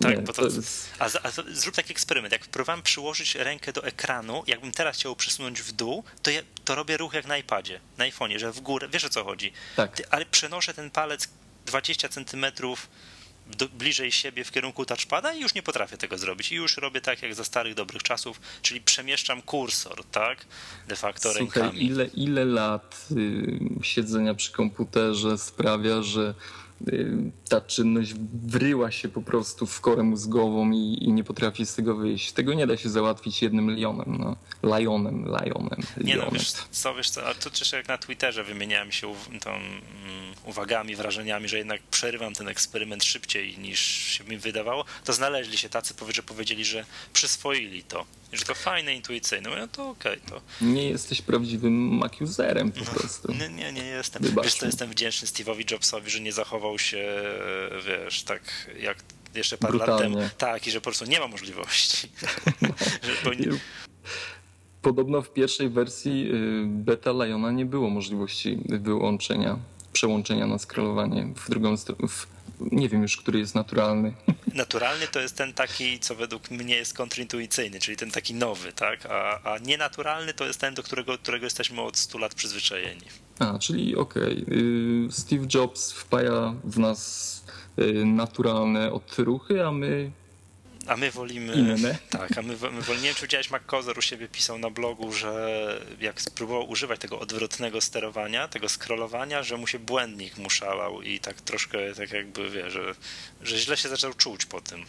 Tak, 0.00 0.16
nie, 0.16 0.22
bo 0.22 0.32
to, 0.32 0.42
to 0.42 0.56
jest... 0.56 0.90
a, 0.98 1.04
a, 1.04 1.30
zrób 1.52 1.74
taki 1.74 1.92
eksperyment. 1.92 2.32
Jak 2.32 2.46
próbowałem 2.46 2.82
przyłożyć 2.82 3.34
rękę 3.34 3.72
do 3.72 3.84
ekranu, 3.84 4.42
jakbym 4.46 4.72
teraz 4.72 4.96
chciał 4.96 5.16
przesunąć 5.16 5.62
w 5.62 5.72
dół, 5.72 6.04
to, 6.22 6.30
ja, 6.30 6.40
to 6.64 6.74
robię 6.74 6.96
ruch 6.96 7.14
jak 7.14 7.26
na 7.26 7.38
iPadzie, 7.38 7.80
na 7.98 8.04
iPhone'ie, 8.04 8.38
że 8.38 8.52
w 8.52 8.60
górę, 8.60 8.88
wiesz 8.92 9.04
o 9.04 9.08
co 9.08 9.24
chodzi. 9.24 9.52
Tak. 9.76 10.02
ale 10.10 10.26
przenoszę 10.26 10.74
ten 10.74 10.90
palec 10.90 11.28
20 11.66 12.08
centymetrów 12.08 12.88
do, 13.46 13.68
bliżej 13.68 14.12
siebie 14.12 14.44
w 14.44 14.50
kierunku 14.50 14.84
touchpada 14.84 15.34
i 15.34 15.40
już 15.40 15.54
nie 15.54 15.62
potrafię 15.62 15.96
tego 15.96 16.18
zrobić. 16.18 16.52
I 16.52 16.54
już 16.54 16.76
robię 16.76 17.00
tak 17.00 17.22
jak 17.22 17.34
za 17.34 17.44
starych, 17.44 17.74
dobrych 17.74 18.02
czasów, 18.02 18.40
czyli 18.62 18.80
przemieszczam 18.80 19.42
kursor, 19.42 20.04
tak? 20.04 20.46
De 20.88 20.96
facto 20.96 21.32
Słuchaj, 21.32 21.62
rękami. 21.62 21.84
Ile, 21.84 22.06
ile 22.06 22.44
lat 22.44 23.06
y, 23.10 23.58
siedzenia 23.82 24.34
przy 24.34 24.52
komputerze 24.52 25.38
sprawia, 25.38 26.02
że 26.02 26.34
ta 27.48 27.60
czynność 27.60 28.14
wryła 28.46 28.90
się 28.90 29.08
po 29.08 29.22
prostu 29.22 29.66
w 29.66 29.80
korę 29.80 30.02
mózgową 30.02 30.70
i, 30.70 30.98
i, 31.04 31.12
nie 31.12 31.24
potrafi 31.24 31.66
z 31.66 31.74
tego 31.74 31.96
wyjść. 31.96 32.32
Tego 32.32 32.54
nie 32.54 32.66
da 32.66 32.76
się 32.76 32.90
załatwić 32.90 33.42
jednym 33.42 33.70
lionem, 33.70 34.16
no. 34.18 34.36
Lionem, 34.78 35.24
lionem. 35.24 35.80
Nie 36.04 36.16
no, 36.16 36.30
wiesz 36.30 36.52
co, 36.52 36.94
wiesz 36.94 37.10
co, 37.10 37.26
a 37.26 37.34
to 37.34 37.50
też 37.50 37.72
jak 37.72 37.88
na 37.88 37.98
Twitterze 37.98 38.44
wymieniałem 38.44 38.92
się 38.92 39.14
tą 39.40 39.50
mm, 39.50 39.84
uwagami, 40.44 40.96
wrażeniami, 40.96 41.48
że 41.48 41.58
jednak 41.58 41.82
przerywam 41.82 42.34
ten 42.34 42.48
eksperyment 42.48 43.04
szybciej 43.04 43.58
niż 43.58 43.80
się 43.80 44.24
mi 44.24 44.38
wydawało, 44.38 44.84
to 45.04 45.12
znaleźli 45.12 45.58
się 45.58 45.68
tacy, 45.68 45.94
że 46.08 46.22
powiedzieli, 46.22 46.64
że 46.64 46.84
przyswoili 47.12 47.82
to, 47.82 48.06
że 48.36 48.44
to 48.44 48.54
fajne, 48.54 48.94
intuicyjne. 48.94 49.50
No 49.50 49.68
to 49.68 49.88
okej, 49.90 50.18
okay, 50.26 50.30
to... 50.30 50.64
Nie 50.64 50.88
jesteś 50.88 51.22
prawdziwym 51.22 51.72
Mac 51.72 52.20
userem 52.20 52.72
po 52.72 52.80
no, 52.80 52.86
prostu. 52.86 53.32
Nie, 53.32 53.48
nie, 53.48 53.72
nie 53.72 53.84
jestem. 53.84 54.22
Wybacz 54.22 54.44
wiesz, 54.44 54.54
to 54.54 54.66
jestem 54.66 54.90
wdzięczny 54.90 55.28
Steve'owi 55.28 55.72
Jobsowi, 55.72 56.10
że 56.10 56.20
nie 56.20 56.32
zachował 56.32 56.78
się, 56.78 57.22
wiesz, 57.86 58.22
tak 58.22 58.42
jak 58.80 58.98
jeszcze 59.34 59.58
parę 59.58 59.72
Brutalnie. 59.72 60.16
lat 60.16 60.18
temu. 60.18 60.30
Tak, 60.38 60.66
i 60.66 60.70
że 60.70 60.80
po 60.80 60.84
prostu 60.84 61.04
nie 61.04 61.20
ma 61.20 61.28
możliwości. 61.28 62.08
powinien... 63.24 63.58
Podobno 64.82 65.22
w 65.22 65.32
pierwszej 65.32 65.68
wersji 65.68 66.30
y, 66.32 66.64
beta 66.66 67.10
Liona 67.10 67.50
nie 67.50 67.66
było 67.66 67.90
możliwości 67.90 68.58
wyłączenia, 68.68 69.58
przełączenia 69.92 70.46
na 70.46 70.58
scrollowanie 70.58 71.28
w 71.36 71.50
drugą 71.50 71.76
stronę. 71.76 72.08
Nie 72.72 72.88
wiem 72.88 73.02
już, 73.02 73.16
który 73.16 73.38
jest 73.38 73.54
naturalny. 73.54 74.12
Naturalny 74.54 75.06
to 75.08 75.20
jest 75.20 75.36
ten 75.36 75.52
taki, 75.52 75.98
co 75.98 76.14
według 76.14 76.50
mnie 76.50 76.76
jest 76.76 76.94
kontrintuicyjny, 76.94 77.80
czyli 77.80 77.96
ten 77.96 78.10
taki 78.10 78.34
nowy, 78.34 78.72
tak? 78.72 79.06
A, 79.06 79.52
a 79.54 79.58
nienaturalny 79.58 80.34
to 80.34 80.44
jest 80.46 80.60
ten, 80.60 80.74
do 80.74 80.82
którego, 80.82 81.18
którego 81.18 81.46
jesteśmy 81.46 81.82
od 81.82 81.96
100 81.96 82.18
lat 82.18 82.34
przyzwyczajeni. 82.34 83.06
A, 83.38 83.58
czyli 83.58 83.96
okej. 83.96 84.42
Okay. 84.42 85.08
Steve 85.10 85.46
Jobs 85.54 85.92
wpaja 85.92 86.54
w 86.64 86.78
nas 86.78 87.42
y, 87.78 88.04
naturalne 88.04 88.92
odruchy, 88.92 89.66
a 89.66 89.72
my 89.72 90.10
a 90.86 90.96
my 90.96 91.10
wolimy. 91.10 91.54
Inne. 91.54 91.98
Tak, 92.10 92.38
a 92.38 92.42
my, 92.42 92.48
my 92.48 92.56
wolimy. 92.56 93.02
Nie 93.02 93.08
wiem, 93.08 93.14
czy 93.14 93.22
widziałeś, 93.22 93.50
McCozer 93.50 93.98
u 93.98 94.02
siebie 94.02 94.28
pisał 94.28 94.58
na 94.58 94.70
blogu, 94.70 95.12
że 95.12 95.80
jak 96.00 96.20
spróbował 96.20 96.70
używać 96.70 97.00
tego 97.00 97.20
odwrotnego 97.20 97.80
sterowania, 97.80 98.48
tego 98.48 98.68
scrollowania, 98.68 99.42
że 99.42 99.56
mu 99.56 99.66
się 99.66 99.78
błędnik 99.78 100.38
mu 100.38 100.50
szalał 100.50 101.02
i 101.02 101.20
tak 101.20 101.40
troszkę, 101.40 101.94
tak 101.94 102.12
jakby 102.12 102.50
wie, 102.50 102.70
że, 102.70 102.94
że 103.42 103.58
źle 103.58 103.76
się 103.76 103.88
zaczął 103.88 104.14
czuć 104.14 104.46
po 104.46 104.60
tym. 104.60 104.84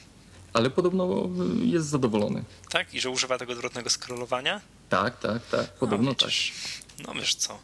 Ale 0.53 0.69
podobno 0.69 1.29
jest 1.63 1.87
zadowolony. 1.87 2.43
Tak? 2.69 2.93
I 2.93 3.01
że 3.01 3.09
używa 3.09 3.37
tego 3.37 3.53
odwrotnego 3.53 3.89
scrollowania? 3.89 4.61
Tak, 4.89 5.19
tak, 5.19 5.47
tak. 5.51 5.73
Podobno 5.73 6.09
no, 6.09 6.15
tak. 6.15 6.29
No 7.07 7.13
wiesz 7.13 7.35
co, 7.35 7.59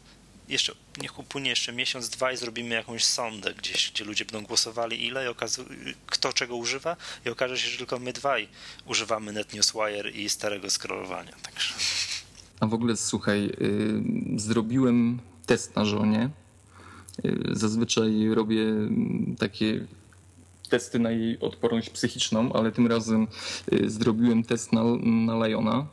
jeszcze, 0.52 0.72
niech 1.02 1.18
upłynie 1.18 1.50
jeszcze 1.50 1.72
miesiąc, 1.72 2.08
dwa 2.08 2.32
i 2.32 2.36
zrobimy 2.36 2.74
jakąś 2.74 3.04
sondę 3.04 3.54
gdzieś, 3.54 3.90
gdzie 3.90 4.04
ludzie 4.04 4.24
będą 4.24 4.46
głosowali 4.46 5.06
ile 5.06 5.24
i 5.24 5.28
okazu- 5.28 5.64
kto 6.06 6.32
czego 6.32 6.56
używa 6.56 6.96
i 7.26 7.28
okaże 7.28 7.58
się, 7.58 7.70
że 7.70 7.78
tylko 7.78 7.98
my 7.98 8.12
dwaj 8.12 8.48
używamy 8.86 9.32
NetNewsWire 9.32 10.10
i 10.10 10.28
starego 10.28 10.70
scrollowania. 10.70 11.32
Także. 11.42 11.74
A 12.60 12.66
w 12.66 12.74
ogóle 12.74 12.96
słuchaj, 12.96 13.42
yy, 13.42 14.02
zrobiłem 14.36 15.20
test 15.46 15.76
na 15.76 15.84
żonie. 15.84 16.30
Yy, 17.24 17.42
zazwyczaj 17.52 18.28
robię 18.34 18.62
mm, 18.62 19.36
takie 19.38 19.86
testy 20.68 20.98
na 20.98 21.10
jej 21.10 21.40
odporność 21.40 21.90
psychiczną, 21.90 22.52
ale 22.52 22.72
tym 22.72 22.86
razem 22.86 23.26
yy, 23.70 23.90
zrobiłem 23.90 24.42
test 24.42 24.72
na, 24.72 24.82
na 25.02 25.46
Liona. 25.46 25.86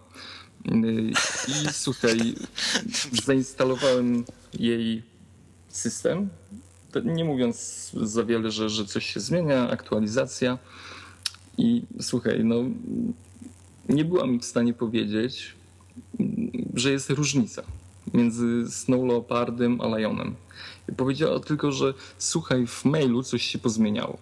Y, 0.66 1.12
I 1.48 1.74
słuchaj, 1.74 2.36
zainstalowałem 3.26 4.26
jej 4.54 5.04
system, 5.70 6.30
nie 7.06 7.26
mówiąc 7.26 7.92
za 8.02 8.24
wiele, 8.24 8.52
że, 8.52 8.70
że 8.70 8.86
coś 8.86 9.06
się 9.06 9.20
zmienia, 9.20 9.70
aktualizacja. 9.70 10.58
I 11.58 11.84
słuchaj, 12.02 12.44
no 12.44 12.56
nie 13.90 14.06
byłam 14.06 14.40
w 14.40 14.46
stanie 14.46 14.74
powiedzieć, 14.74 15.56
że 16.74 16.92
jest 16.92 17.10
różnica 17.10 17.64
między 18.14 18.72
Snow 18.72 19.08
Leopardem 19.08 19.82
a 19.82 19.98
Lionem. 19.98 20.36
Powiedziała 20.98 21.40
tylko, 21.40 21.72
że 21.72 21.94
słuchaj, 22.18 22.68
w 22.68 22.86
mailu 22.86 23.24
coś 23.24 23.44
się 23.44 23.60
pozmieniało. 23.60 24.18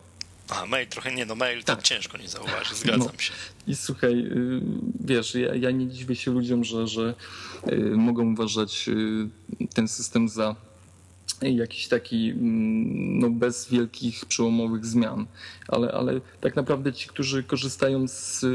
A, 0.50 0.66
mail 0.66 0.88
trochę 0.88 1.12
nie, 1.12 1.26
no 1.26 1.36
mail 1.36 1.64
tak. 1.64 1.78
to 1.78 1.84
ciężko 1.84 2.18
nie 2.18 2.30
zauważyć, 2.30 2.78
zgadzam 2.78 3.12
no. 3.14 3.22
się. 3.22 3.34
I 3.68 3.76
słuchaj, 3.76 4.14
y, 4.20 4.62
wiesz, 5.00 5.36
ja, 5.36 5.56
ja 5.56 5.72
nie 5.72 5.88
dziwię 5.88 6.16
się 6.16 6.32
ludziom, 6.32 6.64
że, 6.64 6.88
że 6.88 7.14
y, 7.72 7.76
mogą 7.78 8.34
uważać 8.34 8.90
y, 8.90 9.68
ten 9.74 9.88
system 9.88 10.30
za 10.30 10.56
jakiś 11.41 11.88
taki 11.88 12.30
mm, 12.30 13.19
no, 13.19 13.30
bez 13.30 13.69
wielkich 13.69 14.26
przełomowych 14.26 14.86
zmian, 14.86 15.26
ale, 15.67 15.91
ale 15.91 16.21
tak 16.41 16.56
naprawdę 16.56 16.93
ci, 16.93 17.08
którzy 17.08 17.43
korzystają 17.43 18.08
z 18.08 18.45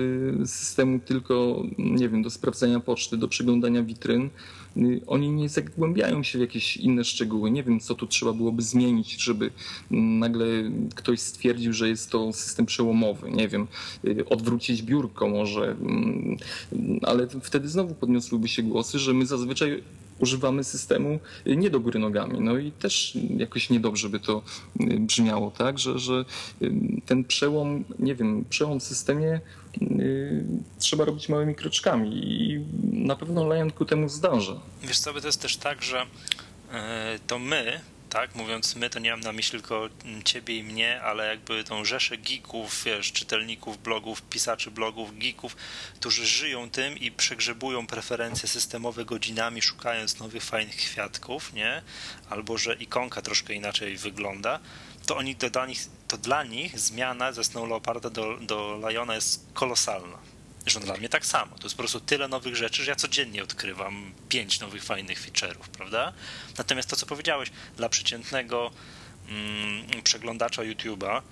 systemu 0.51 0.99
tylko, 0.99 1.63
nie 1.79 2.09
wiem, 2.09 2.23
do 2.23 2.31
sprawdzania 2.31 2.81
poczty, 2.81 3.17
do 3.17 3.29
przeglądania 3.29 3.83
witryn, 3.83 4.31
Y, 4.77 5.01
oni 5.07 5.31
nie 5.31 5.49
zagłębiają 5.49 6.23
się 6.23 6.39
w 6.39 6.41
jakieś 6.41 6.77
inne 6.77 7.05
szczegóły. 7.05 7.51
Nie 7.51 7.63
wiem, 7.63 7.81
co 7.81 7.95
tu 7.95 8.07
trzeba 8.07 8.33
byłoby 8.33 8.63
zmienić, 8.63 9.23
żeby 9.23 9.51
mm, 9.91 10.19
nagle 10.19 10.47
ktoś 10.95 11.21
stwierdził, 11.21 11.73
że 11.73 11.89
jest 11.89 12.11
to 12.11 12.33
system 12.33 12.67
przełomowy. 12.67 13.31
Nie 13.31 13.49
wiem, 13.49 13.67
y, 14.05 14.25
odwrócić 14.29 14.83
biurko 14.83 15.29
może, 15.29 15.71
mm, 15.71 16.37
ale 17.03 17.29
wtedy 17.43 17.69
znowu 17.69 17.95
podniosłyby 17.95 18.49
się 18.49 18.63
głosy, 18.63 18.99
że 18.99 19.15
my 19.15 19.27
zazwyczaj 19.27 19.83
używamy 20.23 20.65
systemu 20.65 21.19
nie 21.47 21.71
do 21.71 21.81
góry 21.81 21.99
nogami. 21.99 22.41
No 22.41 22.59
i 22.59 22.73
też 22.73 23.19
jakoś 23.37 23.71
niedobrze 23.71 24.09
by 24.09 24.21
to 24.21 24.43
y, 24.81 25.01
brzmiało, 25.01 25.51
tak, 25.51 25.79
że, 25.79 25.99
że 25.99 26.25
ten 27.07 27.25
przełom, 27.25 27.85
nie 27.99 28.15
wiem, 28.15 28.45
przełom 28.51 28.81
w 28.81 28.83
systemie 28.83 29.41
Y, 29.81 30.45
trzeba 30.79 31.05
robić 31.05 31.29
małymi 31.29 31.55
kroczkami 31.55 32.11
i 32.15 32.61
na 32.93 33.17
pewno 33.17 33.55
Lion 33.55 33.71
ku 33.71 33.85
temu 33.85 34.09
zdarza. 34.09 34.61
Wiesz 34.83 34.99
co, 34.99 35.13
to 35.13 35.27
jest 35.27 35.43
też 35.43 35.57
tak, 35.57 35.83
że 35.83 36.07
e, 36.73 37.19
to 37.27 37.39
my, 37.39 37.81
tak, 38.13 38.35
mówiąc 38.35 38.77
my, 38.77 38.91
to 38.91 38.99
nie 38.99 39.11
mam 39.11 39.21
na 39.21 39.33
myśli 39.33 39.51
tylko 39.51 39.89
ciebie 40.25 40.57
i 40.57 40.63
mnie, 40.63 41.03
ale 41.03 41.27
jakby 41.27 41.65
tą 41.65 41.85
rzeszę 41.85 42.17
geeków, 42.19 42.85
wiesz, 42.85 43.13
czytelników 43.13 43.83
blogów, 43.83 44.23
pisaczy 44.23 44.71
blogów, 44.71 45.19
geeków, 45.19 45.57
którzy 45.95 46.27
żyją 46.27 46.71
tym 46.71 46.99
i 46.99 47.11
przegrzebują 47.11 47.87
preferencje 47.87 48.49
systemowe 48.49 49.05
godzinami, 49.05 49.63
szukając 49.63 50.19
nowych, 50.19 50.45
fajnych 50.45 50.77
kwiatków, 50.77 51.53
nie? 51.53 51.83
Albo, 52.31 52.59
że 52.59 52.75
ikonka 52.75 53.23
troszkę 53.23 53.55
inaczej 53.55 53.97
wygląda, 53.97 54.61
to 55.07 55.17
oni 55.17 55.37
to 55.37 55.51
dla 55.51 55.67
nich, 55.67 55.89
to 56.09 56.19
dla 56.19 56.45
nich 56.45 56.79
zmiana 56.79 57.33
ze 57.33 57.45
Snow 57.45 57.69
Leoparda 57.69 58.11
do, 58.11 58.37
do 58.37 58.81
Liona 58.89 59.15
jest 59.15 59.47
kolosalna. 59.55 60.32
Mnie 60.99 61.09
tak 61.09 61.27
samo. 61.27 61.57
To 61.59 61.63
jest 61.63 61.75
po 61.75 61.83
prostu 61.83 62.01
tyle 62.01 62.29
nowych 62.29 62.57
rzeczy, 62.57 62.85
że 62.85 62.91
ja 62.91 62.97
codziennie 62.97 63.43
odkrywam 63.43 64.13
pięć 64.29 64.61
nowych, 64.61 64.85
fajnych 64.85 65.27
feature'ów, 65.27 65.69
prawda? 65.77 66.13
Natomiast 66.59 66.91
to, 66.91 66.97
co 66.97 67.07
powiedziałeś, 67.07 67.51
dla 67.77 67.89
przeciętnego 67.89 68.71
mm, 69.29 70.03
przeglądacza 70.03 70.63
YouTube'a, 70.63 71.23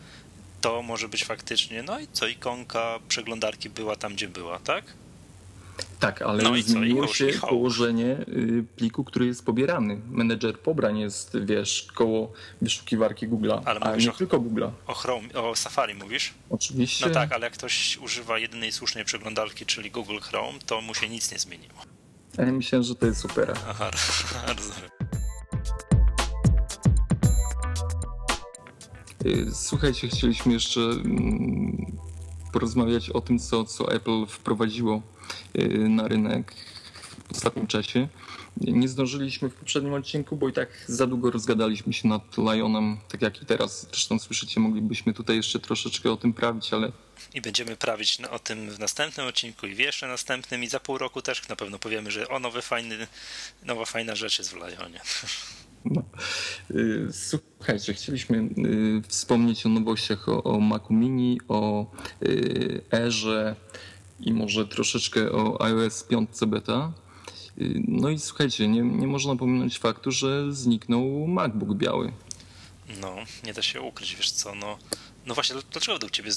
to 0.61 0.83
może 0.83 1.09
być 1.09 1.25
faktycznie, 1.25 1.83
no 1.83 2.01
i 2.01 2.09
co, 2.13 2.27
ikonka 2.27 2.99
przeglądarki 3.09 3.71
była 3.71 3.97
tam, 3.97 4.15
gdzie 4.15 4.29
była, 4.29 4.59
tak? 4.59 4.85
Tak, 6.01 6.23
ale 6.23 6.43
no 6.43 6.63
zmieniło 6.63 7.07
się 7.07 7.27
położenie 7.49 8.17
y, 8.29 8.65
pliku, 8.77 9.05
który 9.05 9.27
jest 9.27 9.45
pobierany. 9.45 10.01
Menedżer 10.11 10.59
pobrań 10.59 10.99
jest, 10.99 11.37
wiesz, 11.45 11.87
koło 11.95 12.33
wyszukiwarki 12.63 13.29
Google'a, 13.29 13.63
ale 13.65 13.81
a 13.81 13.97
nie 13.97 14.11
o, 14.11 14.15
tylko 14.15 14.39
Google'a. 14.39 14.71
O 14.87 14.95
Chrome, 14.95 15.33
o 15.33 15.57
Safari 15.57 15.95
mówisz? 15.95 16.35
Oczywiście. 16.51 17.07
No 17.07 17.15
tak, 17.15 17.33
ale 17.33 17.47
jak 17.47 17.53
ktoś 17.53 17.99
używa 17.99 18.39
jedynej 18.39 18.73
słusznej 18.73 19.05
przeglądarki, 19.05 19.67
czyli 19.67 19.91
Google 19.91 20.19
Chrome, 20.19 20.59
to 20.67 20.81
mu 20.81 20.95
się 20.95 21.09
nic 21.09 21.33
nie 21.33 21.39
zmieniło. 21.39 21.81
Ja 22.39 22.47
myślałem, 22.47 22.85
że 22.85 22.95
to 22.95 23.07
jest 23.07 23.21
super. 23.21 23.55
Aha, 23.69 23.91
bardzo. 24.47 24.73
Y, 29.27 29.55
słuchajcie, 29.55 30.09
chcieliśmy 30.09 30.53
jeszcze 30.53 30.81
mm, 30.81 31.99
porozmawiać 32.53 33.11
o 33.11 33.21
tym, 33.21 33.39
co, 33.39 33.65
co 33.65 33.93
Apple 33.93 34.27
wprowadziło 34.27 35.03
y, 35.59 35.89
na 35.89 36.09
rynek 36.09 36.55
w 37.29 37.37
ostatnim 37.37 37.67
czasie. 37.67 38.09
Nie 38.57 38.89
zdążyliśmy 38.89 39.49
w 39.49 39.55
poprzednim 39.55 39.95
odcinku, 39.95 40.37
bo 40.37 40.49
i 40.49 40.53
tak 40.53 40.69
za 40.87 41.07
długo 41.07 41.31
rozgadaliśmy 41.31 41.93
się 41.93 42.09
nad 42.09 42.23
Lionem, 42.39 42.99
tak 43.09 43.23
jak 43.23 43.43
i 43.43 43.47
teraz. 43.47 43.87
Zresztą 43.91 44.19
słyszycie, 44.19 44.61
moglibyśmy 44.61 45.15
tutaj 45.15 45.37
jeszcze 45.37 45.59
troszeczkę 45.59 46.13
o 46.13 46.17
tym 46.17 46.33
prawić, 46.33 46.73
ale... 46.73 46.93
I 47.35 47.41
będziemy 47.41 47.77
prawić 47.77 48.19
o 48.31 48.39
tym 48.39 48.71
w 48.71 48.79
następnym 48.79 49.27
odcinku 49.27 49.67
i 49.67 49.75
w 49.75 49.79
jeszcze 49.79 50.07
następnym 50.09 50.63
i 50.63 50.69
za 50.69 50.81
pół 50.81 50.99
roku 50.99 51.23
też 51.23 51.49
na 51.49 51.57
pewno 51.57 51.79
powiemy, 51.79 52.11
że 52.11 52.29
o, 52.29 52.39
nowy 52.39 52.63
fajny, 52.63 53.07
nowa 53.63 53.85
fajna 53.85 54.15
rzecz 54.15 54.39
jest 54.39 54.51
w 54.51 54.57
Lionie. 54.57 55.01
No. 55.85 56.03
Y, 56.71 57.09
słuchajcie, 57.13 57.95
chcieliśmy 57.95 58.39
y, 58.39 59.03
wspomnieć 59.09 59.67
o 59.67 59.69
nowościach 59.69 60.29
o, 60.29 60.43
o 60.43 60.61
Macu 60.61 60.93
Mini, 60.93 61.41
o 61.49 61.87
y, 62.23 62.81
Erze 62.93 63.57
i 64.21 64.33
może 64.33 64.67
troszeczkę 64.67 65.33
o 65.33 65.65
iOS 65.65 66.03
5 66.03 66.29
beta. 66.47 66.93
No 67.89 68.09
i 68.09 68.19
słuchajcie, 68.19 68.69
nie, 68.69 68.83
nie 68.83 69.07
można 69.07 69.37
pominąć 69.37 69.79
faktu, 69.79 70.11
że 70.11 70.53
zniknął 70.53 71.27
MacBook 71.27 71.75
biały. 71.75 72.13
No, 73.01 73.17
nie 73.45 73.55
da 73.55 73.63
się 73.63 73.81
ukryć, 73.81 74.17
wiesz 74.17 74.31
co, 74.31 74.55
no, 74.55 74.79
no 75.27 75.35
właśnie, 75.35 75.57
dlaczego 75.73 75.95
według 75.95 76.13
ciebie 76.13 76.31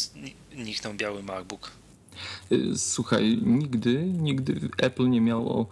zniknął 0.56 0.94
biały 0.94 1.24
MacBook? 1.24 1.72
Słuchaj, 2.76 3.40
nigdy, 3.44 4.04
nigdy 4.04 4.70
Apple 4.78 5.10
nie 5.10 5.22
miało 5.22 5.70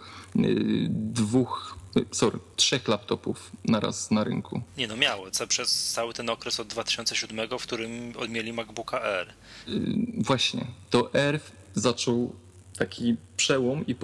dwóch 0.90 1.81
sorry, 2.12 2.40
trzech 2.56 2.88
laptopów 2.88 3.52
naraz 3.66 4.12
na 4.12 4.24
rynku. 4.24 4.62
Nie 4.78 4.88
no, 4.88 4.98
miało. 4.98 5.32
Co 5.32 5.48
przez 5.48 5.92
cały 5.92 6.14
ten 6.14 6.30
okres 6.30 6.60
od 6.60 6.68
2007, 6.68 7.50
w 7.60 7.64
którym 7.64 8.14
odmieli 8.18 8.54
MacBooka 8.54 9.02
R. 9.02 9.34
Yy, 9.68 9.78
właśnie. 10.18 10.68
To 10.90 11.14
R 11.14 11.40
zaczął 11.76 12.36
taki 12.78 13.16
przełom 13.42 13.86
i 13.88 13.96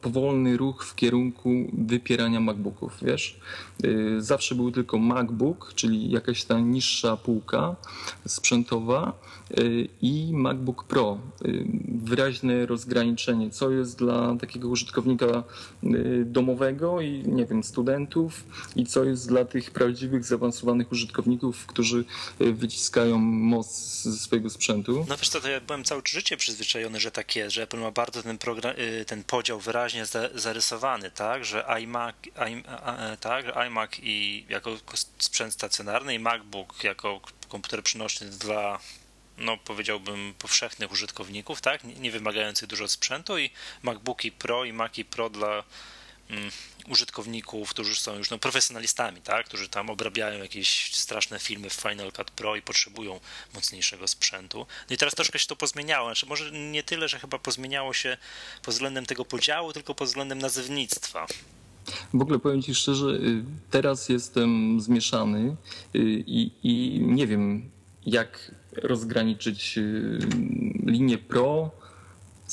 powolny 0.00 0.56
ruch 0.56 0.84
w 0.84 0.94
kierunku 0.94 1.50
wypierania 1.72 2.40
MacBooków, 2.40 2.92
wiesz? 3.02 3.40
Y, 3.84 4.22
zawsze 4.22 4.54
był 4.54 4.70
tylko 4.70 4.98
MacBook, 4.98 5.72
czyli 5.74 6.10
jakaś 6.10 6.44
ta 6.44 6.60
niższa 6.60 7.16
półka 7.16 7.76
sprzętowa 8.26 9.12
y, 9.58 9.88
i 10.02 10.30
MacBook 10.32 10.84
Pro. 10.84 11.18
Y, 11.44 11.64
wyraźne 11.88 12.66
rozgraniczenie, 12.66 13.50
co 13.50 13.70
jest 13.70 13.98
dla 13.98 14.36
takiego 14.40 14.68
użytkownika 14.68 15.42
domowego 16.24 17.00
i 17.00 17.22
nie 17.26 17.46
wiem, 17.46 17.64
studentów 17.64 18.44
i 18.76 18.86
co 18.86 19.04
jest 19.04 19.28
dla 19.28 19.44
tych 19.44 19.70
prawdziwych, 19.70 20.24
zaawansowanych 20.24 20.92
użytkowników, 20.92 21.66
którzy 21.66 22.04
wyciskają 22.38 23.18
moc 23.18 23.66
ze 24.02 24.18
swojego 24.18 24.50
sprzętu. 24.50 25.06
No 25.08 25.16
wiesz 25.16 25.28
co, 25.28 25.40
to 25.40 25.48
ja 25.48 25.60
byłem 25.60 25.84
całe 25.84 26.02
życie 26.04 26.36
przyzwyczajony, 26.36 27.00
że 27.00 27.10
tak 27.10 27.36
jest, 27.36 27.54
że 27.54 27.62
Apple 27.62 27.78
ma 27.78 27.90
bardzo 27.90 28.22
ten, 28.22 28.38
program, 28.38 28.74
ten 29.06 29.24
podział 29.24 29.60
wyraźnie 29.60 30.06
zarysowany, 30.34 31.10
tak, 31.10 31.44
że 31.44 31.64
iMac, 31.82 32.16
tak, 33.20 33.46
że 33.46 33.52
iMac 33.66 33.90
i 34.02 34.46
jako 34.48 34.78
sprzęt 35.18 35.54
stacjonarny 35.54 36.14
i 36.14 36.18
MacBook 36.18 36.84
jako 36.84 37.20
komputer 37.48 37.82
przynośny 37.82 38.26
dla 38.26 38.78
no 39.38 39.56
powiedziałbym 39.56 40.34
powszechnych 40.38 40.92
użytkowników, 40.92 41.60
tak, 41.60 41.84
nie 41.84 42.10
wymagających 42.10 42.68
dużo 42.68 42.88
sprzętu 42.88 43.38
i 43.38 43.50
MacBooki 43.82 44.32
Pro 44.32 44.64
i 44.64 44.72
Maci 44.72 45.04
Pro 45.04 45.30
dla 45.30 45.64
użytkowników, 46.88 47.70
którzy 47.70 47.94
są 47.94 48.16
już 48.16 48.30
no, 48.30 48.38
profesjonalistami, 48.38 49.20
tak, 49.20 49.46
którzy 49.46 49.68
tam 49.68 49.90
obrabiają 49.90 50.42
jakieś 50.42 50.94
straszne 50.94 51.38
filmy 51.38 51.70
w 51.70 51.72
Final 51.72 52.12
Cut 52.12 52.30
Pro 52.30 52.56
i 52.56 52.62
potrzebują 52.62 53.20
mocniejszego 53.54 54.08
sprzętu. 54.08 54.66
No 54.90 54.94
i 54.94 54.96
teraz 54.96 55.14
troszkę 55.14 55.38
się 55.38 55.46
to 55.46 55.56
pozmieniało, 55.56 56.08
znaczy 56.08 56.26
może 56.26 56.50
nie 56.52 56.82
tyle, 56.82 57.08
że 57.08 57.18
chyba 57.18 57.38
pozmieniało 57.38 57.92
się 57.92 58.16
pod 58.62 58.74
względem 58.74 59.06
tego 59.06 59.24
podziału, 59.24 59.72
tylko 59.72 59.94
pod 59.94 60.08
względem 60.08 60.38
nazewnictwa. 60.38 61.26
W 62.14 62.22
ogóle 62.22 62.38
powiem 62.38 62.62
Ci 62.62 62.74
szczerze, 62.74 63.06
y, 63.06 63.44
teraz 63.70 64.08
jestem 64.08 64.80
zmieszany 64.80 65.56
y, 65.94 65.98
i, 66.26 66.50
i 66.62 67.00
nie 67.00 67.26
wiem, 67.26 67.70
jak 68.06 68.54
rozgraniczyć 68.76 69.78
y, 69.78 70.18
linię 70.86 71.18
Pro 71.18 71.70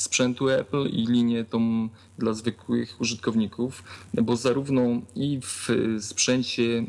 sprzętu 0.00 0.48
Apple 0.48 0.86
i 0.86 1.06
linię 1.06 1.44
tą 1.44 1.88
dla 2.18 2.32
zwykłych 2.32 3.00
użytkowników, 3.00 3.82
bo 4.14 4.36
zarówno 4.36 4.82
i 5.16 5.40
w 5.42 5.68
sprzęcie 6.00 6.84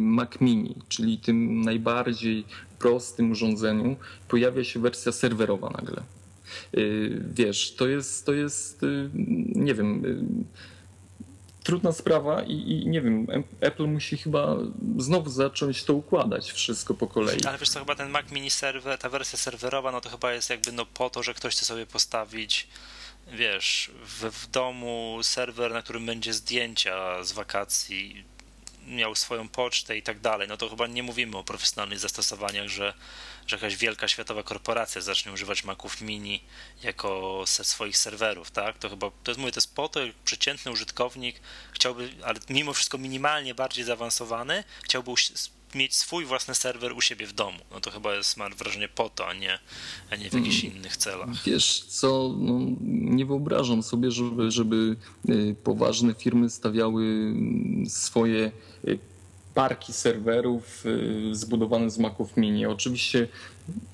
Mac 0.00 0.40
Mini, 0.40 0.74
czyli 0.88 1.18
tym 1.18 1.60
najbardziej 1.60 2.44
prostym 2.78 3.30
urządzeniu, 3.30 3.96
pojawia 4.28 4.64
się 4.64 4.80
wersja 4.80 5.12
serwerowa 5.12 5.70
nagle. 5.70 6.02
Wiesz, 7.34 7.74
to 7.74 7.86
jest, 7.86 8.26
to 8.26 8.32
jest 8.32 8.80
nie 9.54 9.74
wiem, 9.74 10.02
trudna 11.64 11.92
sprawa 11.92 12.42
i, 12.42 12.52
i, 12.52 12.86
nie 12.86 13.00
wiem, 13.00 13.26
Apple 13.60 13.86
musi 13.86 14.16
chyba 14.16 14.56
znowu 14.98 15.30
zacząć 15.30 15.84
to 15.84 15.94
układać 15.94 16.52
wszystko 16.52 16.94
po 16.94 17.06
kolei. 17.06 17.44
Ale 17.46 17.58
wiesz 17.58 17.68
co, 17.68 17.78
chyba 17.78 17.94
ten 17.94 18.10
Mac 18.10 18.30
Mini 18.30 18.50
Server, 18.50 18.98
ta 18.98 19.08
wersja 19.08 19.38
serwerowa, 19.38 19.92
no 19.92 20.00
to 20.00 20.08
chyba 20.08 20.32
jest 20.32 20.50
jakby 20.50 20.72
no 20.72 20.86
po 20.86 21.10
to, 21.10 21.22
że 21.22 21.34
ktoś 21.34 21.54
chce 21.54 21.64
sobie 21.64 21.86
postawić 21.86 22.68
wiesz, 23.32 23.90
w, 24.04 24.30
w 24.30 24.50
domu 24.50 25.18
serwer, 25.22 25.72
na 25.72 25.82
którym 25.82 26.06
będzie 26.06 26.32
zdjęcia 26.32 27.24
z 27.24 27.32
wakacji, 27.32 28.24
miał 28.86 29.14
swoją 29.14 29.48
pocztę 29.48 29.96
i 29.96 30.02
tak 30.02 30.20
dalej, 30.20 30.48
no 30.48 30.56
to 30.56 30.68
chyba 30.68 30.86
nie 30.86 31.02
mówimy 31.02 31.36
o 31.36 31.44
profesjonalnych 31.44 31.98
zastosowaniach, 31.98 32.68
że 32.68 32.94
że 33.46 33.56
jakaś 33.56 33.76
wielka 33.76 34.08
światowa 34.08 34.42
korporacja 34.42 35.00
zacznie 35.00 35.32
używać 35.32 35.64
Maców 35.64 36.00
Mini 36.00 36.40
jako 36.82 37.42
set 37.46 37.66
swoich 37.66 37.96
serwerów, 37.96 38.50
tak? 38.50 38.78
To 38.78 38.90
chyba, 38.90 39.10
to 39.10 39.30
jest, 39.30 39.38
mówię, 39.40 39.52
to 39.52 39.58
jest 39.58 39.74
po 39.74 39.88
to, 39.88 40.06
jak 40.06 40.14
przeciętny 40.14 40.72
użytkownik 40.72 41.40
chciałby, 41.72 42.14
ale 42.24 42.40
mimo 42.48 42.72
wszystko 42.72 42.98
minimalnie 42.98 43.54
bardziej 43.54 43.84
zaawansowany, 43.84 44.64
chciałby 44.82 45.10
mieć 45.74 45.94
swój 45.94 46.24
własny 46.24 46.54
serwer 46.54 46.92
u 46.92 47.00
siebie 47.00 47.26
w 47.26 47.32
domu. 47.32 47.58
No 47.70 47.80
to 47.80 47.90
chyba 47.90 48.14
jest, 48.14 48.36
mam 48.36 48.54
wrażenie, 48.54 48.88
po 48.88 49.08
to, 49.08 49.28
a 49.28 49.34
nie, 49.34 49.58
a 50.10 50.16
nie 50.16 50.30
w 50.30 50.34
jakichś 50.34 50.60
hmm. 50.60 50.78
innych 50.78 50.96
celach. 50.96 51.42
Wiesz 51.46 51.80
co, 51.80 52.34
no, 52.38 52.60
nie 52.90 53.26
wyobrażam 53.26 53.82
sobie, 53.82 54.10
żeby, 54.10 54.50
żeby 54.50 54.96
y, 55.28 55.56
poważne 55.64 56.14
firmy 56.14 56.50
stawiały 56.50 57.04
mm, 57.04 57.86
swoje 57.86 58.52
y, 58.88 58.98
parki 59.54 59.92
serwerów 59.92 60.86
y, 60.86 61.34
zbudowane 61.34 61.90
z 61.90 61.98
Maców 61.98 62.36
Mini. 62.36 62.66
Oczywiście 62.66 63.28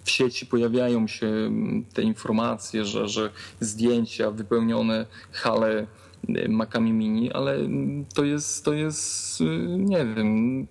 w 0.04 0.10
sieci 0.10 0.46
pojawiają 0.46 1.08
się 1.08 1.26
mm, 1.26 1.84
te 1.94 2.02
informacje, 2.02 2.84
że, 2.84 3.08
że 3.08 3.30
zdjęcia 3.60 4.30
wypełnione 4.30 5.06
hale 5.32 5.86
Macami 6.48 6.92
Mini, 6.92 7.32
ale 7.32 7.58
to 8.14 8.24
jest, 8.24 8.64
to 8.64 8.72
jest 8.72 9.40
y, 9.40 9.44
nie 9.78 10.04
wiem, 10.04 10.66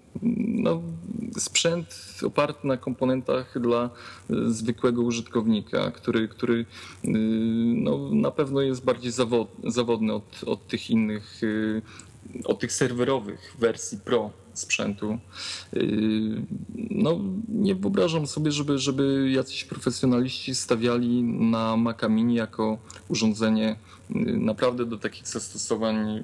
no, 0.47 0.81
sprzęt 1.37 2.19
oparty 2.25 2.67
na 2.67 2.77
komponentach 2.77 3.59
dla 3.59 3.89
zwykłego 4.29 5.01
użytkownika, 5.01 5.91
który, 5.91 6.27
który 6.27 6.65
no, 7.03 8.09
na 8.11 8.31
pewno 8.31 8.61
jest 8.61 8.85
bardziej 8.85 9.11
zawodny 9.63 10.13
od, 10.13 10.43
od 10.45 10.67
tych 10.67 10.89
innych, 10.89 11.41
od 12.43 12.59
tych 12.59 12.73
serwerowych 12.73 13.55
wersji 13.59 13.97
Pro 13.97 14.31
sprzętu. 14.53 15.19
Yy, 15.73 15.81
no, 16.75 17.19
nie 17.49 17.75
wyobrażam 17.75 18.27
sobie, 18.27 18.51
żeby, 18.51 18.77
żeby 18.77 19.31
jacyś 19.31 19.63
profesjonaliści 19.63 20.55
stawiali 20.55 21.23
na 21.23 21.77
Maca 21.77 22.09
Mini 22.09 22.35
jako 22.35 22.77
urządzenie 23.07 23.75
yy, 24.09 24.37
naprawdę 24.37 24.85
do 24.85 24.97
takich 24.97 25.27
zastosowań 25.27 26.15
yy, 26.15 26.21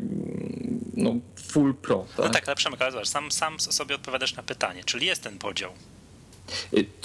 no, 1.03 1.15
full 1.47 1.73
pro. 1.73 2.05
Tak? 2.17 2.25
No 2.25 2.31
tak, 2.31 2.47
ale 2.47 2.55
Przemek, 2.55 2.81
ale 2.81 2.91
zobacz, 2.91 3.08
sam, 3.08 3.31
sam 3.31 3.60
sobie 3.60 3.95
odpowiadasz 3.95 4.36
na 4.36 4.43
pytanie, 4.43 4.84
czyli 4.84 5.05
jest 5.05 5.23
ten 5.23 5.38
podział? 5.38 5.71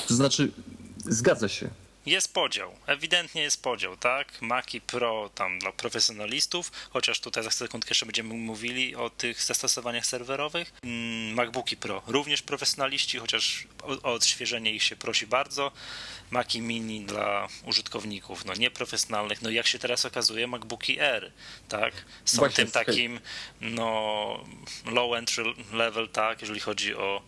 To 0.09 0.14
znaczy, 0.14 0.53
zgadza 0.98 1.48
się. 1.48 1.70
Jest 2.11 2.35
podział, 2.35 2.77
ewidentnie 2.87 3.42
jest 3.42 3.62
podział, 3.62 3.96
tak? 3.96 4.42
Maki 4.42 4.81
Pro 4.81 5.31
tam 5.35 5.59
dla 5.59 5.73
profesjonalistów, 5.73 6.73
chociaż 6.90 7.20
tutaj 7.20 7.44
za 7.44 7.51
sekundkę 7.51 7.90
jeszcze 7.90 8.07
będziemy 8.07 8.35
mówili 8.35 8.96
o 8.96 9.11
tych 9.11 9.42
zastosowaniach 9.42 10.07
serwerowych. 10.07 10.73
Mm, 10.83 11.35
MacBooki 11.35 11.77
Pro 11.77 12.03
również 12.07 12.42
profesjonaliści, 12.42 13.18
chociaż 13.18 13.66
o, 13.83 13.87
o 13.87 14.12
odświeżenie 14.12 14.73
ich 14.73 14.83
się 14.83 14.96
prosi 14.96 15.27
bardzo. 15.27 15.73
Maki 16.31 16.61
Mini 16.61 17.01
dla 17.01 17.49
użytkowników, 17.64 18.44
no 18.44 18.55
nieprofesjonalnych, 18.55 19.42
no 19.42 19.51
jak 19.51 19.66
się 19.66 19.79
teraz 19.79 20.05
okazuje, 20.05 20.46
MacBooki 20.46 21.01
R, 21.01 21.33
tak? 21.68 21.94
Są 22.25 22.38
Właśnie 22.38 22.64
tym 22.64 22.73
takim, 22.73 23.20
no 23.61 24.44
low 24.85 25.14
entry 25.14 25.44
level, 25.73 26.09
tak, 26.09 26.40
jeżeli 26.40 26.61
chodzi 26.61 26.94
o 26.94 27.23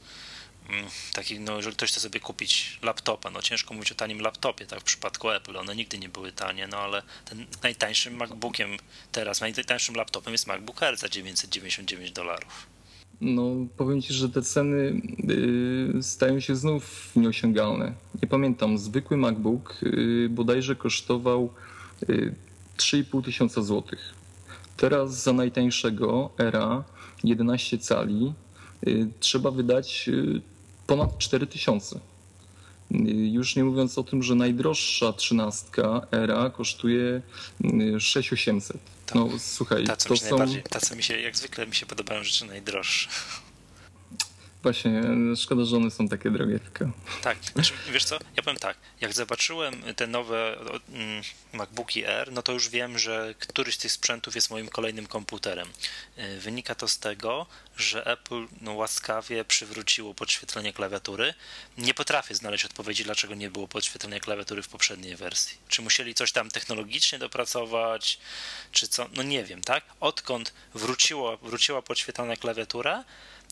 taki, 1.15 1.41
no 1.41 1.57
jeżeli 1.57 1.77
ktoś 1.77 1.91
chce 1.91 2.01
sobie 2.01 2.21
kupić 2.21 2.79
laptopa, 2.83 3.31
no 3.31 3.43
ciężko 3.43 3.75
mówić 3.75 3.93
o 3.93 3.95
tanim 3.95 4.21
laptopie, 4.21 4.67
tak 4.67 4.81
w 4.81 4.85
przypadku 4.85 5.31
Apple, 5.31 5.57
one 5.57 5.77
nigdy 5.77 5.99
nie 5.99 6.09
były 6.09 6.33
tanie, 6.33 6.67
no 6.67 6.77
ale 6.77 7.03
ten 7.25 7.47
najtańszym 7.63 8.17
MacBookiem 8.17 8.77
teraz, 9.13 9.41
najtańszym 9.41 9.95
laptopem 9.95 10.33
jest 10.33 10.47
MacBook 10.47 10.83
Air 10.83 10.97
za 10.97 11.09
999 11.09 12.13
dolarów. 12.13 12.67
No 13.21 13.43
powiem 13.77 14.03
Ci, 14.03 14.15
że 14.15 14.29
te 14.29 14.43
ceny 14.43 15.01
yy, 15.95 16.03
stają 16.03 16.41
się 16.41 16.57
znów 16.57 17.11
nieosiągalne. 17.17 17.95
Nie 18.23 18.29
pamiętam, 18.29 18.79
zwykły 18.79 19.17
MacBook 19.17 19.79
yy, 19.83 20.29
bodajże 20.29 20.77
kosztował 20.77 21.55
yy, 22.09 22.35
3,5 22.77 23.25
tysiąca 23.25 23.63
złotych. 23.63 24.15
Teraz 24.77 25.23
za 25.23 25.33
najtańszego 25.33 26.31
Era 26.39 26.85
11 27.25 27.79
cali 27.79 28.33
y, 28.87 29.09
trzeba 29.21 29.51
wydać 29.51 30.09
y, 30.09 30.41
ponad 30.87 31.19
4000. 31.19 32.01
Już 33.33 33.57
nie 33.57 33.65
mówiąc 33.65 33.99
o 33.99 34.03
tym, 34.03 34.23
że 34.23 34.35
najdroższa 34.35 35.13
trzynastka 35.13 36.07
era 36.11 36.51
kosztuje 36.51 37.23
6800. 37.99 38.77
Tak. 39.07 39.15
No 39.15 39.29
słuchaj, 39.39 39.85
ta, 39.85 39.97
co 39.97 40.09
to 40.09 40.15
mi 40.15 40.21
są... 40.21 40.39
Ta, 40.71 40.81
co 40.81 40.97
mi 40.97 41.03
się, 41.03 41.21
jak 41.21 41.37
zwykle 41.37 41.67
mi 41.67 41.75
się 41.75 41.87
podobają 41.87 42.25
rzeczy 42.25 42.47
najdroższe. 42.47 43.09
Właśnie, 44.63 45.03
szkoda, 45.37 45.65
że 45.65 45.77
one 45.77 45.91
są 45.91 46.09
takie 46.09 46.31
drogie. 46.31 46.61
Tak, 47.23 47.39
znaczy, 47.55 47.73
wiesz 47.93 48.05
co, 48.05 48.19
ja 48.37 48.43
powiem 48.43 48.59
tak, 48.59 48.77
jak 49.01 49.13
zobaczyłem 49.13 49.83
te 49.97 50.07
nowe 50.07 50.57
mm, 50.89 51.23
MacBooki 51.53 52.07
Air, 52.07 52.33
no 52.33 52.43
to 52.43 52.53
już 52.53 52.69
wiem, 52.69 52.99
że 52.99 53.35
któryś 53.39 53.75
z 53.75 53.79
tych 53.79 53.93
sprzętów 53.93 54.35
jest 54.35 54.51
moim 54.51 54.69
kolejnym 54.69 55.07
komputerem. 55.07 55.69
Y, 56.19 56.41
wynika 56.41 56.75
to 56.75 56.89
z 56.89 56.99
tego, 56.99 57.47
że 57.77 58.07
Apple 58.07 58.47
no, 58.61 58.73
łaskawie 58.73 59.45
przywróciło 59.45 60.15
podświetlenie 60.15 60.73
klawiatury. 60.73 61.35
Nie 61.79 61.95
potrafię 61.95 62.35
znaleźć 62.35 62.65
odpowiedzi, 62.65 63.05
dlaczego 63.05 63.35
nie 63.35 63.51
było 63.51 63.69
podświetlenia 63.69 64.21
klawiatury 64.21 64.63
w 64.63 64.69
poprzedniej 64.69 65.17
wersji. 65.17 65.59
Czy 65.69 65.83
musieli 65.83 66.15
coś 66.15 66.33
tam 66.33 66.51
technologicznie 66.51 67.19
dopracować, 67.19 68.19
czy 68.73 68.89
co? 68.89 69.09
No 69.17 69.23
nie 69.23 69.45
wiem, 69.45 69.63
tak? 69.63 69.85
Odkąd 70.01 70.53
wróciło, 70.75 71.37
wróciła 71.37 71.83
podświetlona 71.83 72.37
klawiatura, 72.37 73.05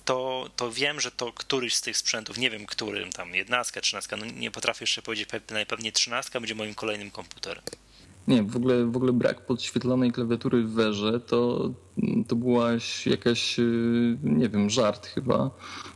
to, 0.04 0.48
to 0.56 0.72
wiem, 0.72 1.00
że 1.00 1.10
to 1.10 1.32
któryś 1.32 1.74
z 1.74 1.80
tych 1.80 1.96
sprzętów, 1.96 2.38
nie 2.38 2.50
wiem 2.50 2.66
którym, 2.66 3.10
tam 3.10 3.34
jednastka, 3.34 3.80
trzynastka, 3.80 4.16
no 4.16 4.26
nie 4.26 4.50
potrafię 4.50 4.82
jeszcze 4.82 5.02
powiedzieć, 5.02 5.28
najpewniej 5.50 5.92
trzynastka 5.92 6.40
będzie 6.40 6.54
moim 6.54 6.74
kolejnym 6.74 7.10
komputerem. 7.10 7.62
Nie, 8.28 8.42
w 8.42 8.56
ogóle, 8.56 8.86
w 8.86 8.96
ogóle 8.96 9.12
brak 9.12 9.46
podświetlonej 9.46 10.12
klawiatury 10.12 10.62
w 10.62 10.72
werze 10.72 11.20
to, 11.20 11.70
to 12.28 12.36
była 12.36 12.70
jakaś, 13.06 13.58
y, 13.58 14.18
nie 14.22 14.48
wiem, 14.48 14.70
żart 14.70 15.06
chyba, 15.06 15.50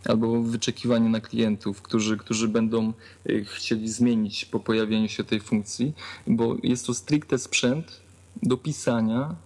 albo 0.04 0.42
wyczekiwanie 0.42 1.08
na 1.08 1.20
klientów, 1.20 1.82
którzy, 1.82 2.16
którzy 2.16 2.48
będą 2.48 2.92
y, 3.30 3.44
chcieli 3.44 3.88
zmienić 3.88 4.44
po 4.44 4.60
pojawieniu 4.60 5.08
się 5.08 5.24
tej 5.24 5.40
funkcji, 5.40 5.92
bo 6.26 6.56
jest 6.62 6.86
to 6.86 6.94
stricte 6.94 7.38
sprzęt 7.38 8.00
do 8.42 8.56
pisania 8.56 9.36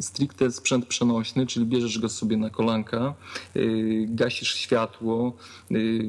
stricte 0.00 0.50
sprzęt 0.50 0.86
przenośny, 0.86 1.46
czyli 1.46 1.66
bierzesz 1.66 1.98
go 1.98 2.08
sobie 2.08 2.36
na 2.36 2.50
kolanka, 2.50 3.14
y, 3.56 4.06
gasisz 4.08 4.54
światło, 4.54 5.32
y, 5.70 6.08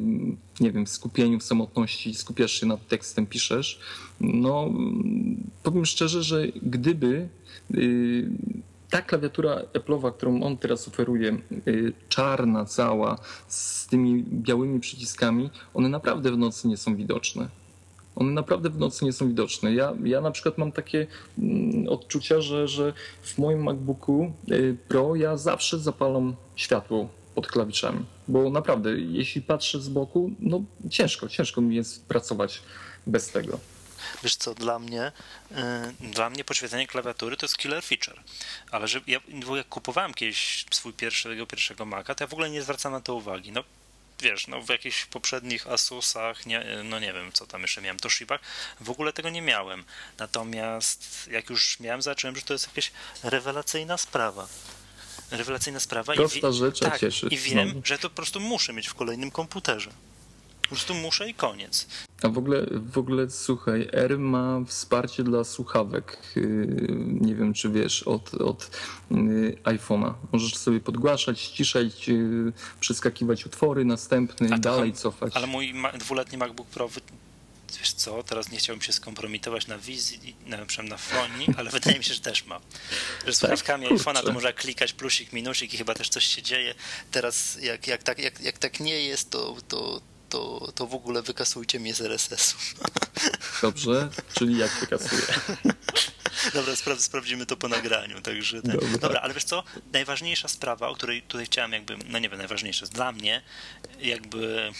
nie 0.59 0.71
wiem, 0.71 0.85
w 0.85 0.89
skupieniu, 0.89 1.39
w 1.39 1.43
samotności 1.43 2.15
skupiasz 2.15 2.51
się 2.51 2.65
nad 2.65 2.87
tekstem, 2.87 3.25
piszesz. 3.25 3.79
No, 4.21 4.73
powiem 5.63 5.85
szczerze, 5.85 6.23
że 6.23 6.47
gdyby 6.47 7.29
y, 7.73 8.29
ta 8.89 9.01
klawiatura 9.01 9.61
Apple'owa, 9.73 10.13
którą 10.13 10.43
on 10.43 10.57
teraz 10.57 10.87
oferuje, 10.87 11.37
czarna 12.09 12.65
cała, 12.65 13.17
z 13.47 13.87
tymi 13.87 14.23
białymi 14.23 14.79
przyciskami, 14.79 15.49
one 15.73 15.89
naprawdę 15.89 16.31
w 16.31 16.37
nocy 16.37 16.67
nie 16.67 16.77
są 16.77 16.95
widoczne 16.95 17.59
one 18.19 18.31
naprawdę 18.31 18.69
w 18.69 18.77
nocy 18.77 19.05
nie 19.05 19.13
są 19.13 19.27
widoczne. 19.27 19.73
Ja, 19.73 19.93
ja 20.03 20.21
na 20.21 20.31
przykład 20.31 20.57
mam 20.57 20.71
takie 20.71 21.07
mm, 21.39 21.87
odczucia, 21.89 22.41
że, 22.41 22.67
że 22.67 22.93
w 23.21 23.37
moim 23.37 23.63
MacBooku 23.63 24.33
y, 24.51 24.77
Pro 24.87 25.15
ja 25.15 25.37
zawsze 25.37 25.79
zapalam 25.79 26.35
światło 26.55 27.09
pod 27.35 27.47
klawiszami, 27.47 28.05
bo 28.27 28.49
naprawdę, 28.49 28.91
jeśli 28.99 29.41
patrzę 29.41 29.79
z 29.79 29.89
boku, 29.89 30.31
no 30.39 30.63
ciężko, 30.89 31.29
ciężko 31.29 31.61
mi 31.61 31.75
jest 31.75 32.05
pracować 32.05 32.61
bez 33.07 33.31
tego. 33.31 33.59
Wiesz 34.23 34.35
co, 34.35 34.55
dla 34.55 34.79
mnie, 34.79 35.11
yy, 36.01 36.11
dla 36.11 36.29
mnie 36.29 36.43
podświetlenie 36.43 36.87
klawiatury 36.87 37.37
to 37.37 37.45
jest 37.45 37.57
killer 37.57 37.83
feature. 37.83 38.19
Ale 38.71 38.87
że 38.87 39.01
ja 39.07 39.19
jak 39.55 39.69
kupowałem 39.69 40.13
kiedyś 40.13 40.65
swój 40.71 40.93
pierwszego, 40.93 41.47
pierwszego 41.47 41.85
Maca, 41.85 42.15
to 42.15 42.23
ja 42.23 42.27
w 42.27 42.33
ogóle 42.33 42.49
nie 42.49 42.61
zwracam 42.61 42.91
na 42.91 43.01
to 43.01 43.15
uwagi. 43.15 43.51
No 43.51 43.63
wiesz, 44.21 44.47
no 44.47 44.61
w 44.61 44.69
jakichś 44.69 45.05
poprzednich 45.05 45.67
Asusach, 45.67 46.45
nie, 46.45 46.65
no 46.83 46.99
nie 46.99 47.13
wiem, 47.13 47.31
co 47.31 47.47
tam 47.47 47.61
jeszcze 47.61 47.81
miałem, 47.81 47.99
Toshibach, 47.99 48.41
w 48.81 48.89
ogóle 48.89 49.13
tego 49.13 49.29
nie 49.29 49.41
miałem. 49.41 49.83
Natomiast 50.17 51.29
jak 51.31 51.49
już 51.49 51.79
miałem, 51.79 52.01
zacząłem, 52.01 52.35
że 52.35 52.41
to 52.41 52.53
jest 52.53 52.67
jakaś 52.67 52.91
rewelacyjna 53.23 53.97
sprawa. 53.97 54.47
Rewelacyjna 55.31 55.79
sprawa. 55.79 56.13
Prosta 56.13 56.49
i 56.49 56.53
rzecz, 56.53 56.79
tak, 56.79 56.99
cieszy. 56.99 57.27
I 57.31 57.37
wiem, 57.37 57.69
znowu. 57.69 57.81
że 57.85 57.97
to 57.97 58.09
po 58.09 58.15
prostu 58.15 58.39
muszę 58.39 58.73
mieć 58.73 58.87
w 58.87 58.93
kolejnym 58.93 59.31
komputerze. 59.31 59.91
Po 60.69 60.75
prostu 60.75 60.93
muszę 60.93 61.29
i 61.29 61.33
koniec. 61.33 61.87
A 62.23 62.29
w 62.29 62.37
ogóle, 62.37 62.65
w 62.71 62.97
ogóle 62.97 63.29
słuchaj, 63.29 63.89
R 63.91 64.19
ma 64.19 64.61
wsparcie 64.67 65.23
dla 65.23 65.43
słuchawek. 65.43 66.17
Yy, 66.35 66.67
nie 67.21 67.35
wiem, 67.35 67.53
czy 67.53 67.69
wiesz, 67.69 68.03
od, 68.03 68.33
od 68.33 68.71
yy, 69.11 69.57
iPhone'a. 69.63 70.13
Możesz 70.31 70.57
sobie 70.57 70.79
podgłaszać, 70.79 71.39
ściszać, 71.39 72.07
yy, 72.07 72.53
przeskakiwać 72.79 73.45
utwory, 73.45 73.85
następny, 73.85 74.57
i 74.57 74.59
dalej 74.59 74.93
cofać. 74.93 75.35
Ale 75.35 75.47
mój 75.47 75.73
dwuletni 75.99 76.37
MacBook 76.37 76.67
Pro 76.67 76.89
wiesz 77.79 77.93
co, 77.93 78.23
teraz 78.23 78.51
nie 78.51 78.57
chciałbym 78.57 78.81
się 78.81 78.93
skompromitować 78.93 79.67
na 79.67 79.77
wizji, 79.77 80.35
na, 80.45 80.57
na 80.83 80.97
fonii, 80.97 81.47
ale 81.57 81.69
wydaje 81.69 81.97
mi 81.97 82.03
się, 82.03 82.13
że 82.13 82.19
też 82.19 82.45
ma. 82.45 82.59
Że 83.25 83.33
z 83.33 83.37
słuchawkami 83.37 83.87
tak, 83.89 83.97
iPhone'a 83.97 84.23
to 84.23 84.33
można 84.33 84.53
klikać 84.53 84.93
plusik, 84.93 85.33
minusik 85.33 85.73
i 85.73 85.77
chyba 85.77 85.93
też 85.93 86.09
coś 86.09 86.25
się 86.25 86.41
dzieje. 86.41 86.75
Teraz 87.11 87.57
jak, 87.61 87.87
jak, 87.87 88.03
tak, 88.03 88.19
jak, 88.19 88.41
jak 88.41 88.57
tak 88.57 88.79
nie 88.79 89.01
jest, 89.01 89.29
to, 89.29 89.55
to, 89.67 90.01
to, 90.29 90.71
to 90.75 90.87
w 90.87 90.93
ogóle 90.93 91.21
wykasujcie 91.21 91.79
mnie 91.79 91.93
z 91.93 92.01
RSS-u. 92.01 92.57
Dobrze, 93.61 94.09
czyli 94.33 94.57
jak 94.57 94.71
wykasuję? 94.71 95.21
Dobra, 96.53 96.73
spra- 96.73 96.99
sprawdzimy 96.99 97.45
to 97.45 97.57
po 97.57 97.67
nagraniu. 97.67 98.21
Także 98.21 98.61
ten... 98.61 98.71
Dobra. 98.71 98.97
Dobra. 98.97 99.21
ale 99.21 99.33
wiesz 99.33 99.43
co? 99.43 99.63
Najważniejsza 99.93 100.47
sprawa, 100.47 100.87
o 100.87 100.95
której 100.95 101.21
tutaj 101.21 101.45
chciałem 101.45 101.73
jakby, 101.73 101.97
no 102.09 102.19
nie 102.19 102.29
wiem, 102.29 102.37
najważniejsza 102.37 102.85
dla 102.85 103.11
mnie 103.11 103.41
jakby 103.99 104.73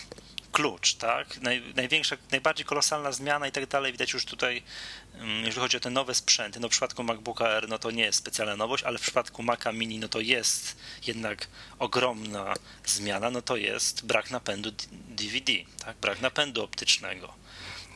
klucz, 0.51 0.93
tak? 0.93 1.41
Naj, 1.41 1.63
największa, 1.75 2.17
najbardziej 2.31 2.65
kolosalna 2.65 3.12
zmiana 3.12 3.47
i 3.47 3.51
tak 3.51 3.67
dalej 3.67 3.91
widać 3.91 4.13
już 4.13 4.25
tutaj, 4.25 4.63
jeżeli 5.27 5.62
chodzi 5.62 5.77
o 5.77 5.79
te 5.79 5.89
nowe 5.89 6.15
sprzęty. 6.15 6.60
No 6.60 6.67
w 6.67 6.71
przypadku 6.71 7.03
MacBooka 7.03 7.49
R 7.49 7.69
no 7.69 7.79
to 7.79 7.91
nie 7.91 8.03
jest 8.03 8.19
specjalna 8.19 8.55
nowość, 8.55 8.84
ale 8.84 8.97
w 8.97 9.01
przypadku 9.01 9.43
Maca 9.43 9.71
Mini 9.71 9.99
no 9.99 10.08
to 10.08 10.19
jest 10.19 10.77
jednak 11.08 11.47
ogromna 11.79 12.53
zmiana, 12.86 13.29
no 13.29 13.41
to 13.41 13.58
jest 13.58 14.05
brak 14.05 14.32
napędu 14.32 14.71
DVD, 14.91 15.53
tak? 15.86 15.97
Brak 15.97 16.21
napędu 16.21 16.63
optycznego. 16.63 17.34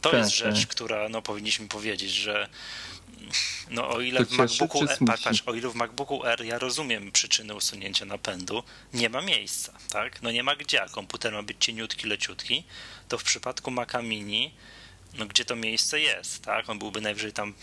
To 0.02 0.10
tak, 0.10 0.20
jest 0.20 0.36
rzecz, 0.36 0.60
tak. 0.60 0.70
która 0.70 1.10
no 1.10 1.22
powinniśmy 1.22 1.68
powiedzieć, 1.68 2.12
że 2.12 2.50
no 3.70 3.90
o 3.90 4.02
ile, 4.02 4.26
w 4.26 4.32
MacBooku, 4.32 4.84
R, 4.84 4.98
patrz, 5.08 5.44
o 5.46 5.54
ile 5.54 5.70
w 5.70 5.76
MacBooku 5.76 6.26
R 6.26 6.46
ja 6.46 6.60
rozumiem 6.60 7.12
przyczyny 7.12 7.56
usunięcia 7.56 8.06
napędu, 8.06 8.64
nie 8.94 9.10
ma 9.10 9.22
miejsca, 9.22 9.74
tak? 9.90 10.22
No 10.22 10.32
nie 10.32 10.44
ma 10.44 10.56
gdzie, 10.56 10.86
komputer 10.92 11.34
ma 11.34 11.44
być 11.44 11.58
cieniutki, 11.60 12.08
leciutki, 12.08 12.64
to 13.08 13.18
w 13.18 13.24
przypadku 13.24 13.72
Maca 13.72 14.02
Mini, 14.02 14.54
no 15.18 15.26
gdzie 15.26 15.46
to 15.46 15.56
miejsce 15.56 16.00
jest, 16.00 16.42
tak? 16.42 16.70
On 16.70 16.80
byłby 16.80 17.02
najwyżej 17.02 17.34
tam 17.34 17.54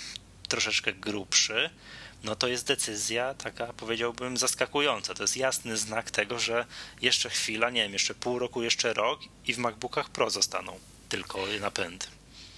troszeczkę 0.49 0.93
grubszy, 0.93 1.71
no 2.25 2.37
to 2.37 2.49
jest 2.49 2.67
decyzja 2.67 3.35
taka, 3.35 3.67
powiedziałbym, 3.67 4.37
zaskakująca. 4.37 5.15
To 5.15 5.23
jest 5.23 5.37
jasny 5.37 5.77
znak 5.77 6.11
tego, 6.11 6.39
że 6.39 6.67
jeszcze 7.03 7.31
chwila, 7.31 7.71
nie 7.71 7.83
wiem, 7.83 7.93
jeszcze 7.93 8.15
pół 8.15 8.39
roku, 8.39 8.63
jeszcze 8.63 8.93
rok 8.93 9.21
i 9.47 9.55
w 9.55 9.59
MacBookach 9.59 10.11
Pro 10.11 10.31
zostaną 10.31 10.79
tylko 11.09 11.39
napędy. 11.61 12.07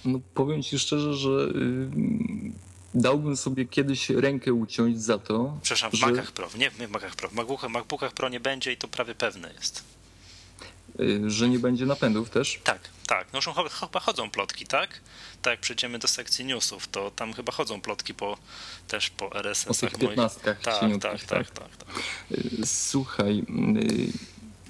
No 0.05 0.19
powiem 0.33 0.63
ci 0.63 0.79
szczerze, 0.79 1.13
że 1.13 1.29
yy 1.29 2.51
dałbym 2.95 3.37
sobie 3.37 3.65
kiedyś 3.65 4.09
rękę 4.09 4.53
uciąć 4.53 5.03
za 5.03 5.17
to. 5.17 5.57
Przepraszam, 5.61 5.91
w 5.91 5.95
że... 5.95 6.07
Macach 6.07 6.31
Pro, 6.31 6.49
nie 6.57 6.71
w 6.71 6.89
Macach 6.89 7.15
Pro. 7.15 7.29
W 7.29 7.33
MacBookach, 7.33 7.69
MacBookach 7.69 8.13
Pro 8.13 8.29
nie 8.29 8.39
będzie 8.39 8.71
i 8.71 8.77
to 8.77 8.87
prawie 8.87 9.15
pewne 9.15 9.53
jest. 9.53 9.83
Y, 10.99 11.29
że 11.29 11.49
nie 11.49 11.59
będzie 11.59 11.85
napędów 11.85 12.29
też? 12.29 12.59
Tak, 12.63 12.79
tak. 13.07 13.27
No 13.33 13.39
chyba 13.79 13.99
chodzą 13.99 14.29
plotki, 14.29 14.65
tak? 14.65 14.89
Tak 15.41 15.51
jak 15.51 15.59
przejdziemy 15.59 15.99
do 15.99 16.07
sekcji 16.07 16.45
newsów, 16.45 16.87
to 16.87 17.11
tam 17.11 17.33
chyba 17.33 17.51
chodzą 17.51 17.81
plotki 17.81 18.13
po, 18.13 18.37
też 18.87 19.09
po 19.09 19.35
RSS-ach. 19.35 19.71
O 19.71 19.91
tych 19.91 19.99
piętnastkach 19.99 20.61
tak, 20.61 20.79
tak, 20.79 21.01
tak, 21.01 21.23
tak, 21.23 21.51
tak, 21.51 21.77
tak. 21.77 21.87
Y, 22.31 22.65
słuchaj, 22.65 23.39
y, 23.39 24.11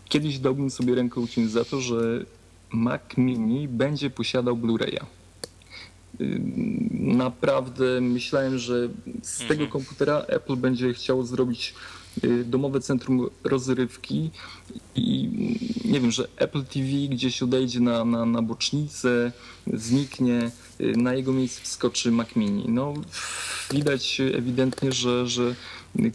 kiedyś 0.10 0.40
dałbym 0.40 0.70
sobie 0.70 0.96
rękę 0.96 1.20
uciąć 1.20 1.52
za 1.52 1.66
to, 1.66 1.82
że 1.82 1.96
Mac 2.70 3.02
Mini 3.18 3.68
będzie 3.68 4.10
posiadał 4.10 4.58
Blu-raya. 4.58 5.06
Y, 6.22 6.42
naprawdę 6.92 8.02
myślałem, 8.02 8.60
że 8.60 8.90
z 9.22 9.38
tego 9.38 9.54
mhm. 9.54 9.70
komputera 9.70 10.20
Apple 10.20 10.56
będzie 10.56 10.94
chciało 10.94 11.24
zrobić 11.24 11.74
y, 11.74 12.03
domowe 12.46 12.80
centrum 12.80 13.30
rozrywki 13.44 14.32
i 14.96 15.30
nie 15.86 16.00
wiem, 16.00 16.12
że 16.12 16.28
Apple 16.38 16.64
TV 16.66 16.88
gdzieś 17.10 17.44
odejdzie 17.44 17.80
na, 17.80 18.06
na, 18.06 18.26
na 18.26 18.42
bocznicę, 18.42 19.32
zniknie, 19.74 20.52
y, 20.82 20.98
na 20.98 21.14
jego 21.14 21.34
miejsce 21.34 21.62
wskoczy 21.62 22.12
Mac 22.12 22.36
Mini. 22.36 22.66
No, 22.68 22.94
widać 23.72 24.20
ewidentnie, 24.20 24.92
że, 24.92 25.28
że 25.28 25.56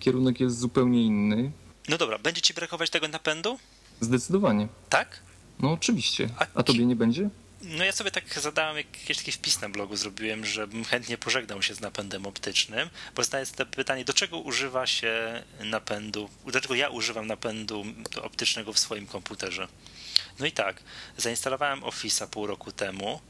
kierunek 0.01 0.41
jest 0.41 0.59
zupełnie 0.59 1.03
inny. 1.03 1.53
No 1.89 1.99
dobra, 1.99 2.19
będzie 2.19 2.41
ci 2.41 2.55
brakować 2.55 2.91
tego 2.91 3.09
napędu? 3.09 3.59
Zdecydowanie. 4.01 4.69
Tak? 4.89 5.21
No 5.61 5.73
oczywiście. 5.73 6.29
A 6.55 6.63
tobie 6.63 6.87
nie 6.87 6.97
będzie? 6.97 7.31
No 7.63 7.85
ja 7.85 7.93
sobie 7.93 8.11
tak 8.11 8.41
zadałem 8.41 8.77
jakiś 8.77 9.17
taki 9.17 9.33
wpis 9.33 9.61
na 9.61 9.69
blogu, 9.69 9.97
zrobiłem, 9.97 10.47
żebym 10.47 10.85
chętnie 10.85 11.19
pożegnał 11.19 11.63
się 11.63 11.75
z 11.75 11.81
napędem 11.81 12.27
optycznym, 12.27 12.91
bo 13.15 13.25
zadaję 13.25 13.47
sobie 13.47 13.67
pytanie, 13.67 14.05
do 14.05 14.13
czego 14.13 14.39
używa 14.39 14.87
się 14.87 15.43
napędu, 15.61 16.31
dlaczego 16.47 16.75
ja 16.75 16.89
używam 16.89 17.27
napędu 17.27 17.85
optycznego 18.23 18.73
w 18.73 18.79
swoim 18.79 19.07
komputerze. 19.07 19.69
No 20.39 20.47
i 20.47 20.53
tak, 20.53 20.83
zainstalowałem 21.17 21.81
Office'a 21.81 22.27
pół 22.27 22.47
roku 22.47 22.73
temu, 22.73 23.21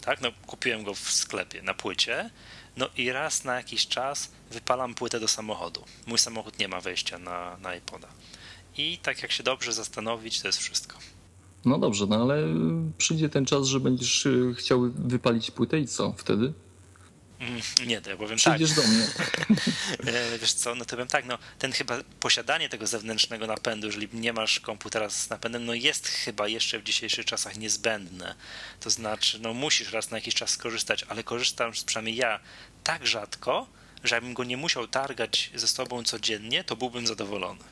tak, 0.00 0.20
no 0.20 0.32
kupiłem 0.46 0.84
go 0.84 0.94
w 0.94 1.12
sklepie 1.12 1.62
na 1.62 1.74
płycie, 1.74 2.30
no 2.76 2.88
i 2.96 3.12
raz 3.12 3.44
na 3.44 3.54
jakiś 3.56 3.86
czas 3.86 4.30
wypalam 4.50 4.94
płytę 4.94 5.20
do 5.20 5.28
samochodu. 5.28 5.84
Mój 6.06 6.18
samochód 6.18 6.58
nie 6.58 6.68
ma 6.68 6.80
wejścia 6.80 7.18
na, 7.18 7.56
na 7.56 7.74
iPoda. 7.74 8.08
I 8.76 8.98
tak 8.98 9.22
jak 9.22 9.32
się 9.32 9.42
dobrze 9.42 9.72
zastanowić, 9.72 10.40
to 10.40 10.48
jest 10.48 10.58
wszystko. 10.58 10.98
No 11.64 11.78
dobrze, 11.78 12.06
no 12.06 12.16
ale 12.16 12.42
przyjdzie 12.98 13.28
ten 13.28 13.46
czas, 13.46 13.66
że 13.66 13.80
będziesz 13.80 14.26
y, 14.26 14.54
chciał 14.58 14.90
wypalić 14.94 15.50
płytę 15.50 15.78
i 15.78 15.86
co 15.86 16.14
wtedy? 16.16 16.52
Mm, 17.40 17.60
nie, 17.86 18.00
to 18.00 18.10
ja 18.10 18.16
powiem 18.16 18.36
Przyjdziesz 18.36 18.70
tak. 18.70 18.84
do 18.84 18.90
mnie. 18.90 19.06
E, 20.06 20.38
wiesz 20.38 20.52
co, 20.52 20.74
no 20.74 20.84
to 20.84 20.90
powiem 20.90 21.08
tak, 21.08 21.24
no 21.26 21.38
ten 21.58 21.72
chyba 21.72 21.98
posiadanie 22.20 22.68
tego 22.68 22.86
zewnętrznego 22.86 23.46
napędu, 23.46 23.86
jeżeli 23.86 24.08
nie 24.12 24.32
masz 24.32 24.60
komputera 24.60 25.10
z 25.10 25.30
napędem, 25.30 25.64
no 25.64 25.74
jest 25.74 26.08
chyba 26.08 26.48
jeszcze 26.48 26.78
w 26.78 26.82
dzisiejszych 26.82 27.24
czasach 27.24 27.58
niezbędne. 27.58 28.34
To 28.80 28.90
znaczy, 28.90 29.38
no 29.38 29.54
musisz 29.54 29.92
raz 29.92 30.10
na 30.10 30.16
jakiś 30.16 30.34
czas 30.34 30.50
skorzystać, 30.50 31.04
ale 31.08 31.24
korzystam 31.24 31.72
przynajmniej 31.86 32.16
ja 32.16 32.40
tak 32.84 33.06
rzadko, 33.06 33.66
że 34.04 34.14
jakbym 34.14 34.34
go 34.34 34.44
nie 34.44 34.56
musiał 34.56 34.88
targać 34.88 35.50
ze 35.54 35.68
sobą 35.68 36.02
codziennie, 36.02 36.64
to 36.64 36.76
byłbym 36.76 37.06
zadowolony. 37.06 37.64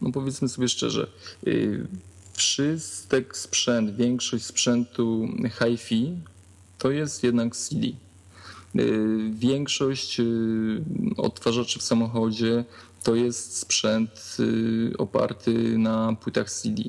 No 0.00 0.12
powiedzmy 0.12 0.48
sobie 0.48 0.68
szczerze, 0.68 1.06
y, 1.46 1.86
wszystek 2.36 3.36
sprzęt, 3.36 3.96
większość 3.96 4.44
sprzętu 4.44 5.28
hi-fi 5.58 6.12
to 6.78 6.90
jest 6.90 7.24
jednak 7.24 7.56
CD. 7.56 7.86
Większość 9.30 10.20
odtwarzaczy 11.16 11.78
w 11.78 11.82
samochodzie 11.82 12.64
to 13.02 13.14
jest 13.14 13.56
sprzęt 13.56 14.36
oparty 14.98 15.78
na 15.78 16.16
płytach 16.20 16.50
CD. 16.50 16.82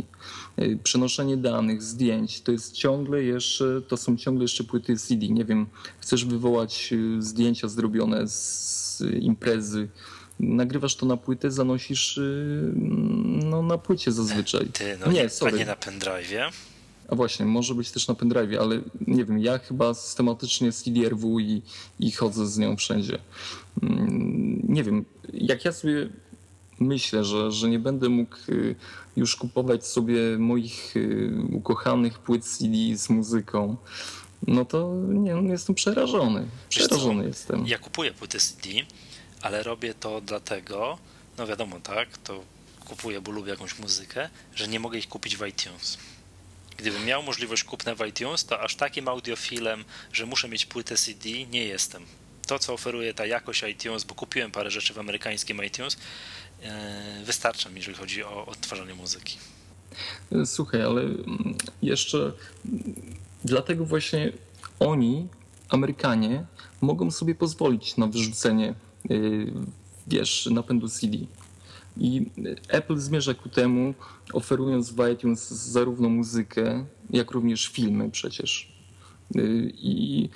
Przenoszenie 0.83 1.37
danych, 1.37 1.83
zdjęć 1.83 2.41
to 2.41 2.51
jest 2.51 2.71
ciągle 2.71 3.23
jeszcze, 3.23 3.81
to 3.87 3.97
są 3.97 4.17
ciągle 4.17 4.43
jeszcze 4.43 4.63
płyty 4.63 4.97
CD. 4.97 5.27
Nie 5.27 5.45
wiem, 5.45 5.65
chcesz 5.99 6.25
wywołać 6.25 6.93
zdjęcia 7.19 7.67
zrobione 7.67 8.27
z 8.27 9.03
imprezy, 9.19 9.87
nagrywasz 10.39 10.95
to 10.95 11.05
na 11.05 11.17
płytę, 11.17 11.51
zanosisz 11.51 12.17
y, 12.17 12.73
no, 13.43 13.61
na 13.61 13.77
płycie 13.77 14.11
zazwyczaj. 14.11 14.67
Ty, 14.67 14.97
no 15.05 15.11
nie, 15.11 15.29
sorry. 15.29 15.55
a 15.55 15.59
nie 15.59 15.65
na 15.65 15.75
pendrive'ie? 15.75 16.51
A 17.07 17.15
właśnie, 17.15 17.45
może 17.45 17.75
być 17.75 17.91
też 17.91 18.07
na 18.07 18.13
pendrive'ie, 18.13 18.57
ale 18.57 18.81
nie 19.07 19.25
wiem, 19.25 19.39
ja 19.39 19.57
chyba 19.57 19.93
systematycznie 19.93 20.71
CDRW 20.71 21.39
i, 21.39 21.61
i 21.99 22.11
chodzę 22.11 22.47
z 22.47 22.57
nią 22.57 22.75
wszędzie. 22.75 23.19
Mm, 23.83 24.61
nie 24.69 24.83
wiem, 24.83 25.05
jak 25.33 25.65
ja 25.65 25.71
sobie 25.71 26.09
myślę, 26.79 27.23
że, 27.23 27.51
że 27.51 27.69
nie 27.69 27.79
będę 27.79 28.09
mógł 28.09 28.35
y, 28.49 28.75
już 29.17 29.35
kupować 29.35 29.87
sobie 29.87 30.37
moich 30.37 30.95
y, 30.95 31.33
ukochanych 31.51 32.19
płyt 32.19 32.45
CD 32.45 32.97
z 32.97 33.09
muzyką, 33.09 33.77
no 34.47 34.65
to 34.65 34.95
nie, 35.07 35.35
no 35.35 35.51
jestem 35.51 35.75
przerażony. 35.75 36.45
Przerażony 36.69 37.27
jestem. 37.27 37.67
Ja 37.67 37.77
kupuję 37.77 38.11
płyty 38.11 38.39
CD, 38.39 38.69
ale 39.45 39.63
robię 39.63 39.93
to 39.93 40.21
dlatego, 40.21 40.97
no 41.37 41.47
wiadomo, 41.47 41.79
tak, 41.79 42.17
to 42.17 42.43
kupuję, 42.85 43.21
bo 43.21 43.31
lubię 43.31 43.49
jakąś 43.49 43.79
muzykę, 43.79 44.29
że 44.55 44.67
nie 44.67 44.79
mogę 44.79 44.97
ich 44.97 45.07
kupić 45.09 45.37
w 45.37 45.47
iTunes. 45.47 45.97
Gdybym 46.77 47.05
miał 47.05 47.23
możliwość 47.23 47.63
kupna 47.63 47.95
w 47.95 48.07
iTunes, 48.07 48.45
to 48.45 48.61
aż 48.61 48.75
takim 48.75 49.07
audiofilem, 49.07 49.83
że 50.13 50.25
muszę 50.25 50.49
mieć 50.49 50.65
płytę 50.65 50.97
CD, 50.97 51.29
nie 51.29 51.63
jestem. 51.63 52.05
To, 52.47 52.59
co 52.59 52.73
oferuje 52.73 53.13
ta 53.13 53.25
jakość 53.25 53.63
iTunes, 53.63 54.03
bo 54.03 54.15
kupiłem 54.15 54.51
parę 54.51 54.71
rzeczy 54.71 54.93
w 54.93 54.99
amerykańskim 54.99 55.63
iTunes, 55.63 55.97
e, 56.61 57.23
wystarcza 57.25 57.69
mi, 57.69 57.75
jeżeli 57.75 57.97
chodzi 57.97 58.23
o 58.23 58.45
odtwarzanie 58.45 58.93
muzyki. 58.93 59.37
Słuchaj, 60.45 60.81
ale 60.81 61.01
jeszcze 61.81 62.31
dlatego 63.43 63.85
właśnie 63.85 64.31
oni, 64.79 65.27
Amerykanie, 65.69 66.45
mogą 66.81 67.11
sobie 67.11 67.35
pozwolić 67.35 67.97
na 67.97 68.07
wyrzucenie 68.07 68.73
wiesz, 70.07 70.49
napędu 70.51 70.89
CD. 70.89 71.17
I 71.97 72.25
Apple 72.67 72.97
zmierza 72.97 73.33
ku 73.33 73.49
temu, 73.49 73.93
oferując 74.33 74.91
w 74.91 75.09
iTunes 75.13 75.51
zarówno 75.51 76.09
muzykę, 76.09 76.85
jak 77.09 77.31
również 77.31 77.67
filmy 77.67 78.11
przecież. 78.11 78.75
Y, 79.35 79.73
I 79.77 80.29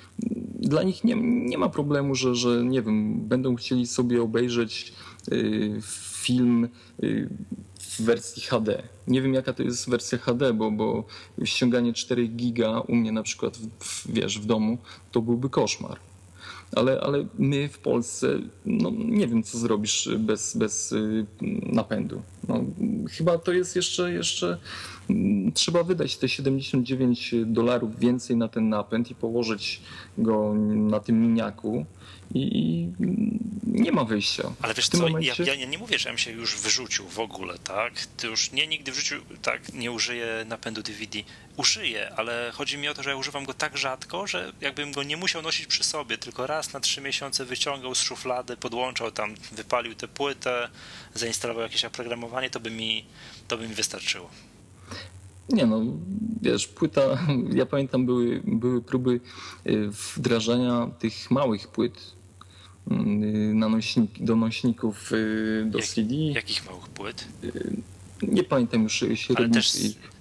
dla 0.60 0.82
nich 0.82 1.04
nie, 1.04 1.14
nie 1.22 1.58
ma 1.58 1.68
problemu, 1.68 2.14
że, 2.14 2.34
że 2.34 2.64
nie 2.64 2.82
wiem, 2.82 3.20
będą 3.20 3.56
chcieli 3.56 3.86
sobie 3.86 4.22
obejrzeć 4.22 4.92
y, 5.32 5.78
film 6.22 6.68
w 7.78 8.02
wersji 8.02 8.42
HD. 8.42 8.82
Nie 9.06 9.22
wiem 9.22 9.34
jaka 9.34 9.52
to 9.52 9.62
jest 9.62 9.90
wersja 9.90 10.18
HD, 10.18 10.54
bo, 10.54 10.70
bo 10.70 11.04
ściąganie 11.44 11.92
4 11.92 12.28
giga 12.28 12.80
u 12.80 12.94
mnie 12.94 13.12
na 13.12 13.22
przykład 13.22 13.58
w, 13.80 14.12
wiesz, 14.12 14.38
w 14.38 14.46
domu 14.46 14.78
to 15.12 15.22
byłby 15.22 15.50
koszmar 15.50 15.98
ale, 16.76 17.00
ale 17.00 17.26
my 17.38 17.68
w 17.68 17.78
Polsce, 17.78 18.38
no 18.66 18.90
nie 18.90 19.28
wiem 19.28 19.42
co 19.42 19.58
zrobisz 19.58 20.08
bez, 20.18 20.56
bez 20.56 20.92
y, 20.92 21.26
napędu. 21.66 22.22
No, 22.48 22.64
chyba 23.10 23.38
to 23.38 23.52
jest 23.52 23.76
jeszcze, 23.76 24.12
jeszcze 24.12 24.58
trzeba 25.54 25.82
wydać 25.82 26.16
te 26.16 26.28
79 26.28 27.34
dolarów 27.46 27.98
więcej 27.98 28.36
na 28.36 28.48
ten 28.48 28.68
napęd 28.68 29.10
i 29.10 29.14
położyć 29.14 29.80
go 30.18 30.54
na 30.74 31.00
tym 31.00 31.22
miniaku 31.22 31.86
i, 32.34 32.88
nie 33.64 33.92
ma 33.92 34.04
wyjścia. 34.04 34.52
Ale 34.62 34.74
wiesz 34.74 34.88
co, 34.88 34.98
momencie... 34.98 35.44
ja, 35.44 35.54
ja, 35.54 35.66
nie 35.66 35.78
mówię, 35.78 35.98
że 35.98 36.10
ja 36.10 36.16
się 36.16 36.30
już 36.30 36.56
wyrzucił 36.60 37.08
w 37.08 37.18
ogóle, 37.18 37.58
tak? 37.58 38.06
Ty 38.16 38.26
już 38.26 38.52
nie 38.52 38.66
nigdy 38.66 38.92
w 38.92 38.94
życiu 38.94 39.14
tak 39.42 39.72
nie 39.72 39.92
użyję 39.92 40.44
napędu 40.48 40.82
DVD. 40.82 41.18
Użyję, 41.56 42.14
ale 42.16 42.52
chodzi 42.54 42.78
mi 42.78 42.88
o 42.88 42.94
to, 42.94 43.02
że 43.02 43.10
ja 43.10 43.16
używam 43.16 43.44
go 43.44 43.54
tak 43.54 43.78
rzadko, 43.78 44.26
że 44.26 44.52
jakbym 44.60 44.92
go 44.92 45.02
nie 45.02 45.16
musiał 45.16 45.42
nosić 45.42 45.66
przy 45.66 45.84
sobie, 45.84 46.18
tylko 46.18 46.46
raz 46.46 46.72
na 46.72 46.80
trzy 46.80 47.00
miesiące 47.00 47.44
wyciągał 47.44 47.94
z 47.94 48.02
szuflady, 48.02 48.56
podłączał 48.56 49.10
tam, 49.10 49.34
wypalił 49.52 49.94
tę 49.94 50.08
płytę, 50.08 50.68
zainstalował 51.14 51.62
jakieś 51.62 51.84
oprogramowanie, 51.84 52.50
to 52.50 52.60
by 52.60 52.70
mi, 52.70 53.04
to 53.48 53.58
by 53.58 53.68
mi 53.68 53.74
wystarczyło. 53.74 54.30
Nie 55.52 55.66
no, 55.66 55.80
wiesz, 56.42 56.68
płyta, 56.68 57.02
ja 57.60 57.66
pamiętam 57.66 58.06
były, 58.06 58.42
były 58.44 58.82
próby 58.82 59.20
y, 59.66 59.88
wdrażania 60.16 60.90
tych 60.98 61.30
małych 61.30 61.68
płyt 61.68 62.20
Y, 62.90 63.54
na 63.54 63.68
nośnik, 63.68 64.10
do 64.20 64.36
nośników 64.36 65.12
y, 65.12 65.64
do 65.66 65.78
Jak, 65.78 65.86
CD. 65.86 66.14
Jakich 66.14 66.66
małych 66.66 66.88
płyt? 66.88 67.28
Y, 68.22 68.26
nie 68.26 68.44
pamiętam 68.44 68.82
już 68.82 69.04
średnich. 69.14 69.52
Też, 69.52 69.72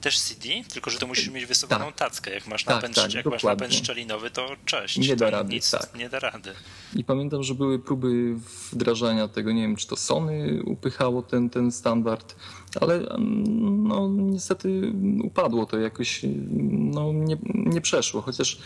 też 0.02 0.20
CD? 0.20 0.50
Tylko, 0.74 0.90
że 0.90 1.00
to 1.00 1.08
musisz 1.08 1.30
mieć 1.30 1.46
wysoką 1.46 1.76
tak. 1.76 1.96
tackę. 1.96 2.32
Jak 2.32 2.48
masz 2.48 2.64
tak, 2.64 2.76
napęd, 2.76 2.96
tak, 2.96 3.14
jak 3.14 3.26
masz 3.26 3.44
napęd 3.44 3.76
szczelinowy, 3.76 4.30
to 4.30 4.56
cześć. 4.66 4.98
Nie 4.98 5.16
da 5.16 5.30
rady, 5.30 5.54
nic, 5.54 5.72
tak. 5.72 5.96
Nie 5.96 6.10
da 6.10 6.20
rady. 6.20 6.54
I 6.96 7.04
pamiętam, 7.04 7.44
że 7.44 7.56
były 7.56 7.80
próby 7.80 8.36
wdrażania 8.72 9.28
tego, 9.28 9.52
nie 9.52 9.62
wiem, 9.62 9.76
czy 9.76 9.88
to 9.88 9.96
Sony 9.96 10.64
upychało 10.66 11.22
ten, 11.22 11.50
ten 11.50 11.72
standard, 11.72 12.36
ale 12.82 13.18
no 13.60 14.10
niestety 14.10 14.94
upadło 15.24 15.66
to 15.66 15.80
jakoś, 15.80 16.22
no 16.70 17.14
nie, 17.14 17.38
nie 17.44 17.82
przeszło, 17.82 18.22
chociaż 18.22 18.58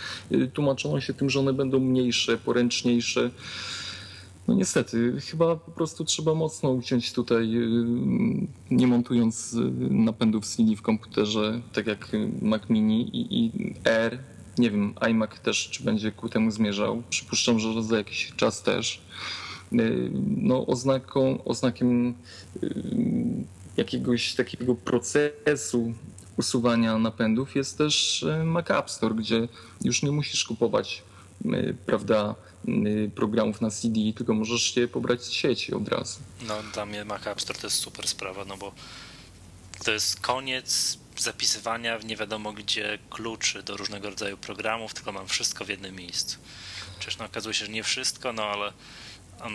tłumaczono 0.54 1.02
się 1.02 1.14
tym, 1.14 1.30
że 1.30 1.40
one 1.40 1.54
będą 1.54 1.80
mniejsze, 1.80 2.38
poręczniejsze. 2.38 3.32
No 4.48 4.54
niestety, 4.54 5.22
chyba 5.22 5.56
po 5.56 5.72
prostu 5.72 6.06
trzeba 6.06 6.34
mocno 6.34 6.70
uciąć 6.70 7.14
tutaj, 7.14 7.56
y, 7.56 7.86
nie 8.72 8.88
montując 8.88 9.54
y, 9.54 9.72
napędów 9.90 10.46
CD 10.46 10.76
w 10.76 10.82
komputerze, 10.82 11.62
tak 11.74 11.88
jak 11.88 12.12
Mac 12.42 12.62
Mini 12.70 13.10
i, 13.18 13.46
i 13.46 13.52
Air. 13.86 14.20
Nie 14.58 14.72
wiem, 14.72 14.94
iMac 15.10 15.40
też 15.40 15.70
czy 15.70 15.84
będzie 15.84 16.12
ku 16.12 16.30
temu 16.30 16.52
zmierzał. 16.52 17.04
Przypuszczam, 17.10 17.60
że 17.60 17.84
za 17.84 17.98
jakiś 17.98 18.34
czas 18.36 18.64
też. 18.64 19.02
Y, 19.74 20.12
no, 20.38 20.68
oznaką, 20.68 21.44
oznakiem 21.44 22.14
jakiegoś 23.78 24.36
takiego 24.36 24.76
procesu 24.76 25.94
usuwania 26.38 26.98
napędów 26.98 27.56
jest 27.56 27.78
też 27.78 28.26
Mac 28.46 28.72
App 28.72 28.90
Store, 28.90 29.16
gdzie 29.16 29.48
już 29.84 30.04
nie 30.04 30.12
musisz 30.12 30.46
kupować 30.46 31.04
prawda, 31.86 32.36
programów 33.16 33.62
na 33.62 33.70
CD, 33.70 34.00
tylko 34.16 34.34
możesz 34.34 34.76
je 34.78 34.88
pobrać 34.88 35.24
z 35.24 35.32
sieci 35.32 35.74
od 35.74 35.88
razu. 35.88 36.20
No 36.48 36.64
dla 36.74 36.86
mnie 36.86 37.06
Mac 37.06 37.28
App 37.28 37.42
Store 37.42 37.60
to 37.60 37.68
jest 37.68 37.78
super 37.78 38.08
sprawa, 38.08 38.46
no 38.46 38.58
bo 38.58 38.72
to 39.84 39.92
jest 39.92 40.20
koniec 40.20 40.98
zapisywania 41.18 42.00
w 42.00 42.06
nie 42.06 42.18
wiadomo 42.18 42.54
gdzie 42.54 43.00
kluczy 43.10 43.64
do 43.64 43.78
różnego 43.78 44.10
rodzaju 44.10 44.38
programów, 44.38 44.94
tylko 44.94 45.12
mam 45.12 45.28
wszystko 45.28 45.66
w 45.66 45.70
jednym 45.70 45.96
miejscu. 45.96 46.38
Przecież 47.00 47.18
no, 47.18 47.26
okazuje 47.26 47.54
się, 47.54 47.66
że 47.66 47.72
nie 47.72 47.84
wszystko, 47.84 48.34
no 48.34 48.44
ale, 48.44 48.74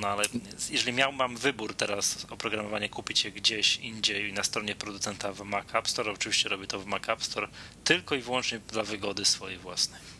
no 0.01 0.09
ale 0.09 0.25
jeżeli 0.71 0.93
miał, 0.93 1.13
mam 1.13 1.37
wybór 1.37 1.75
teraz 1.75 2.27
oprogramowanie 2.31 2.89
kupić 2.89 3.25
je 3.25 3.33
gdzieś 3.33 3.77
indziej 3.77 4.33
na 4.33 4.43
stronie 4.43 4.75
producenta 4.75 5.33
w 5.33 5.41
Mac 5.41 5.75
App 5.75 5.89
Store, 5.89 6.13
oczywiście 6.13 6.49
robię 6.49 6.67
to 6.67 6.81
w 6.81 6.87
Mac 6.87 7.09
App 7.09 7.25
Store 7.25 7.49
tylko 7.85 8.15
i 8.15 8.21
wyłącznie 8.21 8.59
dla 8.59 8.83
wygody 8.83 9.25
swojej 9.25 9.59
własnej 9.59 10.18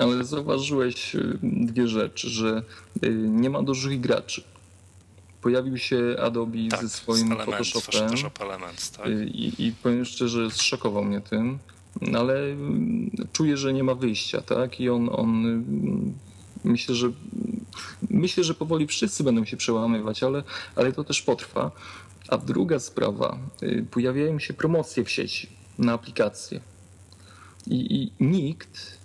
ale 0.00 0.24
zauważyłeś 0.24 1.14
y, 1.14 1.38
dwie 1.42 1.88
rzeczy, 1.88 2.28
że 2.28 2.62
y, 3.04 3.10
nie 3.28 3.50
ma 3.50 3.62
dużych 3.62 4.00
graczy. 4.00 4.42
Pojawił 5.42 5.78
się 5.78 6.16
Adobe 6.22 6.68
tak, 6.70 6.82
ze 6.82 6.88
swoim 6.88 7.32
element, 7.32 7.50
Photoshopem 7.50 8.08
Photoshop 8.08 8.40
Elements, 8.40 8.90
tak. 8.90 9.06
Y, 9.06 9.24
I, 9.24 9.66
i 9.66 9.72
powiem 9.72 10.04
szczerze, 10.04 10.50
zszokował 10.50 11.04
mnie 11.04 11.20
tym, 11.20 11.58
ale 12.14 12.56
czuję, 13.32 13.56
że 13.56 13.72
nie 13.72 13.84
ma 13.84 13.94
wyjścia, 13.94 14.40
tak? 14.40 14.80
I 14.80 14.90
on, 14.90 15.08
on 15.12 15.64
myślę, 16.64 16.94
że 16.94 17.12
myślę, 18.10 18.44
że 18.44 18.54
powoli 18.54 18.86
wszyscy 18.86 19.24
będą 19.24 19.44
się 19.44 19.56
przełamywać, 19.56 20.22
ale, 20.22 20.42
ale 20.76 20.92
to 20.92 21.04
też 21.04 21.22
potrwa. 21.22 21.70
A 22.28 22.38
druga 22.38 22.78
sprawa, 22.78 23.38
pojawiają 23.90 24.38
się 24.38 24.54
promocje 24.54 25.04
w 25.04 25.10
sieci 25.10 25.48
na 25.78 25.92
aplikacje. 25.92 26.60
I, 27.66 28.10
i 28.20 28.24
nikt 28.24 28.99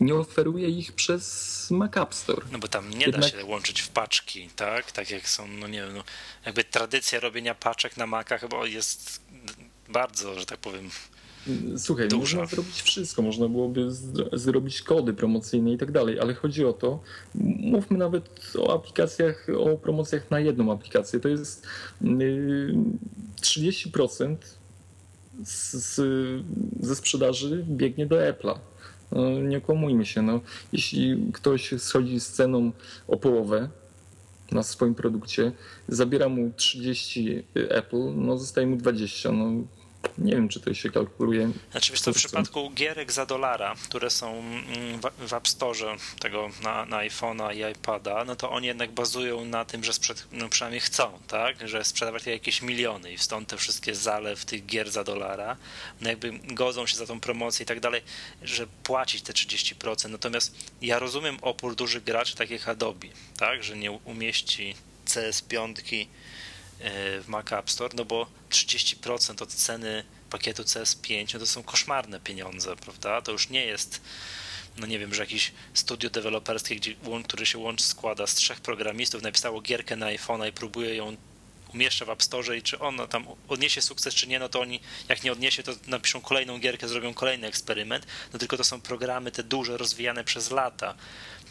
nie 0.00 0.14
oferuje 0.14 0.68
ich 0.68 0.92
przez 0.92 1.70
Mac 1.70 1.96
App 1.96 2.14
Store. 2.14 2.46
No 2.52 2.58
bo 2.58 2.68
tam 2.68 2.90
nie 2.90 3.04
Jednak... 3.06 3.20
da 3.20 3.28
się 3.28 3.44
łączyć 3.44 3.80
w 3.80 3.88
paczki, 3.88 4.48
tak? 4.56 4.92
Tak 4.92 5.10
jak 5.10 5.28
są, 5.28 5.48
no 5.48 5.68
nie 5.68 5.82
wiem, 5.82 5.94
no, 5.94 6.04
jakby 6.46 6.64
tradycja 6.64 7.20
robienia 7.20 7.54
paczek 7.54 7.96
na 7.96 8.06
Macach 8.06 8.40
chyba 8.40 8.66
jest 8.66 9.20
bardzo, 9.88 10.40
że 10.40 10.46
tak 10.46 10.58
powiem, 10.58 10.90
Słuchaj, 11.76 12.08
duża. 12.08 12.36
można 12.36 12.56
zrobić 12.56 12.82
wszystko, 12.82 13.22
można 13.22 13.48
byłoby 13.48 13.88
zrobić 14.32 14.82
kody 14.82 15.14
promocyjne 15.14 15.72
i 15.72 15.78
tak 15.78 15.90
dalej, 15.90 16.20
ale 16.20 16.34
chodzi 16.34 16.64
o 16.64 16.72
to, 16.72 17.02
mówmy 17.34 17.98
nawet 17.98 18.52
o 18.58 18.74
aplikacjach, 18.74 19.46
o 19.58 19.76
promocjach 19.76 20.30
na 20.30 20.40
jedną 20.40 20.72
aplikację, 20.72 21.20
to 21.20 21.28
jest 21.28 21.66
30% 23.42 24.36
z, 25.44 25.72
z, 25.72 26.00
ze 26.80 26.96
sprzedaży 26.96 27.64
biegnie 27.68 28.06
do 28.06 28.16
Apple'a 28.16 28.58
No, 29.12 29.40
nie 29.40 29.60
kłamujmy 29.60 30.06
się, 30.06 30.22
no. 30.22 30.40
Jeśli 30.72 31.32
ktoś 31.32 31.74
schodzi 31.78 32.20
z 32.20 32.32
ceną 32.32 32.72
o 33.08 33.16
połowę 33.16 33.68
na 34.52 34.62
swoim 34.62 34.94
produkcie, 34.94 35.52
zabiera 35.88 36.28
mu 36.28 36.50
30 36.56 37.44
Apple, 37.54 38.12
no 38.16 38.38
zostaje 38.38 38.66
mu 38.66 38.76
20. 38.76 39.32
No, 39.32 39.50
nie 40.18 40.32
wiem, 40.32 40.48
czy 40.48 40.60
to 40.60 40.74
się 40.74 40.90
kalkuluje. 40.90 41.50
Znaczy, 41.70 41.92
wiesz, 41.92 42.00
to 42.02 42.12
w 42.12 42.16
przypadku 42.16 42.70
gierek 42.70 43.12
za 43.12 43.26
dolara, 43.26 43.74
które 43.84 44.10
są 44.10 44.38
mm, 44.38 45.00
w 45.18 45.32
App 45.32 45.48
Store 45.48 45.96
tego 46.20 46.50
na, 46.62 46.84
na 46.84 46.96
iPhone'a 46.96 47.56
i 47.56 47.72
iPada, 47.72 48.24
no 48.24 48.36
to 48.36 48.50
oni 48.50 48.66
jednak 48.66 48.90
bazują 48.90 49.44
na 49.44 49.64
tym, 49.64 49.84
że 49.84 49.92
sprzed, 49.92 50.26
no 50.32 50.48
przynajmniej 50.48 50.80
chcą, 50.80 51.18
tak, 51.28 51.68
że 51.68 51.84
sprzedawać 51.84 52.26
jakieś 52.26 52.62
miliony 52.62 53.12
i 53.12 53.18
stąd 53.18 53.48
te 53.48 53.56
wszystkie 53.56 53.94
zalew 53.94 54.44
tych 54.44 54.66
gier 54.66 54.90
za 54.90 55.04
dolara, 55.04 55.56
no 56.00 56.08
jakby 56.08 56.32
godzą 56.32 56.86
się 56.86 56.96
za 56.96 57.06
tą 57.06 57.20
promocję 57.20 57.64
i 57.64 57.66
tak 57.66 57.80
dalej, 57.80 58.02
że 58.42 58.66
płacić 58.82 59.22
te 59.22 59.32
30%. 59.32 60.10
Natomiast 60.10 60.54
ja 60.82 60.98
rozumiem 60.98 61.38
opór 61.42 61.74
dużych 61.74 62.04
graczy, 62.04 62.36
takich 62.36 62.68
Adobe, 62.68 63.06
tak, 63.36 63.64
że 63.64 63.76
nie 63.76 63.90
umieści 63.90 64.74
CS5 65.06 65.74
E, 66.02 66.06
w 66.80 67.24
Mac 67.28 67.52
App 67.52 67.70
Store, 67.70 67.94
no 67.96 68.04
bo 68.04 68.26
30% 68.50 69.42
od 69.42 69.48
ceny 69.48 70.04
pakietu 70.30 70.62
CS5 70.62 71.34
no 71.34 71.40
to 71.40 71.46
są 71.46 71.62
koszmarne 71.62 72.20
pieniądze, 72.20 72.76
prawda? 72.76 73.22
To 73.22 73.32
już 73.32 73.48
nie 73.48 73.66
jest 73.66 74.00
no 74.78 74.86
nie 74.86 74.98
wiem, 74.98 75.14
że 75.14 75.22
jakieś 75.22 75.52
studio 75.74 76.10
deweloperskie, 76.10 76.76
gdzie, 76.76 76.94
który 77.24 77.46
się 77.46 77.58
łączy, 77.58 77.84
składa 77.84 78.26
z 78.26 78.34
trzech 78.34 78.60
programistów, 78.60 79.22
napisało 79.22 79.60
gierkę 79.60 79.96
na 79.96 80.06
iPhone'a 80.06 80.48
i 80.48 80.52
próbuje 80.52 80.94
ją 80.94 81.16
umieszcza 81.74 82.04
w 82.04 82.10
App 82.10 82.22
Store 82.22 82.58
i 82.58 82.62
czy 82.62 82.78
ona 82.78 83.06
tam 83.06 83.26
odniesie 83.48 83.82
sukces, 83.82 84.14
czy 84.14 84.26
nie, 84.26 84.38
no 84.38 84.48
to 84.48 84.60
oni 84.60 84.80
jak 85.08 85.22
nie 85.22 85.32
odniesie, 85.32 85.62
to 85.62 85.72
napiszą 85.86 86.20
kolejną 86.20 86.58
gierkę, 86.58 86.88
zrobią 86.88 87.14
kolejny 87.14 87.46
eksperyment, 87.46 88.06
no 88.32 88.38
tylko 88.38 88.56
to 88.56 88.64
są 88.64 88.80
programy 88.80 89.30
te 89.30 89.42
duże, 89.42 89.76
rozwijane 89.76 90.24
przez 90.24 90.50
lata. 90.50 90.94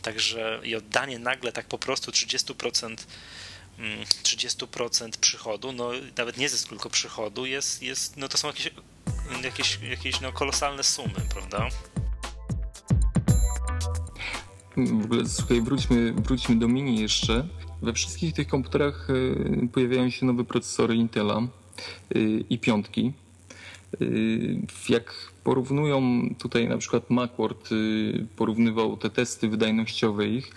Także 0.01 0.59
i 0.63 0.75
oddanie 0.75 1.19
nagle 1.19 1.51
tak 1.51 1.65
po 1.65 1.77
prostu 1.77 2.11
30% 2.11 2.95
30% 4.23 5.09
przychodu, 5.17 5.71
no 5.71 5.91
nawet 6.17 6.37
nie 6.37 6.49
zysk, 6.49 6.69
tylko 6.69 6.89
przychodu 6.89 7.45
jest, 7.45 7.83
jest 7.83 8.17
no 8.17 8.27
to 8.27 8.37
są 8.37 8.47
jakieś, 8.47 8.71
jakieś, 9.43 9.79
jakieś 9.89 10.21
no, 10.21 10.31
kolosalne 10.31 10.83
sumy, 10.83 11.21
prawda? 11.33 11.69
W 14.77 15.05
ogóle, 15.05 15.29
słuchaj, 15.29 15.61
wróćmy, 15.61 16.13
wróćmy 16.13 16.55
do 16.55 16.67
Mini 16.67 17.01
jeszcze. 17.01 17.47
We 17.81 17.93
wszystkich 17.93 18.33
tych 18.33 18.47
komputerach 18.47 19.09
y, 19.09 19.67
pojawiają 19.73 20.09
się 20.09 20.25
nowe 20.25 20.43
procesory 20.43 20.95
Intela 20.95 21.41
y, 22.15 22.43
i 22.49 22.59
piątki. 22.59 23.13
Y, 24.01 24.57
jak 24.89 25.13
porównują 25.43 26.29
tutaj 26.39 26.67
na 26.67 26.77
przykład 26.77 27.09
Macworld, 27.09 27.69
porównywał 28.35 28.97
te 28.97 29.09
testy 29.09 29.49
wydajnościowe 29.49 30.27
ich, 30.27 30.51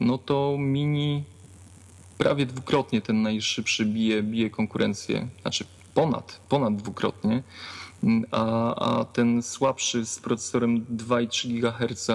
no 0.00 0.18
to 0.18 0.56
Mini 0.58 1.24
prawie 2.18 2.46
dwukrotnie 2.46 3.00
ten 3.00 3.22
najszybszy 3.22 3.86
bije, 3.86 4.22
bije 4.22 4.50
konkurencję, 4.50 5.28
znaczy 5.42 5.64
ponad, 5.94 6.40
ponad 6.48 6.76
dwukrotnie, 6.76 7.42
a, 8.30 8.74
a 8.74 9.04
ten 9.04 9.42
słabszy 9.42 10.06
z 10.06 10.18
procesorem 10.18 10.84
2,3 10.84 11.60
GHz 11.60 12.10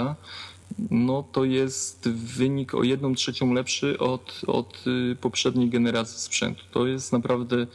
no 0.92 1.24
to 1.32 1.46
jest 1.46 2.10
wynik 2.10 2.74
o 2.74 2.84
jedną 2.84 3.16
trzecią 3.16 3.54
lepszy 3.54 4.00
od, 4.00 4.42
od 4.48 4.84
y, 5.12 5.16
poprzedniej 5.16 5.70
generacji 5.70 6.20
sprzętu. 6.20 6.64
To 6.72 6.88
jest 6.88 7.14
naprawdę 7.14 7.68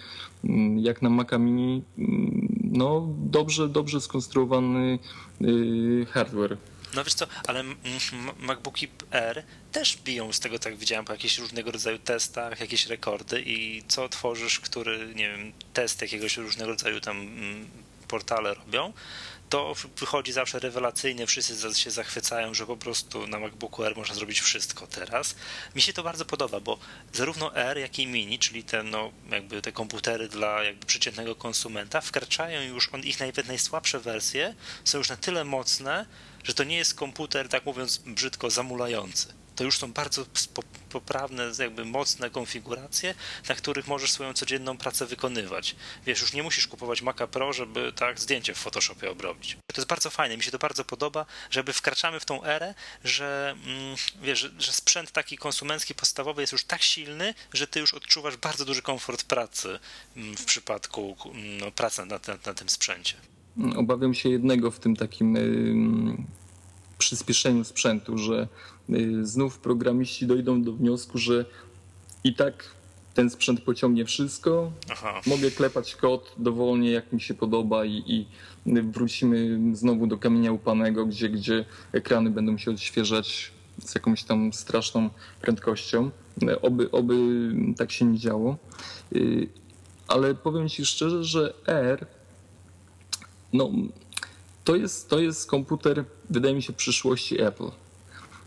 mm, 0.44 0.78
jak 0.78 1.02
na 1.02 1.10
Maca 1.10 1.38
Mini 1.38 1.82
mm, 1.98 2.48
no 2.72 3.08
dobrze, 3.16 3.68
dobrze 3.68 4.00
skonstruowany 4.00 4.98
y, 5.42 6.06
hardware. 6.10 6.56
No 6.94 7.04
wiesz 7.04 7.14
co, 7.14 7.26
ale 7.46 7.64
MacBooki 8.38 8.88
R 9.10 9.44
też 9.72 9.96
biją 9.96 10.32
z 10.32 10.40
tego, 10.40 10.58
tak 10.58 10.76
widziałem, 10.76 11.04
po 11.04 11.12
jakichś 11.12 11.38
różnego 11.38 11.70
rodzaju 11.70 11.98
testach, 11.98 12.60
jakieś 12.60 12.86
rekordy 12.86 13.42
i 13.46 13.82
co 13.88 14.08
tworzysz, 14.08 14.60
który, 14.60 15.14
nie 15.14 15.28
wiem, 15.28 15.52
test 15.72 16.02
jakiegoś 16.02 16.36
różnego 16.36 16.70
rodzaju 16.70 17.00
tam 17.00 17.28
portale 18.08 18.54
robią, 18.54 18.92
to 19.48 19.74
wychodzi 19.96 20.32
zawsze 20.32 20.58
rewelacyjnie, 20.58 21.26
wszyscy 21.26 21.74
się 21.74 21.90
zachwycają, 21.90 22.54
że 22.54 22.66
po 22.66 22.76
prostu 22.76 23.26
na 23.26 23.38
MacBooku 23.38 23.84
R 23.84 23.96
można 23.96 24.14
zrobić 24.14 24.40
wszystko 24.40 24.86
teraz. 24.86 25.34
Mi 25.74 25.82
się 25.82 25.92
to 25.92 26.02
bardzo 26.02 26.24
podoba, 26.24 26.60
bo 26.60 26.78
zarówno 27.12 27.56
R, 27.56 27.78
jak 27.78 27.98
i 27.98 28.06
Mini, 28.06 28.38
czyli 28.38 28.64
te, 28.64 28.82
no, 28.82 29.12
jakby 29.30 29.62
te 29.62 29.72
komputery 29.72 30.28
dla 30.28 30.62
jakby 30.64 30.86
przeciętnego 30.86 31.34
konsumenta, 31.34 32.00
wkraczają 32.00 32.62
już, 32.62 32.88
on, 32.92 33.00
ich 33.00 33.20
nawet 33.20 33.48
najsłabsze 33.48 34.00
wersje 34.00 34.54
są 34.84 34.98
już 34.98 35.08
na 35.08 35.16
tyle 35.16 35.44
mocne, 35.44 36.06
że 36.44 36.54
to 36.54 36.64
nie 36.64 36.76
jest 36.76 36.94
komputer, 36.94 37.48
tak 37.48 37.66
mówiąc 37.66 37.98
brzydko, 37.98 38.50
zamulający. 38.50 39.44
To 39.56 39.64
już 39.64 39.78
są 39.78 39.92
bardzo 39.92 40.26
poprawne, 40.90 41.52
jakby 41.58 41.84
mocne 41.84 42.30
konfiguracje, 42.30 43.14
na 43.48 43.54
których 43.54 43.86
możesz 43.86 44.12
swoją 44.12 44.32
codzienną 44.32 44.78
pracę 44.78 45.06
wykonywać. 45.06 45.76
Wiesz, 46.06 46.20
już 46.20 46.32
nie 46.32 46.42
musisz 46.42 46.66
kupować 46.66 47.02
Maca 47.02 47.26
Pro, 47.26 47.52
żeby 47.52 47.92
tak 47.92 48.20
zdjęcie 48.20 48.54
w 48.54 48.58
Photoshopie 48.58 49.10
obrobić. 49.10 49.56
To 49.66 49.80
jest 49.80 49.88
bardzo 49.88 50.10
fajne, 50.10 50.36
mi 50.36 50.42
się 50.42 50.50
to 50.50 50.58
bardzo 50.58 50.84
podoba, 50.84 51.26
żeby 51.50 51.72
wkraczamy 51.72 52.20
w 52.20 52.24
tą 52.24 52.44
erę, 52.44 52.74
że 53.04 53.54
mm, 53.66 53.96
wiesz, 54.22 54.50
że 54.58 54.72
sprzęt 54.72 55.12
taki 55.12 55.38
konsumencki 55.38 55.94
podstawowy 55.94 56.42
jest 56.42 56.52
już 56.52 56.64
tak 56.64 56.82
silny, 56.82 57.34
że 57.52 57.66
ty 57.66 57.80
już 57.80 57.94
odczuwasz 57.94 58.36
bardzo 58.36 58.64
duży 58.64 58.82
komfort 58.82 59.24
pracy 59.24 59.78
mm, 60.16 60.36
w 60.36 60.44
przypadku 60.44 61.16
mm, 61.24 61.58
no, 61.58 61.70
pracy 61.70 62.06
na, 62.06 62.20
na, 62.26 62.38
na 62.46 62.54
tym 62.54 62.68
sprzęcie. 62.68 63.33
Obawiam 63.76 64.14
się 64.14 64.28
jednego 64.28 64.70
w 64.70 64.80
tym 64.80 64.96
takim 64.96 65.36
przyspieszeniu 66.98 67.64
sprzętu, 67.64 68.18
że 68.18 68.48
y, 68.90 69.26
znów 69.26 69.58
programiści 69.58 70.26
dojdą 70.26 70.62
do 70.62 70.72
wniosku, 70.72 71.18
że 71.18 71.44
i 72.24 72.34
tak 72.34 72.74
ten 73.14 73.30
sprzęt 73.30 73.60
pociągnie 73.60 74.04
wszystko, 74.04 74.72
Aha. 74.90 75.20
mogę 75.26 75.50
klepać 75.50 75.96
kod 75.96 76.34
dowolnie 76.38 76.90
jak 76.90 77.12
mi 77.12 77.20
się 77.20 77.34
podoba 77.34 77.84
i, 77.84 78.02
i, 78.06 78.26
wrócimy 78.66 79.60
znowu 79.76 80.06
do 80.06 80.18
kamienia 80.18 80.52
upanego, 80.52 81.06
gdzie, 81.06 81.28
gdzie 81.28 81.64
ekrany 81.92 82.30
będą 82.30 82.58
się 82.58 82.70
odświeżać 82.70 83.52
z 83.78 83.94
jakąś 83.94 84.24
tam 84.24 84.52
straszną 84.52 85.10
prędkością. 85.40 86.10
Oby, 86.62 86.90
oby 86.90 87.16
tak 87.76 87.92
się 87.92 88.04
nie 88.04 88.18
działo. 88.18 88.56
Y, 89.16 89.48
ale 90.08 90.34
powiem 90.34 90.68
Ci 90.68 90.86
szczerze, 90.86 91.24
że 91.24 91.54
R 91.66 92.06
no, 93.54 93.70
to 94.64 94.76
jest, 94.76 95.08
to 95.08 95.18
jest 95.18 95.50
komputer, 95.50 96.04
wydaje 96.30 96.54
mi 96.54 96.62
się, 96.62 96.72
przyszłości 96.72 97.40
Apple. 97.42 97.70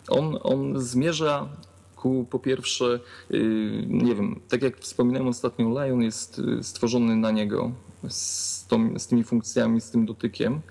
On, 0.08 0.38
on 0.43 0.80
zmierza 0.82 1.49
ku, 1.95 2.28
po 2.30 2.39
pierwsze, 2.39 2.99
yy, 3.30 3.86
nie 3.88 4.16
wiem, 4.16 4.39
tak 4.49 4.62
jak 4.62 4.78
wspominałem 4.78 5.28
ostatnio, 5.28 5.70
Lion 5.70 6.01
jest 6.01 6.39
y, 6.39 6.64
stworzony 6.64 7.16
na 7.16 7.32
niego 7.32 7.72
z, 8.10 8.66
tą, 8.68 8.99
z 8.99 9.08
tymi 9.08 9.24
funkcjami, 9.24 9.82
z 9.82 9.89
tym 9.89 10.05
dotykiem, 10.05 10.62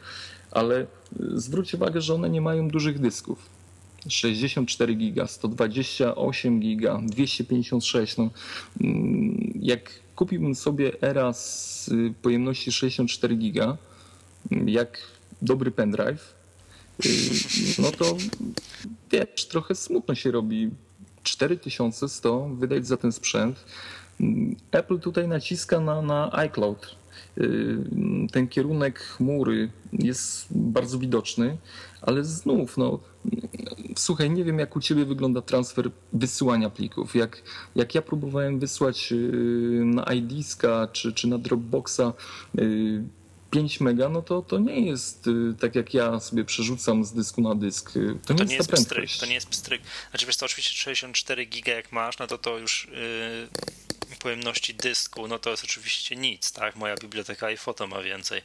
ale 0.51 0.81
y, 0.83 0.87
zwróć 1.35 1.75
uwagę, 1.75 2.01
że 2.01 2.15
one 2.15 2.31
nie 2.31 2.41
mają 2.41 2.69
dużych 2.69 2.99
dysków. 2.99 3.57
64 4.09 4.95
giga, 4.95 5.27
128 5.27 6.61
giga, 6.61 7.01
256. 7.03 8.17
No, 8.17 8.31
mm, 8.81 9.53
jak 9.63 9.91
kupiłbym 10.17 10.55
sobie 10.55 11.01
era 11.01 11.33
z 11.33 11.89
y, 11.89 12.15
pojemności 12.23 12.73
64 12.73 13.37
giga, 13.37 13.77
jak 14.51 14.99
dobry 15.43 15.71
pendrive, 15.71 16.35
y, 17.07 17.09
no 17.83 17.91
to 17.91 18.17
wiesz, 19.13 19.47
trochę 19.49 19.75
smutno 19.75 20.15
się 20.15 20.31
robi. 20.31 20.71
4100 21.23 22.49
wydać 22.59 22.87
za 22.87 22.97
ten 22.97 23.13
sprzęt. 23.13 23.65
Apple 24.71 24.99
tutaj 24.99 25.29
naciska 25.29 25.81
na, 25.81 26.03
na 26.03 26.33
iCloud. 26.33 26.97
Y, 27.39 27.79
ten 28.33 28.49
kierunek 28.49 28.99
chmury 28.99 29.71
jest 29.93 30.47
bardzo 30.51 30.99
widoczny, 30.99 31.59
ale 32.03 32.25
znów, 32.25 32.77
no, 32.77 32.99
słuchaj, 33.97 34.31
nie 34.31 34.45
wiem 34.45 34.59
jak 34.59 34.77
u 34.77 34.81
Ciebie 34.81 35.05
wygląda 35.05 35.43
transfer 35.43 35.91
wysyłania 36.13 36.71
plików. 36.71 37.15
Jak, 37.15 37.43
jak 37.75 37.95
ja 37.95 38.03
próbowałem 38.03 38.59
wysłać 38.59 39.13
y, 39.13 39.17
na 39.85 40.03
iDiska 40.03 40.89
czy, 40.93 41.13
czy 41.13 41.29
na 41.29 41.39
Dropboxa 41.39 42.13
5 43.51 43.81
mega, 43.81 44.09
no 44.09 44.23
to, 44.23 44.43
to 44.43 44.59
nie 44.59 44.81
jest 44.81 45.27
y, 45.27 45.55
tak 45.61 45.75
jak 45.75 45.95
ja 45.95 46.21
sobie 46.21 46.45
przerzucam 46.45 47.05
z 47.05 47.13
dysku 47.13 47.41
na 47.41 47.55
dysk. 47.55 47.93
To, 47.93 47.99
no 48.01 48.15
to 48.27 48.35
nie, 48.35 48.45
nie 48.45 48.57
jest 48.57 48.73
pstryk, 48.73 49.11
to 49.21 49.27
nie 49.27 49.35
jest 49.35 49.49
pstryk. 49.49 49.83
Znaczy 50.11 50.27
wiesz 50.27 50.37
to 50.37 50.47
oczywiście 50.47 50.75
64 50.75 51.47
giga 51.47 51.75
jak 51.75 51.93
masz, 51.93 52.19
no 52.19 52.27
to 52.27 52.39
to 52.39 52.59
już 52.59 52.89
yy, 52.93 54.17
pojemności 54.19 54.75
dysku, 54.75 55.29
no 55.29 55.39
to 55.39 55.51
jest 55.51 55.65
oczywiście 55.65 56.17
nic, 56.17 56.53
tak? 56.53 56.77
Moja 56.77 56.97
biblioteka 56.97 57.51
i 57.51 57.57
foto 57.57 57.87
ma 57.87 58.03
więcej, 58.03 58.43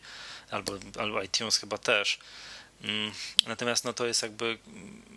albo, 0.52 0.74
albo 1.00 1.22
iTunes 1.22 1.58
chyba 1.58 1.78
też. 1.78 2.20
Mm, 2.84 3.12
natomiast 3.48 3.86
no 3.86 3.94
to 3.94 4.06
jest 4.06 4.24
jakby 4.24 4.58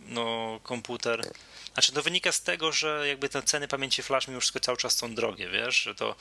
no 0.08 0.60
komputer, 0.62 1.30
znaczy 1.72 1.92
to 1.92 2.02
wynika 2.02 2.32
z 2.32 2.42
tego, 2.42 2.72
że 2.72 3.08
jakby 3.08 3.28
te 3.28 3.42
ceny 3.42 3.68
pamięci 3.68 4.02
flash 4.02 4.28
mi 4.28 4.34
już 4.34 4.52
cały 4.62 4.78
czas 4.78 4.96
są 4.96 5.14
drogie, 5.14 5.48
wiesz, 5.48 5.82
że 5.82 5.94
to 5.94 6.16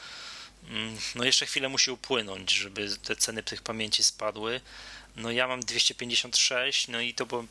no 1.16 1.24
jeszcze 1.24 1.46
chwilę 1.46 1.70
musi 1.70 1.92
upłynąć, 1.92 2.52
żeby 2.52 2.98
te 3.04 3.16
ceny 3.16 3.44
tych 3.44 3.62
pamięci 3.62 4.04
spadły. 4.04 4.62
No 5.16 5.32
ja 5.32 5.48
mam 5.48 5.60
256, 5.60 6.88
no 6.88 7.02
i 7.02 7.14
to 7.14 7.26
bo 7.26 7.46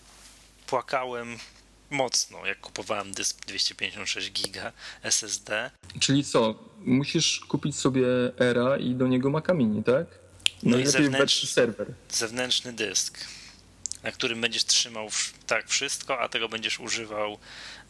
płakałem 0.66 1.38
mocno, 1.90 2.46
jak 2.46 2.60
kupowałem 2.60 3.12
dysk 3.12 3.46
256 3.46 4.32
giga 4.32 4.72
SSD. 5.02 5.70
Czyli 6.00 6.24
co, 6.24 6.54
musisz 6.78 7.40
kupić 7.40 7.76
sobie 7.76 8.06
Era 8.40 8.76
i 8.76 8.94
do 8.94 9.08
niego 9.08 9.30
Maca 9.30 9.54
Mini, 9.54 9.84
tak? 9.84 10.06
No 10.62 10.78
i 10.78 10.86
zewnętrzny 10.86 11.48
serwer. 11.48 11.86
Zewnętrzny 12.10 12.72
dysk, 12.72 13.18
na 14.02 14.12
którym 14.12 14.40
będziesz 14.40 14.64
trzymał 14.64 15.08
tak 15.46 15.68
wszystko, 15.68 16.20
a 16.20 16.28
tego 16.28 16.48
będziesz 16.48 16.80
używał 16.80 17.38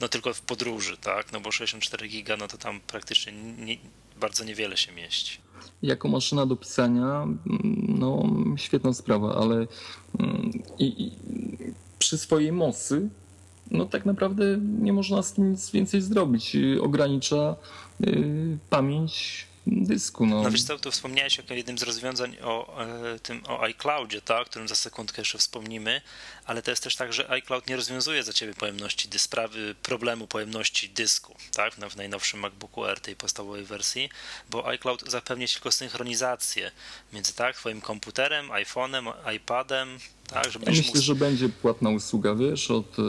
no 0.01 0.09
tylko 0.09 0.35
w 0.35 0.41
podróży, 0.41 0.97
tak? 0.97 1.33
No 1.33 1.41
bo 1.41 1.53
64 1.53 2.09
giga, 2.09 2.37
no 2.37 2.49
to 2.49 2.59
tam 2.59 2.81
praktycznie 2.81 3.33
nie, 3.33 3.77
bardzo 4.23 4.45
niewiele 4.45 4.77
się 4.77 4.93
mieści. 4.93 5.39
Jako 5.83 6.09
maszyna 6.09 6.47
do 6.47 6.57
pisania, 6.57 7.27
no 7.89 8.25
świetna 8.57 8.93
sprawa, 8.93 9.35
ale 9.35 9.67
mm, 10.19 10.51
i, 10.79 11.05
i 11.05 11.13
przy 11.99 12.19
swojej 12.19 12.53
mocy 12.53 13.09
no 13.71 13.87
tak 13.87 14.07
naprawdę 14.07 14.59
nie 14.81 14.93
można 14.93 15.23
z 15.23 15.33
tym 15.33 15.51
nic 15.51 15.71
więcej 15.71 16.01
zrobić. 16.01 16.57
Ogranicza 16.81 17.57
y, 18.01 18.59
pamięć 18.71 19.47
dysku. 19.67 20.27
No. 20.27 20.43
no 20.43 20.51
wiesz 20.51 20.63
co, 20.63 20.79
tu 20.79 20.91
wspomniałeś 20.91 21.41
o 21.41 21.55
jednym 21.55 21.79
z 21.79 21.83
rozwiązań 21.83 22.37
o 22.43 22.85
e, 22.85 23.19
tym 23.19 23.43
o 23.47 23.63
iCloudzie, 23.63 24.21
tak, 24.23 24.43
o 24.43 24.45
którym 24.45 24.69
za 24.69 24.75
sekundkę 24.75 25.21
jeszcze 25.21 25.39
wspomnimy, 25.39 26.01
ale 26.47 26.63
to 26.63 26.71
jest 26.71 26.83
też 26.83 26.97
tak, 26.97 27.13
że 27.13 27.31
iCloud 27.31 27.67
nie 27.67 27.77
rozwiązuje 27.77 28.23
za 28.23 28.33
ciebie 28.33 28.55
pojemności 28.55 29.09
sprawy 29.19 29.75
problemu 29.83 30.27
pojemności 30.27 30.89
dysku, 30.89 31.37
tak, 31.55 31.75
w 31.75 31.97
najnowszym 31.97 32.41
MacBooku 32.41 32.85
Air 32.85 33.01
tej 33.01 33.17
podstawowej 33.17 33.65
wersji, 33.65 34.11
bo 34.51 34.67
iCloud 34.67 35.11
zapewnia 35.11 35.47
tylko 35.49 35.73
synchronizację 35.73 36.71
między 37.13 37.33
tak, 37.33 37.57
twoim 37.57 37.81
komputerem, 37.81 38.49
iPhone'em, 38.49 39.33
iPadem, 39.37 39.99
tak, 40.35 40.55
ja 40.55 40.61
myślę, 40.67 40.85
mógł... 40.87 41.03
że 41.03 41.15
będzie 41.15 41.49
płatna 41.49 41.91
usługa, 41.91 42.35
wiesz, 42.35 42.71
od 42.71 42.99
y, 42.99 43.03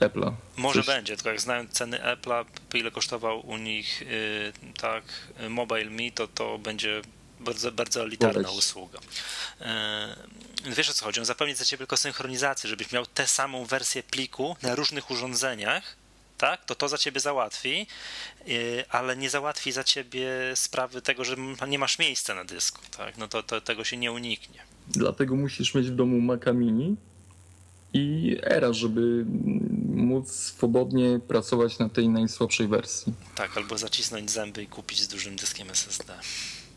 Apple'a. 0.00 0.32
Może 0.56 0.80
Coś... 0.80 0.86
będzie, 0.86 1.16
tylko 1.16 1.30
jak 1.30 1.40
znając 1.40 1.70
ceny 1.70 1.98
Apple'a, 1.98 2.44
ile 2.74 2.90
kosztował 2.90 3.46
u 3.46 3.56
nich 3.56 4.02
y, 4.02 4.52
tak 4.80 5.04
Mobile 5.50 5.90
Me, 5.90 6.10
to 6.14 6.28
to 6.28 6.58
będzie 6.58 7.02
bardzo, 7.40 7.72
bardzo 7.72 8.02
elitarna 8.02 8.50
usługa. 8.50 8.98
Y, 9.60 10.74
wiesz 10.76 10.90
o 10.90 10.94
co 10.94 11.04
chodzi? 11.04 11.20
On 11.20 11.26
zapewni 11.26 11.54
za 11.54 11.64
ciebie 11.64 11.78
tylko 11.78 11.96
synchronizację, 11.96 12.70
żebyś 12.70 12.92
miał 12.92 13.06
tę 13.06 13.26
samą 13.26 13.64
wersję 13.64 14.02
pliku 14.02 14.56
na 14.62 14.74
różnych 14.74 15.10
urządzeniach, 15.10 15.96
tak, 16.38 16.64
to 16.64 16.74
to 16.74 16.88
za 16.88 16.98
ciebie 16.98 17.20
załatwi, 17.20 17.86
ale 18.88 19.16
nie 19.16 19.30
załatwi 19.30 19.72
za 19.72 19.84
ciebie 19.84 20.28
sprawy 20.54 21.02
tego, 21.02 21.24
że 21.24 21.36
nie 21.68 21.78
masz 21.78 21.98
miejsca 21.98 22.34
na 22.34 22.44
dysku, 22.44 22.80
tak, 22.96 23.18
no 23.18 23.28
to, 23.28 23.42
to 23.42 23.60
tego 23.60 23.84
się 23.84 23.96
nie 23.96 24.12
uniknie. 24.12 24.60
Dlatego 24.88 25.36
musisz 25.36 25.74
mieć 25.74 25.90
w 25.90 25.94
domu 25.94 26.20
Maca 26.20 26.52
Mini 26.52 26.96
i 27.92 28.36
Era, 28.42 28.72
żeby 28.72 29.24
móc 29.94 30.30
swobodnie 30.30 31.20
pracować 31.28 31.78
na 31.78 31.88
tej 31.88 32.08
najsłabszej 32.08 32.68
wersji. 32.68 33.12
Tak, 33.34 33.56
albo 33.56 33.78
zacisnąć 33.78 34.30
zęby 34.30 34.62
i 34.62 34.66
kupić 34.66 35.02
z 35.02 35.08
dużym 35.08 35.36
dyskiem 35.36 35.70
SSD. 35.70 36.14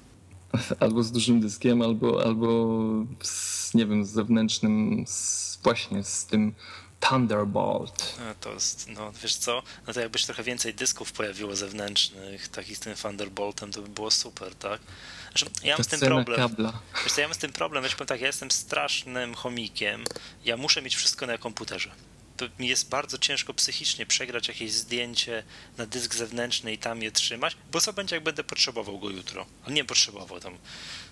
Albo 0.80 1.04
z 1.04 1.12
dużym 1.12 1.42
dyskiem, 1.42 1.82
albo, 1.82 2.24
albo 2.26 2.80
z, 3.22 3.74
nie 3.74 3.86
wiem, 3.86 4.06
z 4.06 4.10
zewnętrznym, 4.10 5.06
z, 5.08 5.60
właśnie 5.64 6.04
z 6.04 6.26
tym 6.26 6.54
Thunderbolt. 7.00 8.16
No, 8.20 8.36
to 8.42 8.54
jest, 8.54 8.88
no 8.88 9.12
wiesz 9.12 9.36
co, 9.36 9.64
no 9.88 9.94
to 9.94 10.00
jakbyś 10.00 10.26
trochę 10.26 10.44
więcej 10.44 10.74
dysków 10.74 11.12
pojawiło 11.12 11.56
zewnętrznych, 11.56 12.48
takich 12.48 12.78
z 12.78 12.80
tym 12.80 12.96
Thunderboltem, 12.96 13.72
to 13.72 13.82
by 13.82 13.90
było 13.90 14.12
super, 14.12 14.56
tak? 14.56 14.82
Znaczy, 15.28 15.46
ja 15.64 15.76
mam 15.76 15.84
z 15.84 15.88
tym 15.88 16.00
problem. 16.00 16.40
Kabla. 16.40 16.80
Wiesz 17.04 17.14
co, 17.14 17.22
ja 17.22 17.28
mam 17.28 17.36
z 17.36 17.38
tym 17.38 17.54
problem, 17.54 17.84
wiesz, 17.84 17.96
powiem 17.96 18.08
tak, 18.08 18.22
ja 18.22 18.28
jestem 18.28 18.52
strasznym 18.52 19.36
chomikiem, 19.36 20.04
ja 20.46 20.58
muszę 20.58 20.82
mieć 20.82 20.96
wszystko 20.96 21.28
na 21.28 21.38
komputerze. 21.38 21.92
To 22.38 22.46
mi 22.60 22.68
jest 22.68 22.90
bardzo 22.90 23.18
ciężko 23.18 23.54
psychicznie 23.54 24.06
przegrać 24.06 24.48
jakieś 24.48 24.72
zdjęcie 24.72 25.44
na 25.78 25.86
dysk 25.86 26.16
zewnętrzny 26.16 26.74
i 26.74 26.78
tam 26.78 27.02
je 27.02 27.12
trzymać, 27.12 27.58
bo 27.72 27.82
co 27.82 27.94
będzie, 27.94 28.16
jak 28.16 28.24
będę 28.24 28.44
potrzebował 28.44 29.00
go 29.00 29.10
jutro? 29.10 29.46
A 29.66 29.72
nie 29.72 29.86
potrzebował 29.86 30.40
tam. 30.40 30.58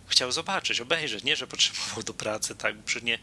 Chciał 0.07 0.31
zobaczyć, 0.31 0.81
obejrzeć, 0.81 1.23
nie, 1.23 1.35
że 1.35 1.47
potrzebował 1.47 2.03
do 2.03 2.13
pracy, 2.13 2.55
tak, 2.55 2.83
przy 2.83 3.01
nie 3.01 3.19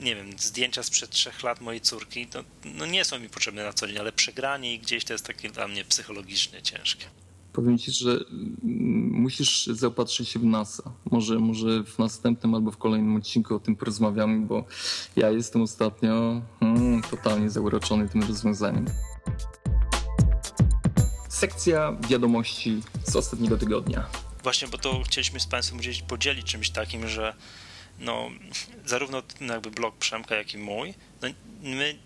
nie 0.00 0.16
wiem, 0.16 0.38
zdjęcia 0.38 0.82
sprzed 0.82 1.10
trzech 1.10 1.42
lat 1.42 1.60
mojej 1.60 1.80
córki, 1.80 2.26
to 2.26 2.44
no 2.64 2.86
nie 2.86 3.04
są 3.04 3.18
mi 3.18 3.28
potrzebne 3.28 3.64
na 3.64 3.72
co 3.72 3.86
dzień, 3.86 3.98
ale 3.98 4.12
przegranie 4.12 4.74
i 4.74 4.78
gdzieś 4.78 5.04
to 5.04 5.12
jest 5.12 5.26
takie 5.26 5.50
dla 5.50 5.68
mnie 5.68 5.84
psychologicznie 5.84 6.62
ciężkie. 6.62 7.06
Powiem 7.52 7.78
ci, 7.78 7.92
że 7.92 8.20
musisz 9.10 9.66
zaopatrzyć 9.66 10.28
się 10.28 10.38
w 10.38 10.44
NASA. 10.44 10.92
Może, 11.10 11.38
może 11.38 11.84
w 11.84 11.98
następnym 11.98 12.54
albo 12.54 12.70
w 12.70 12.76
kolejnym 12.76 13.16
odcinku 13.16 13.54
o 13.54 13.60
tym 13.60 13.76
porozmawiamy, 13.76 14.46
bo 14.46 14.64
ja 15.16 15.30
jestem 15.30 15.62
ostatnio 15.62 16.42
hmm, 16.60 17.02
totalnie 17.02 17.50
zauroczony 17.50 18.08
tym 18.08 18.22
rozwiązaniem. 18.22 18.86
Sekcja 21.28 21.96
wiadomości 22.08 22.82
z 23.04 23.16
ostatniego 23.16 23.58
tygodnia. 23.58 24.06
Właśnie, 24.42 24.68
bo 24.68 24.78
to 24.78 25.02
chcieliśmy 25.02 25.40
z 25.40 25.46
Państwem 25.46 25.80
podzielić 26.08 26.46
czymś 26.46 26.70
takim, 26.70 27.08
że 27.08 27.34
no, 27.98 28.30
zarówno 28.84 29.22
jakby 29.40 29.70
blog 29.70 29.96
Przemka, 29.96 30.34
jak 30.36 30.54
i 30.54 30.58
mój, 30.58 30.94
no, 31.22 31.28
my 31.62 31.98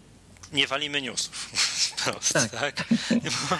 nie 0.52 0.66
walimy 0.66 1.02
newsów. 1.02 1.50
Prost, 2.04 2.32
tak. 2.32 2.50
tak? 2.50 2.84
Bo, 3.20 3.58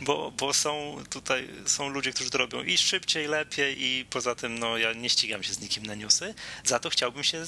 bo, 0.00 0.30
bo, 0.30 0.54
są 0.54 0.96
tutaj 1.10 1.48
są 1.66 1.88
ludzie, 1.88 2.12
którzy 2.12 2.30
to 2.30 2.38
robią 2.38 2.62
i 2.62 2.78
szybciej, 2.78 3.26
lepiej 3.26 3.84
i 3.84 4.04
poza 4.10 4.34
tym 4.34 4.58
no, 4.58 4.78
ja 4.78 4.92
nie 4.92 5.10
ścigam 5.10 5.42
się 5.42 5.52
z 5.52 5.60
nikim 5.60 5.86
na 5.86 5.94
newsy. 5.94 6.34
Za 6.64 6.78
to 6.78 6.90
chciałbym 6.90 7.24
się 7.24 7.46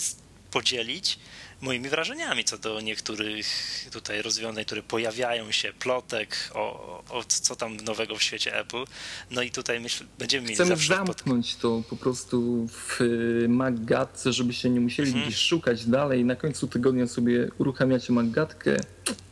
podzielić 0.53 1.19
moimi 1.61 1.89
wrażeniami 1.89 2.45
co 2.45 2.59
do 2.59 2.81
niektórych 2.81 3.47
tutaj 3.93 4.23
rozwiązań, 4.23 4.65
które 4.65 4.83
pojawiają 4.83 5.53
się, 5.53 5.73
plotek, 5.73 6.51
o, 6.55 7.03
o 7.11 7.25
co 7.25 7.57
tam 7.57 7.77
nowego 7.77 8.17
w 8.17 8.23
świecie 8.23 8.59
Apple. 8.59 8.85
No 9.31 9.43
i 9.43 9.51
tutaj 9.51 9.81
myślę, 9.81 10.07
będziemy 10.19 10.43
mieli 10.43 10.55
Chcemy 10.55 10.77
zamknąć 10.77 11.57
to 11.57 11.83
po 11.91 11.97
prostu 11.97 12.69
w 12.69 12.99
Maggatce, 13.49 14.33
żeby 14.33 14.53
się 14.53 14.71
nie 14.71 14.81
musieli 14.81 15.11
hmm. 15.13 15.29
gdzieś 15.29 15.41
szukać 15.41 15.87
dalej. 15.87 16.25
Na 16.25 16.37
końcu 16.37 16.69
tygodnia 16.69 17.07
sobie 17.07 17.49
uruchamiacie 17.59 18.13
Maggatkę. 18.13 18.77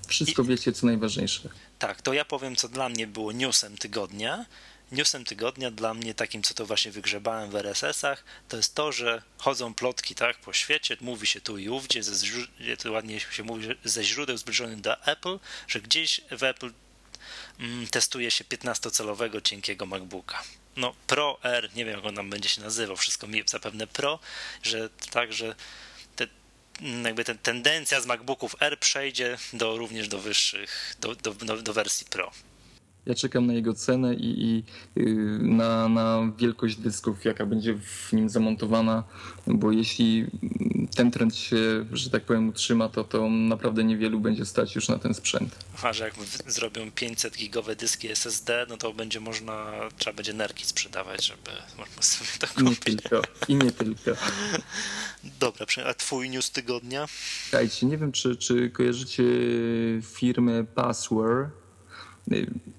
Wszystko 0.08 0.42
I... 0.42 0.46
wiecie, 0.46 0.72
co 0.72 0.86
najważniejsze. 0.86 1.48
Tak, 1.78 2.02
to 2.02 2.12
ja 2.12 2.24
powiem, 2.24 2.56
co 2.56 2.68
dla 2.68 2.88
mnie 2.88 3.06
było 3.06 3.32
newsem 3.32 3.76
tygodnia 3.76 4.46
newsem 4.92 5.24
tygodnia 5.24 5.70
dla 5.70 5.94
mnie, 5.94 6.14
takim 6.14 6.42
co 6.42 6.54
to 6.54 6.66
właśnie 6.66 6.92
wygrzebałem 6.92 7.50
w 7.50 7.56
RSS-ach, 7.56 8.24
to 8.48 8.56
jest 8.56 8.74
to, 8.74 8.92
że 8.92 9.22
chodzą 9.38 9.74
plotki 9.74 10.14
tak 10.14 10.38
po 10.38 10.52
świecie, 10.52 10.96
mówi 11.00 11.26
się 11.26 11.40
tu 11.40 11.58
i 11.58 11.68
ówdzie, 11.68 12.02
ze, 12.02 12.26
to 12.82 12.92
ładnie 12.92 13.20
się 13.20 13.42
mówi, 13.42 13.68
ze 13.84 14.04
źródeł 14.04 14.36
zbliżonych 14.36 14.80
do 14.80 15.04
Apple, 15.06 15.38
że 15.68 15.80
gdzieś 15.80 16.20
w 16.30 16.42
Apple 16.42 16.72
mm, 17.60 17.86
testuje 17.86 18.30
się 18.30 18.44
15-calowego 18.44 19.42
cienkiego 19.42 19.86
MacBooka. 19.86 20.42
No 20.76 20.94
Pro 21.06 21.38
R, 21.42 21.70
nie 21.74 21.84
wiem 21.84 21.96
jak 21.96 22.04
on 22.04 22.16
tam 22.16 22.30
będzie 22.30 22.48
się 22.48 22.60
nazywał, 22.60 22.96
wszystko 22.96 23.26
mi 23.26 23.42
zapewne 23.46 23.86
Pro, 23.86 24.18
że 24.62 24.88
także 25.10 25.54
mm, 26.80 27.04
jakby 27.04 27.24
ten 27.24 27.38
tendencja 27.38 28.00
z 28.00 28.06
MacBooków 28.06 28.56
R 28.60 28.78
przejdzie 28.78 29.38
do, 29.52 29.76
również 29.76 30.08
do 30.08 30.18
wyższych, 30.18 30.96
do, 31.00 31.14
do, 31.14 31.34
do, 31.34 31.62
do 31.62 31.72
wersji 31.72 32.06
Pro. 32.06 32.32
Ja 33.10 33.14
czekam 33.14 33.46
na 33.46 33.52
jego 33.52 33.74
cenę 33.74 34.14
i, 34.14 34.44
i 34.44 34.64
y, 35.00 35.38
na, 35.42 35.88
na 35.88 36.32
wielkość 36.38 36.76
dysków, 36.76 37.24
jaka 37.24 37.46
będzie 37.46 37.74
w 37.74 38.12
nim 38.12 38.28
zamontowana, 38.28 39.04
bo 39.46 39.72
jeśli 39.72 40.26
ten 40.96 41.10
trend 41.10 41.36
się, 41.36 41.86
że 41.92 42.10
tak 42.10 42.24
powiem, 42.24 42.48
utrzyma, 42.48 42.88
to, 42.88 43.04
to 43.04 43.30
naprawdę 43.30 43.84
niewielu 43.84 44.20
będzie 44.20 44.44
stać 44.44 44.74
już 44.74 44.88
na 44.88 44.98
ten 44.98 45.14
sprzęt. 45.14 45.56
A 45.82 45.92
że 45.92 46.04
jak 46.04 46.14
zrobią 46.46 46.90
500 46.90 47.36
gigowe 47.36 47.76
dyski 47.76 48.08
SSD, 48.08 48.66
no 48.68 48.76
to 48.76 48.92
będzie 48.92 49.20
można, 49.20 49.72
trzeba 49.98 50.16
będzie 50.16 50.32
nerki 50.32 50.66
sprzedawać, 50.66 51.26
żeby 51.26 51.50
można 51.78 52.02
sobie 52.02 52.30
to 52.38 52.46
kupić. 52.46 52.86
Nie 52.86 52.96
tylko, 52.96 53.22
i 53.48 53.54
nie 53.54 53.72
tylko. 53.72 54.10
Dobra, 55.40 55.66
a 55.86 55.94
twój 55.94 56.30
news 56.30 56.50
tygodnia? 56.50 57.06
Słuchajcie, 57.42 57.86
nie 57.86 57.98
wiem, 57.98 58.12
czy, 58.12 58.36
czy 58.36 58.70
kojarzycie 58.70 59.24
firmę 60.02 60.64
Password, 60.64 61.59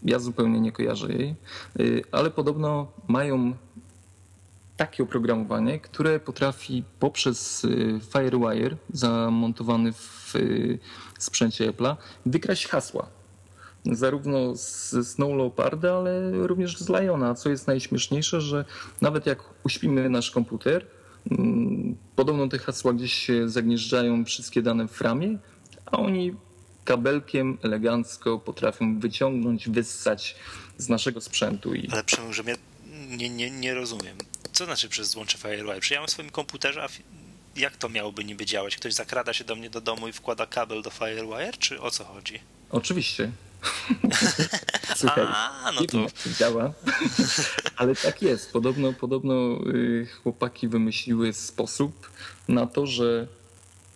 ja 0.04 0.20
zupełnie 0.20 0.60
nie 0.60 0.72
kojarzę 0.72 1.14
jej, 1.14 1.36
y, 1.80 2.04
ale 2.12 2.32
podobno 2.32 2.91
mają 3.08 3.54
takie 4.78 5.04
oprogramowanie, 5.04 5.80
które 5.80 6.20
potrafi 6.20 6.84
poprzez 6.99 7.64
y, 7.64 7.99
Firewire 8.14 8.78
zamontowany 8.93 9.93
w 9.93 10.34
sprzęcie 11.20 11.72
Apple'a 11.72 11.95
wykraść 12.26 12.68
hasła. 12.68 13.08
Zarówno 13.86 14.56
z 14.56 14.89
Snow 15.08 15.30
Leoparda, 15.38 15.97
ale 15.97 16.32
również 16.47 16.78
z 16.78 16.89
Liona. 16.89 17.36
Co 17.36 17.49
jest 17.49 17.68
najśmieszniejsze, 17.68 18.41
że 18.41 18.66
nawet 19.02 19.26
jak 19.26 19.43
uśpimy 19.64 20.10
nasz 20.10 20.32
komputer, 20.32 20.86
mm, 21.32 21.95
podobno 22.16 22.47
te 22.47 22.60
hasła 22.60 22.93
gdzieś 22.93 23.32
zagnieżdżają 23.45 24.26
wszystkie 24.26 24.62
dane 24.62 24.88
w 24.88 25.02
ramie, 25.02 25.38
a 25.86 25.97
oni 25.97 26.36
kabelkiem 26.86 27.57
elegancko 27.63 28.39
potrafią 28.39 28.99
wyciągnąć, 28.99 29.69
wyssać 29.69 30.36
z 30.77 30.89
naszego 30.89 31.21
sprzętu. 31.21 31.75
I... 31.75 31.89
Ale 31.91 32.03
że 32.34 32.43
mnie 32.43 32.55
nie, 33.17 33.29
nie, 33.29 33.51
nie 33.51 33.73
rozumiem. 33.73 34.17
Co 34.51 34.65
znaczy 34.65 34.89
przez 34.89 35.09
złącze 35.09 35.38
Firewire? 35.38 35.79
Przecież 35.79 35.91
ja 35.91 35.99
mam 35.99 36.07
w 36.07 36.11
swoim 36.11 36.29
komputerze, 36.29 36.84
a 36.84 36.88
jak 37.59 37.77
to 37.77 37.89
miałoby 37.89 38.23
niby 38.23 38.45
działać? 38.45 38.75
Ktoś 38.75 38.93
zakrada 38.93 39.34
się 39.34 39.43
do 39.43 39.55
mnie 39.55 39.69
do 39.69 39.82
domu 39.82 40.07
i 40.07 40.13
wkłada 40.13 40.45
kabel 40.45 40.82
do 40.82 40.89
Firewire, 40.89 41.53
czy 41.59 41.82
o 41.82 41.91
co 41.91 42.03
chodzi? 42.03 42.39
Oczywiście. 42.69 43.32
Słuchaj, 44.95 45.23
A, 45.27 45.71
no 45.75 45.86
to 45.86 46.05
działa, 46.39 46.73
ale 47.77 47.95
tak 47.95 48.21
jest. 48.21 48.53
Podobno, 48.53 48.93
podobno 48.93 49.34
y, 49.67 50.07
chłopaki 50.23 50.67
wymyśliły 50.67 51.34
sposób 51.34 52.09
na 52.47 52.67
to, 52.67 52.88
że 52.88 53.27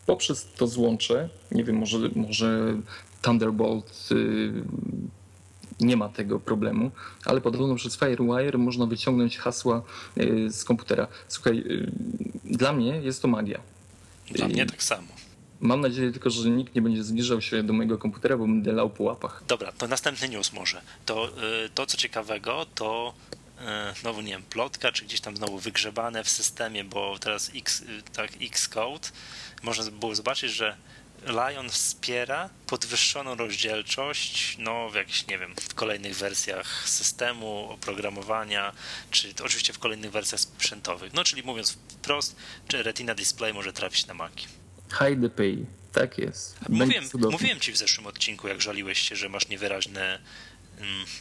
poprzez 0.06 0.48
to 0.58 0.68
złącze, 0.68 1.30
nie 1.52 1.64
wiem, 1.64 1.78
może, 1.78 1.98
może 2.16 2.78
Thunderbolt 3.22 4.10
y, 4.12 4.54
nie 5.80 5.98
ma 5.98 6.10
tego 6.10 6.40
problemu, 6.40 6.92
ale 7.26 7.42
podobno 7.42 7.76
przez 7.76 7.98
FireWire 7.98 8.58
można 8.58 8.86
wyciągnąć 8.86 9.38
hasła 9.38 9.82
y, 10.18 10.52
z 10.52 10.64
komputera. 10.64 11.08
Słuchaj, 11.28 11.64
dla 12.44 12.74
mnie 12.74 13.02
jest 13.04 13.22
to 13.22 13.28
magia. 13.28 13.60
Dla 14.32 14.48
mnie 14.48 14.66
tak 14.66 14.84
samo. 14.84 15.08
Mam 15.60 15.82
nadzieję 15.82 16.12
tylko, 16.12 16.30
że 16.30 16.50
nikt 16.50 16.76
nie 16.76 16.82
będzie 16.82 17.04
zbliżał 17.04 17.42
się 17.42 17.64
do 17.64 17.74
mojego 17.74 17.98
komputera, 17.98 18.38
bo 18.38 18.44
będę 18.44 18.72
lał 18.72 18.90
po 18.90 19.04
łapach. 19.04 19.44
Dobra, 19.48 19.72
to 19.72 19.88
następny 19.88 20.30
news 20.30 20.54
może. 20.54 20.82
To, 21.06 21.30
to 21.76 21.86
co 21.86 21.98
ciekawego, 21.98 22.66
to 22.76 23.14
znowu 24.02 24.22
nie 24.22 24.32
wiem, 24.32 24.44
plotka, 24.44 24.92
czy 24.92 25.06
gdzieś 25.06 25.22
tam 25.22 25.38
znowu 25.38 25.60
wygrzebane 25.60 26.24
w 26.24 26.30
systemie, 26.30 26.84
bo 26.84 27.20
teraz 27.20 27.52
X, 27.56 27.84
tak, 28.14 28.32
Xcode 28.42 29.10
można 29.64 29.92
było 29.92 30.16
zobaczyć, 30.16 30.52
że 30.52 30.78
Lion 31.28 31.70
wspiera 31.70 32.50
podwyższoną 32.68 33.36
rozdzielczość, 33.36 34.56
no 34.60 34.90
w 34.90 34.96
jakichś, 34.96 35.28
nie 35.28 35.38
wiem, 35.38 35.56
w 35.56 35.74
kolejnych 35.74 36.16
wersjach 36.16 36.90
systemu, 36.90 37.70
oprogramowania, 37.70 38.74
czy 39.12 39.34
oczywiście 39.44 39.74
w 39.74 39.80
kolejnych 39.80 40.12
wersjach 40.12 40.42
sprzętowych. 40.42 41.14
No 41.14 41.24
czyli 41.24 41.44
mówiąc 41.44 41.72
wprost, 41.72 42.36
czy 42.68 42.84
Retina 42.84 43.16
Display 43.16 43.54
może 43.54 43.74
trafić 43.74 44.06
na 44.06 44.14
Maki. 44.14 44.48
High 44.90 45.34
pay, 45.36 45.66
tak 45.92 46.18
jest. 46.18 46.70
Mówiłem, 46.70 47.04
mówiłem 47.14 47.60
ci 47.60 47.72
w 47.72 47.78
zeszłym 47.78 48.08
odcinku, 48.08 48.48
jak 48.48 48.62
żaliłeś 48.62 49.00
się, 49.00 49.16
że 49.16 49.30
masz 49.30 49.48
niewyraźne, 49.48 50.20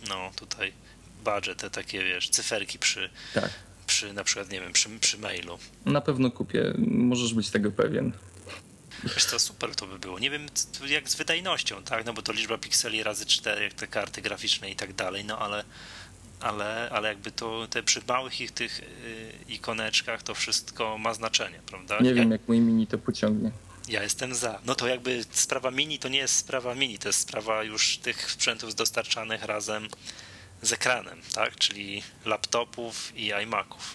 no 0.09 0.33
tutaj 0.37 0.73
budget, 1.25 1.59
te 1.59 1.71
takie, 1.71 2.05
wiesz, 2.05 2.29
cyferki 2.29 2.79
przy, 2.79 3.11
tak. 3.35 3.51
przy 3.87 4.13
na 4.13 4.25
przykład, 4.25 4.51
nie 4.51 4.61
wiem, 4.61 4.73
przy, 4.73 4.89
przy 5.01 5.19
mailu. 5.19 5.59
Na 5.85 6.01
pewno 6.01 6.31
kupię, 6.31 6.75
możesz 6.79 7.35
być 7.35 7.51
tego 7.51 7.71
pewien. 7.71 8.13
Wiesz 9.05 9.25
co, 9.25 9.39
super 9.39 9.75
to 9.75 9.87
by 9.87 9.99
było. 9.99 10.19
Nie 10.19 10.31
wiem 10.31 10.47
jak 10.87 11.09
z 11.09 11.15
wydajnością, 11.15 11.83
tak, 11.83 12.07
no 12.07 12.13
bo 12.13 12.23
to 12.23 12.33
liczba 12.33 12.59
pikseli 12.59 13.03
razy 13.03 13.27
4, 13.27 13.65
jak 13.65 13.75
te 13.75 13.87
karty 13.87 14.23
graficzne 14.23 14.71
i 14.71 14.77
tak 14.77 14.93
dalej, 14.93 15.25
no 15.25 15.39
ale 15.39 15.65
ale, 16.41 16.91
ale 16.91 17.09
jakby 17.09 17.31
to 17.31 17.67
te 17.71 17.83
przy 17.83 18.01
małych 18.09 18.41
ich 18.41 18.51
tych 18.51 18.81
y, 18.81 19.33
ikoneczkach 19.49 20.23
to 20.23 20.35
wszystko 20.35 20.99
ma 20.99 21.15
znaczenie, 21.15 21.61
prawda? 21.67 21.99
Nie 22.01 22.15
wiem, 22.15 22.31
jak 22.31 22.49
mój 22.49 22.61
mini 22.61 22.87
to 22.87 22.99
pociągnie. 22.99 23.51
Ja 23.89 24.03
jestem 24.03 24.35
za. 24.35 24.61
No 24.67 24.75
to 24.75 24.89
jakby 24.89 25.25
sprawa 25.31 25.71
mini 25.71 25.99
to 25.99 26.09
nie 26.09 26.19
jest 26.19 26.37
sprawa 26.37 26.75
mini, 26.75 26.99
to 26.99 27.09
jest 27.09 27.21
sprawa 27.21 27.63
już 27.63 27.99
tych 27.99 28.31
sprzętów 28.31 28.75
dostarczanych 28.75 29.43
razem 29.43 29.89
z 30.67 30.73
ekranem, 30.73 31.19
tak? 31.35 31.57
Czyli 31.57 32.03
laptopów 32.25 33.17
i 33.17 33.33
iMaców. 33.43 33.95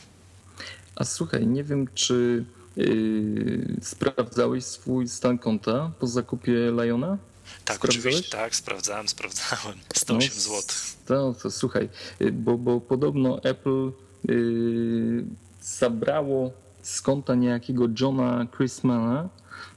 A 0.95 1.03
słuchaj, 1.03 1.47
nie 1.47 1.63
wiem, 1.63 1.88
czy 1.93 2.45
yy, 2.76 3.76
sprawdzałeś 3.82 4.65
swój 4.65 5.07
stan 5.07 5.38
konta 5.38 5.91
po 5.99 6.07
zakupie 6.07 6.72
Liona? 6.72 7.17
Tak, 7.65 7.86
oczywiście, 7.86 8.38
tak, 8.38 8.55
sprawdzałem, 8.55 9.07
sprawdzałem. 9.07 9.80
108 9.95 10.30
no, 10.36 10.41
zł. 10.41 10.61
To, 11.05 11.36
to 11.43 11.51
słuchaj, 11.51 11.89
y, 12.22 12.32
bo, 12.32 12.57
bo 12.57 12.82
podobno 12.82 13.43
Apple 13.43 13.91
yy, 14.28 15.26
zabrało 15.61 16.51
z 16.82 17.01
konta 17.01 17.36
niejakiego 17.36 17.86
Johna 17.99 18.47
Chrismana 18.57 19.30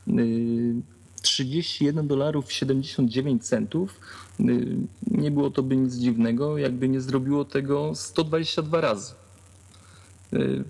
yy, 0.07 0.74
31 1.23 2.09
dolarów 2.09 2.53
79 2.53 3.47
centów. 3.47 4.01
Yy, 4.39 4.77
nie 5.11 5.31
było 5.31 5.51
to 5.51 5.62
by 5.62 5.77
nic 5.77 5.95
dziwnego, 5.95 6.59
jakby 6.59 6.89
nie 6.89 7.01
zrobiło 7.01 7.45
tego 7.45 7.95
122 7.95 8.81
razy. 8.81 9.14
Y, 10.33 10.64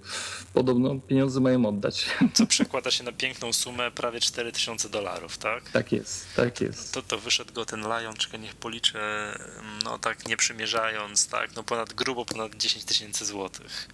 podobno 0.52 0.94
pieniądze 1.00 1.40
mają 1.40 1.66
oddać. 1.66 2.06
Co 2.34 2.46
przekłada 2.46 2.90
się 2.90 3.04
na 3.04 3.12
piękną 3.12 3.52
sumę 3.52 3.90
prawie 3.90 4.20
4000 4.20 4.88
dolarów, 4.88 5.38
tak? 5.38 5.70
Tak 5.70 5.92
jest, 5.92 6.26
tak 6.36 6.60
jest. 6.60 6.94
To, 6.94 7.02
to 7.02 7.18
wyszedł 7.18 7.52
go 7.52 7.64
ten 7.64 7.80
Lion, 7.80 8.14
czekaj, 8.14 8.40
niech 8.40 8.54
policzę, 8.54 9.32
no 9.84 9.98
tak 9.98 10.28
nie 10.28 10.36
przymierzając, 10.36 11.28
tak, 11.28 11.56
no 11.56 11.62
ponad 11.62 11.92
grubo 11.92 12.24
ponad 12.24 12.54
10 12.54 12.84
tysięcy 12.84 13.24
złotych. 13.24 13.88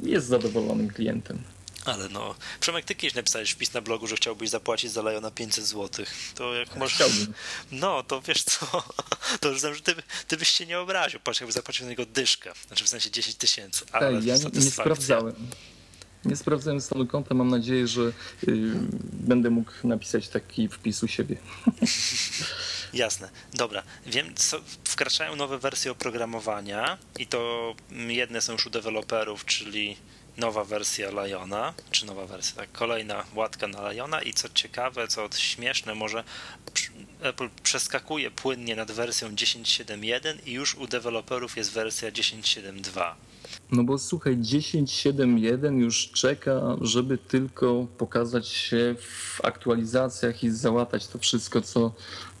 Jest 0.00 0.26
zadowolonym 0.26 0.88
klientem. 0.88 1.38
Ale 1.84 2.08
no, 2.08 2.34
Przemek, 2.60 2.84
ty 2.84 2.94
kiedyś 2.94 3.14
napisałeś 3.14 3.50
wpis 3.50 3.72
na 3.72 3.80
blogu, 3.80 4.06
że 4.06 4.16
chciałbyś 4.16 4.50
zapłacić 4.50 4.92
za 4.92 5.02
Liona 5.02 5.30
500 5.30 5.64
zł. 5.64 6.06
To 6.34 6.54
jak 6.54 6.76
możesz... 6.76 6.94
Chciałbym. 6.94 7.34
No, 7.72 8.02
to 8.02 8.22
wiesz 8.22 8.42
co, 8.42 8.84
to 9.40 9.48
już 9.48 9.60
znam, 9.60 9.74
że 9.74 9.80
ty, 9.80 9.94
ty 10.28 10.36
byś 10.36 10.48
się 10.48 10.66
nie 10.66 10.80
obraził. 10.80 11.20
Patrz, 11.20 11.40
jakby 11.40 11.52
zapłacił 11.52 11.84
na 11.84 11.90
niego 11.90 12.06
dyszkę. 12.06 12.52
Znaczy 12.66 12.84
w 12.84 12.88
sensie 12.88 13.10
10 13.10 13.36
tysięcy. 13.36 13.86
Tak, 13.86 14.02
ja 14.24 14.36
nie, 14.36 14.50
nie 14.52 14.70
sprawdzałem. 14.70 15.34
Nie 16.24 16.36
sprawdzałem 16.36 16.80
stanu 16.80 17.06
konta. 17.06 17.34
Mam 17.34 17.48
nadzieję, 17.48 17.86
że 17.86 18.00
yy, 18.02 18.12
będę 19.12 19.50
mógł 19.50 19.72
napisać 19.84 20.28
taki 20.28 20.68
wpis 20.68 21.02
u 21.02 21.08
siebie. 21.08 21.36
Jasne. 22.94 23.30
Dobra. 23.54 23.82
Wiem, 24.06 24.34
co, 24.34 24.60
wkraczają 24.84 25.36
nowe 25.36 25.58
wersje 25.58 25.90
oprogramowania 25.90 26.98
i 27.18 27.26
to 27.26 27.74
jedne 27.90 28.40
są 28.40 28.52
już 28.52 28.66
u 28.66 28.70
deweloperów, 28.70 29.44
czyli 29.44 29.96
nowa 30.36 30.64
wersja 30.64 31.10
Liona, 31.10 31.74
czy 31.90 32.06
nowa 32.06 32.26
wersja, 32.26 32.56
tak, 32.56 32.72
kolejna 32.72 33.24
łatka 33.34 33.66
na 33.68 33.92
Liona 33.92 34.22
i 34.22 34.32
co 34.32 34.48
ciekawe, 34.48 35.08
co 35.08 35.28
śmieszne, 35.36 35.94
może 35.94 36.24
Apple 37.22 37.48
przeskakuje 37.62 38.30
płynnie 38.30 38.76
nad 38.76 38.92
wersją 38.92 39.28
10.7.1 39.28 40.36
i 40.46 40.52
już 40.52 40.74
u 40.74 40.86
deweloperów 40.86 41.56
jest 41.56 41.72
wersja 41.72 42.10
10.7.2. 42.10 43.12
No 43.72 43.84
bo 43.84 43.98
słuchaj, 43.98 44.36
10.7.1 44.36 45.78
już 45.78 46.10
czeka, 46.10 46.60
żeby 46.80 47.18
tylko 47.18 47.86
pokazać 47.98 48.48
się 48.48 48.94
w 49.00 49.44
aktualizacjach 49.44 50.44
i 50.44 50.50
załatać 50.50 51.06
to 51.06 51.18
wszystko, 51.18 51.60
co 51.60 51.92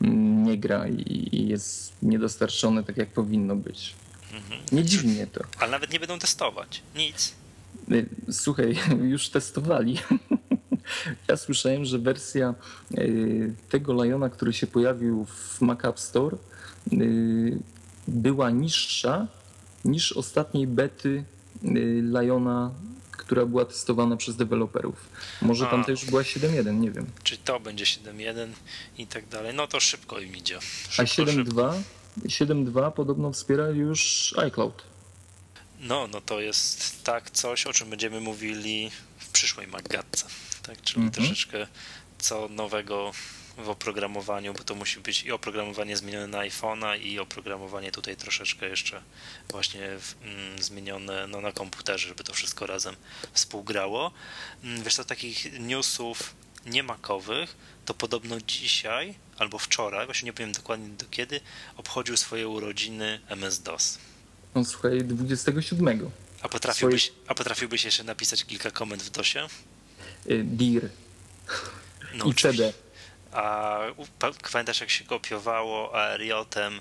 mm, 0.02 0.44
nie 0.44 0.58
gra 0.58 0.88
i 0.88 1.46
jest 1.48 1.92
niedostarczone 2.02 2.84
tak, 2.84 2.96
jak 2.96 3.08
powinno 3.08 3.56
być. 3.56 3.94
Mhm. 4.32 4.60
Nie 4.72 4.84
dziwnie 4.84 5.26
to. 5.26 5.40
Ale 5.58 5.70
nawet 5.70 5.92
nie 5.92 6.00
będą 6.00 6.18
testować. 6.18 6.82
Nic. 6.94 7.34
Y, 7.92 8.06
słuchaj, 8.30 8.76
już 9.12 9.28
testowali. 9.28 9.98
Ja 11.28 11.36
słyszałem, 11.36 11.84
że 11.84 11.98
wersja 11.98 12.54
y, 12.98 13.54
tego 13.68 14.04
Liona, 14.04 14.28
który 14.30 14.52
się 14.52 14.66
pojawił 14.66 15.24
w 15.24 15.60
Mac 15.60 15.84
App 15.84 16.00
Store, 16.00 16.36
y, 16.92 17.58
była 18.08 18.50
niższa 18.50 19.26
niż 19.84 20.12
ostatniej 20.12 20.66
bety 20.66 21.24
Liona, 22.02 22.70
która 23.10 23.46
była 23.46 23.64
testowana 23.64 24.16
przez 24.16 24.36
deweloperów. 24.36 25.08
Może 25.42 25.66
tam 25.66 25.84
też 25.84 26.04
była 26.04 26.22
7.1, 26.22 26.80
nie 26.80 26.90
wiem. 26.90 27.06
Czy 27.22 27.38
to 27.38 27.60
będzie 27.60 27.84
7.1 27.84 28.48
i 28.98 29.06
tak 29.06 29.28
dalej. 29.28 29.54
No 29.54 29.66
to 29.66 29.80
szybko 29.80 30.20
im 30.20 30.36
idzie. 30.36 30.58
Szybko, 30.88 31.02
A 31.02 31.04
7.2 31.04 31.72
7.2 32.22 32.92
podobno 32.92 33.32
wspiera 33.32 33.68
już 33.68 34.34
iCloud. 34.38 34.82
No, 35.84 36.08
no 36.08 36.20
to 36.20 36.40
jest 36.40 37.04
tak 37.04 37.30
coś, 37.30 37.66
o 37.66 37.72
czym 37.72 37.90
będziemy 37.90 38.20
mówili 38.20 38.90
w 39.18 39.28
przyszłej 39.28 39.66
Magatce. 39.66 40.26
Tak, 40.62 40.82
czyli 40.82 41.00
mm 41.00 41.10
-hmm. 41.10 41.14
troszeczkę 41.14 41.66
co 42.18 42.48
nowego 42.48 43.12
w 43.58 43.68
oprogramowaniu, 43.68 44.54
bo 44.54 44.64
to 44.64 44.74
musi 44.74 45.00
być 45.00 45.22
i 45.22 45.32
oprogramowanie 45.32 45.96
zmienione 45.96 46.26
na 46.26 46.38
iPhone'a 46.38 47.00
i 47.00 47.18
oprogramowanie 47.18 47.92
tutaj 47.92 48.16
troszeczkę 48.16 48.68
jeszcze 48.68 49.02
właśnie 49.50 49.82
mm, 50.22 50.62
zmienione 50.62 51.26
no, 51.26 51.40
na 51.40 51.52
komputerze, 51.52 52.08
żeby 52.08 52.24
to 52.24 52.34
wszystko 52.34 52.66
razem 52.66 52.96
współgrało. 53.32 54.12
Mm, 54.64 54.82
wiesz 54.82 54.94
co, 54.94 55.04
takich 55.04 55.60
newsów 55.60 56.34
niemakowych, 56.66 57.56
to 57.84 57.94
podobno 57.94 58.40
dzisiaj 58.40 59.14
albo 59.38 59.58
wczoraj, 59.58 60.06
właśnie 60.06 60.26
nie 60.26 60.32
powiem 60.32 60.52
dokładnie 60.52 60.88
do 60.88 61.06
kiedy, 61.10 61.40
obchodził 61.76 62.16
swoje 62.16 62.48
urodziny 62.48 63.20
MS-DOS. 63.28 63.98
No 64.54 64.64
słuchaj, 64.64 64.98
27. 64.98 66.10
A 66.42 66.48
potrafiłbyś, 66.48 67.04
Swoje... 67.04 67.18
a 67.28 67.34
potrafiłbyś 67.34 67.84
jeszcze 67.84 68.04
napisać 68.04 68.44
kilka 68.44 68.70
komend 68.70 69.02
w 69.02 69.10
DOSie? 69.10 69.46
Y, 70.30 70.44
dir. 70.44 70.88
No, 72.14 72.24
I 72.24 72.34
CD. 72.34 72.72
A 73.32 73.78
pamiętasz 74.52 74.80
jak 74.80 74.90
się 74.90 75.04
kopiowało 75.04 75.94
ARJ-em, 75.94 76.80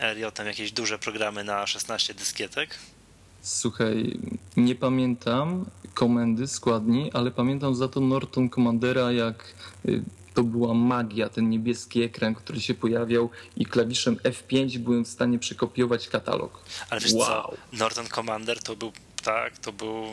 y, 0.00 0.04
ARJ-em 0.04 0.46
jakieś 0.46 0.72
duże 0.72 0.98
programy 0.98 1.44
na 1.44 1.66
16 1.66 2.14
dyskietek? 2.14 2.74
Słuchaj, 3.42 4.18
nie 4.56 4.74
pamiętam 4.74 5.66
komendy 5.94 6.46
składni, 6.46 7.10
ale 7.12 7.30
pamiętam 7.30 7.74
za 7.74 7.88
to 7.88 8.00
Norton 8.00 8.50
Commandera, 8.50 9.12
jak 9.12 9.54
y, 9.88 10.02
to 10.38 10.44
była 10.44 10.74
magia, 10.74 11.28
ten 11.28 11.50
niebieski 11.50 12.02
ekran, 12.02 12.34
który 12.34 12.60
się 12.60 12.74
pojawiał 12.74 13.30
i 13.56 13.66
klawiszem 13.66 14.16
F5 14.16 14.78
byłem 14.78 15.04
w 15.04 15.08
stanie 15.08 15.38
przekopiować 15.38 16.08
katalog. 16.08 16.64
Ale 16.90 17.00
wiesz 17.00 17.12
wow. 17.12 17.26
co, 17.26 17.76
Norton 17.76 18.06
Commander 18.06 18.62
to 18.62 18.76
był, 18.76 18.92
tak, 19.22 19.58
to 19.58 19.72
był 19.72 20.04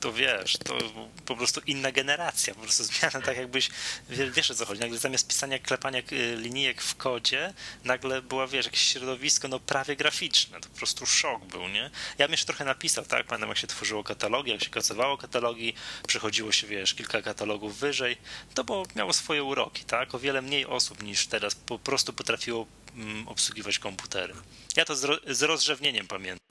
to 0.00 0.12
wiesz, 0.12 0.56
to 0.56 0.78
po 1.26 1.36
prostu 1.36 1.60
inna 1.66 1.92
generacja, 1.92 2.54
po 2.54 2.60
prostu 2.60 2.84
zmiana, 2.84 3.20
tak 3.26 3.36
jakbyś, 3.36 3.70
wiesz 4.08 4.50
o 4.50 4.54
co 4.54 4.66
chodzi, 4.66 4.80
nagle 4.80 4.98
zamiast 4.98 5.28
pisania, 5.28 5.58
klepania 5.58 6.02
y, 6.12 6.36
linijek 6.36 6.82
w 6.82 6.96
kodzie, 6.96 7.54
nagle 7.84 8.22
była, 8.22 8.46
wiesz, 8.46 8.64
jakieś 8.64 8.82
środowisko, 8.82 9.48
no 9.48 9.60
prawie 9.60 9.96
graficzne, 9.96 10.60
to 10.60 10.68
po 10.68 10.76
prostu 10.76 11.06
szok 11.06 11.44
był, 11.44 11.68
nie? 11.68 11.90
Ja 12.18 12.26
bym 12.26 12.32
jeszcze 12.32 12.46
trochę 12.46 12.64
napisał, 12.64 13.04
tak, 13.04 13.26
pamiętam 13.26 13.48
jak 13.48 13.58
się 13.58 13.66
tworzyło 13.66 14.04
katalogi, 14.04 14.50
jak 14.50 14.64
się 14.64 14.70
kasowało 14.70 15.16
katalogi, 15.16 15.74
przechodziło 16.08 16.52
się, 16.52 16.66
wiesz, 16.66 16.94
kilka 16.94 17.22
katalogów 17.22 17.78
wyżej, 17.78 18.16
to 18.54 18.64
było, 18.64 18.86
miało 18.96 19.12
swoje 19.12 19.44
uroki, 19.44 19.84
tak, 19.84 20.14
o 20.14 20.18
wiele 20.18 20.42
mniej 20.42 20.66
osób 20.66 21.02
niż 21.02 21.26
teraz 21.26 21.54
po 21.54 21.78
prostu 21.78 22.12
potrafiło 22.12 22.66
mm, 22.94 23.28
obsługiwać 23.28 23.78
komputery. 23.78 24.34
Ja 24.76 24.84
to 24.84 24.96
z, 24.96 25.22
z 25.36 25.42
rozrzewnieniem 25.42 26.06
pamiętam. 26.06 26.46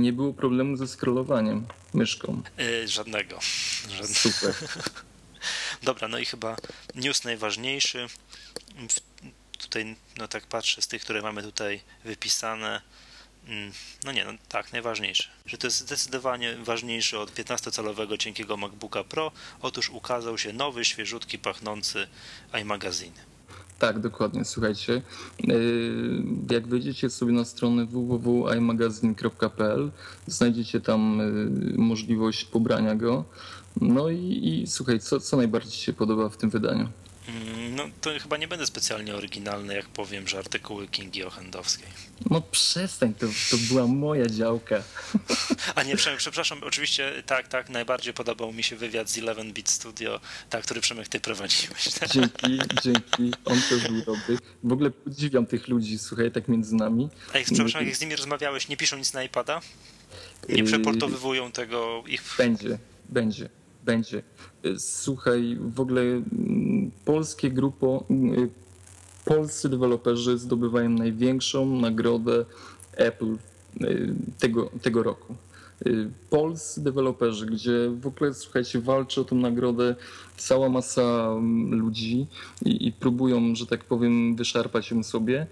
Nie 0.00 0.12
było 0.12 0.32
problemu 0.32 0.76
ze 0.76 0.86
scrollowaniem 0.88 1.66
myszką. 1.94 2.42
Yy, 2.58 2.88
żadnego. 2.88 3.38
żadnego. 3.88 4.14
Super. 4.14 4.54
Dobra, 5.82 6.08
no 6.08 6.18
i 6.18 6.24
chyba 6.24 6.56
news 6.94 7.24
najważniejszy. 7.24 8.06
Tutaj, 9.58 9.96
no 10.18 10.28
tak 10.28 10.46
patrzę 10.46 10.82
z 10.82 10.88
tych, 10.88 11.02
które 11.02 11.22
mamy 11.22 11.42
tutaj 11.42 11.80
wypisane. 12.04 12.82
Mm, 13.46 13.72
no 14.04 14.12
nie, 14.12 14.24
no 14.24 14.32
tak, 14.48 14.72
najważniejszy. 14.72 15.28
Że 15.46 15.58
to 15.58 15.66
jest 15.66 15.78
zdecydowanie 15.78 16.56
ważniejszy 16.56 17.18
od 17.18 17.34
15-calowego 17.34 18.18
cienkiego 18.18 18.56
MacBooka 18.56 19.04
Pro. 19.04 19.32
Otóż 19.60 19.90
ukazał 19.90 20.38
się 20.38 20.52
nowy, 20.52 20.84
świeżutki, 20.84 21.38
pachnący 21.38 22.08
iMagazine. 22.60 23.29
Tak, 23.80 24.00
dokładnie. 24.00 24.44
Słuchajcie, 24.44 25.02
y, 25.48 26.22
jak 26.50 26.68
wejdziecie 26.68 27.10
sobie 27.10 27.32
na 27.32 27.44
stronę 27.44 27.86
www.imagazine.pl, 27.86 29.90
znajdziecie 30.26 30.80
tam 30.80 31.20
y, 31.20 31.50
możliwość 31.78 32.44
pobrania 32.44 32.94
go. 32.94 33.24
No 33.80 34.10
i, 34.10 34.40
i 34.42 34.66
słuchaj, 34.66 35.00
co, 35.00 35.20
co 35.20 35.36
najbardziej 35.36 35.72
się 35.72 35.92
podoba 35.92 36.28
w 36.28 36.36
tym 36.36 36.50
wydaniu? 36.50 36.88
Mm, 37.30 37.76
no 37.76 37.84
to 38.00 38.10
chyba 38.22 38.36
nie 38.36 38.48
będę 38.48 38.66
specjalnie 38.66 39.14
oryginalny, 39.14 39.74
jak 39.74 39.86
powiem, 39.86 40.28
że 40.28 40.38
artykuły 40.38 40.88
Kingi 40.88 41.24
Ochendowskiej. 41.24 41.88
No 42.30 42.40
przestań, 42.40 43.14
to, 43.14 43.26
to 43.50 43.56
była 43.68 43.86
moja 43.86 44.26
działka. 44.26 44.82
A 45.74 45.82
nie, 45.82 45.96
Przemek, 45.96 46.18
przepraszam, 46.18 46.58
oczywiście 46.62 47.22
tak, 47.26 47.48
tak, 47.48 47.70
najbardziej 47.70 48.14
podobał 48.14 48.52
mi 48.52 48.62
się 48.62 48.76
wywiad 48.76 49.10
z 49.10 49.16
11 49.16 49.52
Bit 49.52 49.68
Studio, 49.68 50.20
tak, 50.50 50.64
który 50.64 50.80
Przemek 50.80 51.08
ty 51.08 51.20
prowadziłeś. 51.20 51.88
Dzięki, 52.14 52.58
dzięki, 52.82 53.32
on 53.44 53.60
też 53.68 53.88
był 53.88 54.04
dobry. 54.04 54.38
W 54.64 54.72
ogóle 54.72 54.90
podziwiam 54.90 55.46
tych 55.46 55.68
ludzi, 55.68 55.98
słuchaj, 55.98 56.32
tak 56.32 56.48
między 56.48 56.74
nami. 56.74 57.08
A 57.34 57.38
jak, 57.38 57.46
przepraszam, 57.46 57.86
jak 57.86 57.96
z 57.96 58.00
nimi 58.00 58.16
rozmawiałeś, 58.16 58.68
nie 58.68 58.76
piszą 58.76 58.96
nic 58.96 59.12
na 59.12 59.24
iPada? 59.24 59.60
Nie 60.48 60.56
yy, 60.56 60.64
przeportowywują 60.64 61.52
tego 61.52 62.04
ich... 62.06 62.22
Będzie, 62.38 62.78
będzie 63.08 63.60
będzie. 63.84 64.22
Słuchaj, 64.78 65.58
w 65.60 65.80
ogóle 65.80 66.02
polskie 67.04 67.50
grupo, 67.50 68.04
mm, 68.10 68.50
polscy 69.24 69.68
deweloperzy 69.68 70.38
zdobywają 70.38 70.90
największą 70.90 71.80
nagrodę 71.80 72.44
Apple 72.92 73.34
y, 73.80 74.14
tego, 74.38 74.70
tego 74.82 75.02
roku. 75.02 75.34
Y, 75.86 76.10
polscy 76.30 76.84
deweloperzy, 76.84 77.46
gdzie 77.46 77.90
w 78.00 78.06
ogóle, 78.06 78.34
słuchajcie, 78.34 78.80
walczy 78.80 79.20
o 79.20 79.24
tę 79.24 79.34
nagrodę 79.34 79.94
cała 80.36 80.68
masa 80.68 81.02
mm, 81.32 81.80
ludzi 81.80 82.26
i, 82.64 82.86
i 82.86 82.92
próbują, 82.92 83.54
że 83.54 83.66
tak 83.66 83.84
powiem, 83.84 84.36
wyszarpać 84.36 84.90
ją 84.90 85.02
sobie. 85.02 85.46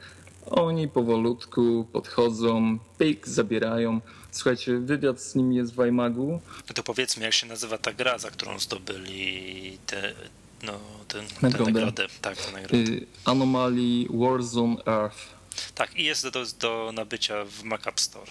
Oni 0.50 0.88
powolutku 0.88 1.86
podchodzą, 1.92 2.78
pyk, 2.98 3.28
zabierają. 3.28 4.00
Słuchajcie, 4.30 4.78
wywiad 4.78 5.20
z 5.20 5.34
nim 5.34 5.52
jest 5.52 5.74
w 5.74 5.78
iMagu. 5.78 6.40
To 6.74 6.82
powiedzmy, 6.82 7.24
jak 7.24 7.32
się 7.32 7.46
nazywa 7.46 7.78
ta 7.78 7.92
gra, 7.92 8.18
za 8.18 8.30
którą 8.30 8.58
zdobyli 8.58 9.78
te, 9.86 10.14
no, 10.62 10.80
ten, 11.08 11.26
nagrodę. 11.42 11.64
tę 11.64 11.72
nagrodę. 11.72 12.06
Tak, 12.22 12.36
tę 12.36 12.52
nagrodę. 12.52 12.76
Y, 12.76 13.06
Anomaly 13.24 14.06
Warzone 14.10 14.76
Earth. 14.86 15.38
Tak, 15.74 15.96
i 15.96 16.04
jest 16.04 16.28
do, 16.28 16.44
do 16.58 16.92
nabycia 16.94 17.44
w 17.44 17.62
Mac 17.62 17.86
App 17.86 18.00
Store. 18.00 18.30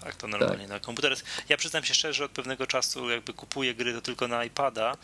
Tak, 0.00 0.16
to 0.16 0.28
normalnie 0.28 0.62
tak. 0.62 0.68
na 0.68 0.80
komputer. 0.80 1.16
Ja 1.48 1.56
przyznam 1.56 1.84
się 1.84 1.94
szczerze, 1.94 2.14
że 2.14 2.24
od 2.24 2.30
pewnego 2.30 2.66
czasu 2.66 3.10
jakby 3.10 3.32
kupuję 3.32 3.74
gry 3.74 3.92
to 3.92 4.00
tylko 4.00 4.28
na 4.28 4.44
iPada 4.44 4.96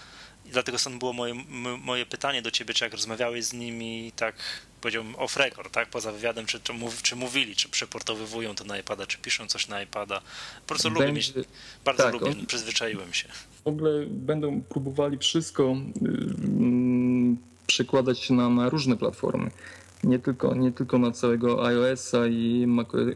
i 0.46 0.50
dlatego 0.50 0.78
stąd 0.78 0.98
było 0.98 1.12
moje, 1.12 1.34
moje 1.82 2.06
pytanie 2.06 2.42
do 2.42 2.50
ciebie, 2.50 2.74
czy 2.74 2.84
jak 2.84 2.92
rozmawiałeś 2.92 3.44
z 3.44 3.52
nimi 3.52 4.12
tak 4.16 4.34
powiedziałbym 4.80 5.16
off 5.16 5.36
record, 5.36 5.72
tak, 5.72 5.88
poza 5.88 6.12
wywiadem, 6.12 6.46
czy, 6.46 6.60
czy, 6.60 6.72
mów, 6.72 7.02
czy 7.02 7.16
mówili, 7.16 7.56
czy 7.56 7.68
przeportowywują 7.68 8.54
to 8.54 8.64
na 8.64 8.78
iPada, 8.78 9.06
czy 9.06 9.18
piszą 9.18 9.46
coś 9.46 9.68
na 9.68 9.82
iPada. 9.82 10.20
Po 10.60 10.66
prostu 10.66 10.88
Będzie, 10.90 11.00
lubię 11.00 11.12
mieć, 11.12 11.32
bardzo 11.84 12.02
tak, 12.02 12.12
lubię, 12.12 12.26
on, 12.26 12.46
przyzwyczaiłem 12.46 13.14
się. 13.14 13.28
W 13.68 13.70
ogóle 13.70 14.06
będą 14.06 14.62
próbowali 14.62 15.18
wszystko 15.18 15.76
yy, 16.02 17.36
przekładać 17.66 18.30
na, 18.30 18.48
na 18.48 18.68
różne 18.68 18.96
platformy. 18.96 19.50
Nie 20.04 20.18
tylko, 20.18 20.54
nie 20.54 20.72
tylko 20.72 20.98
na 20.98 21.10
całego 21.10 21.66
iOS-a 21.66 22.26
i 22.26 22.66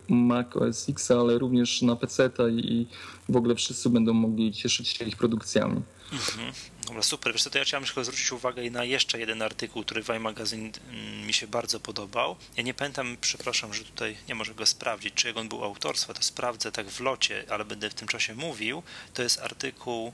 Mac, 0.09 0.57
OS 0.57 0.89
X, 0.89 1.11
ale 1.11 1.39
również 1.39 1.83
na 1.83 1.97
PC-a 1.97 2.49
i 2.49 2.87
w 3.29 3.37
ogóle 3.37 3.55
wszyscy 3.55 3.91
będą 3.91 4.13
mogli 4.13 4.53
cieszyć 4.53 4.89
się 4.89 5.05
ich 5.05 5.17
produkcjami. 5.17 5.83
Mhm. 6.13 6.53
Dobra, 6.87 7.03
super. 7.03 7.33
Wiesz 7.33 7.45
to 7.45 7.59
ja 7.59 7.65
chciałem 7.65 7.85
tylko 7.85 8.05
zwrócić 8.05 8.33
uwagę 8.33 8.71
na 8.71 8.85
jeszcze 8.85 9.21
jeden 9.21 9.43
artykuł, 9.43 9.83
który 9.83 10.03
w 10.03 10.09
iMagazine 10.09 10.71
mm, 10.91 11.27
mi 11.27 11.33
się 11.33 11.47
bardzo 11.47 11.81
podobał. 11.81 12.37
Ja 12.57 12.63
nie 12.63 12.75
pamiętam, 12.75 13.17
przepraszam, 13.21 13.75
że 13.75 13.85
tutaj 13.85 14.17
nie 14.29 14.35
może 14.35 14.55
go 14.55 14.67
sprawdzić, 14.67 15.15
czy 15.15 15.35
on 15.35 15.49
był 15.49 15.65
autorstwa, 15.65 16.15
to 16.15 16.23
sprawdzę 16.23 16.73
tak 16.73 16.91
w 16.91 17.01
locie, 17.01 17.45
ale 17.49 17.65
będę 17.65 17.91
w 17.91 17.95
tym 17.95 18.09
czasie 18.09 18.35
mówił. 18.35 18.83
To 19.15 19.23
jest 19.23 19.41
artykuł 19.41 20.13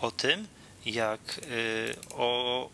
o 0.00 0.10
tym, 0.10 0.48
jak 0.84 1.38
y, 1.38 1.96
o 2.10 2.70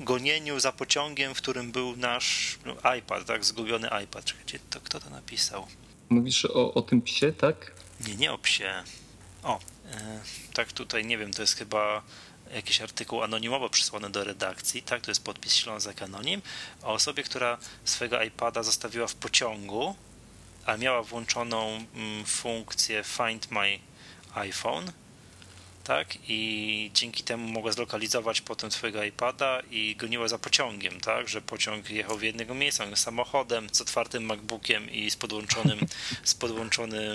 gonieniu 0.00 0.60
za 0.60 0.72
pociągiem, 0.72 1.34
w 1.34 1.38
którym 1.38 1.72
był 1.72 1.96
nasz 1.96 2.58
no, 2.64 2.94
iPad, 2.94 3.26
tak, 3.26 3.44
zgubiony 3.44 3.88
iPad. 4.04 4.24
Czekajcie, 4.24 4.58
to 4.70 4.80
kto 4.80 5.00
to 5.00 5.10
napisał? 5.10 5.66
Mówisz 6.08 6.44
o, 6.44 6.74
o 6.74 6.82
tym 6.82 7.02
psie, 7.02 7.32
tak? 7.32 7.72
Nie, 8.06 8.16
nie 8.16 8.32
o 8.32 8.38
psie. 8.38 8.82
O, 9.42 9.58
y, 9.58 9.90
tak 10.54 10.72
tutaj, 10.72 11.04
nie 11.04 11.18
wiem, 11.18 11.32
to 11.32 11.42
jest 11.42 11.56
chyba 11.56 12.02
jakiś 12.54 12.80
artykuł 12.80 13.22
anonimowo 13.22 13.68
przysłany 13.68 14.10
do 14.10 14.24
redakcji, 14.24 14.82
tak, 14.82 15.02
to 15.02 15.10
jest 15.10 15.24
podpis 15.24 15.54
Ślązak 15.54 16.02
Anonim, 16.02 16.42
o 16.82 16.92
osobie, 16.92 17.22
która 17.22 17.58
swojego 17.84 18.22
iPada 18.22 18.62
zostawiła 18.62 19.06
w 19.06 19.14
pociągu, 19.14 19.96
a 20.66 20.76
miała 20.76 21.02
włączoną 21.02 21.84
mm, 21.94 22.24
funkcję 22.24 23.04
Find 23.04 23.50
My 23.50 23.78
iPhone 24.34 24.92
tak? 25.84 26.18
I 26.28 26.90
dzięki 26.94 27.22
temu 27.22 27.48
mogła 27.48 27.72
zlokalizować 27.72 28.40
potem 28.40 28.70
swojego 28.70 29.04
iPada 29.04 29.60
i 29.70 29.96
goniła 29.96 30.28
za 30.28 30.38
pociągiem, 30.38 31.00
tak? 31.00 31.28
Że 31.28 31.40
pociąg 31.40 31.90
jechał 31.90 32.18
w 32.18 32.22
jednego 32.22 32.54
miejsca, 32.54 32.96
samochodem 32.96 33.68
z 33.72 33.80
otwartym 33.80 34.24
MacBookiem 34.24 34.90
i 34.90 35.10
z 35.10 35.16
podłączonym, 35.16 35.78
z 36.24 36.34
podłączonym, 36.34 37.12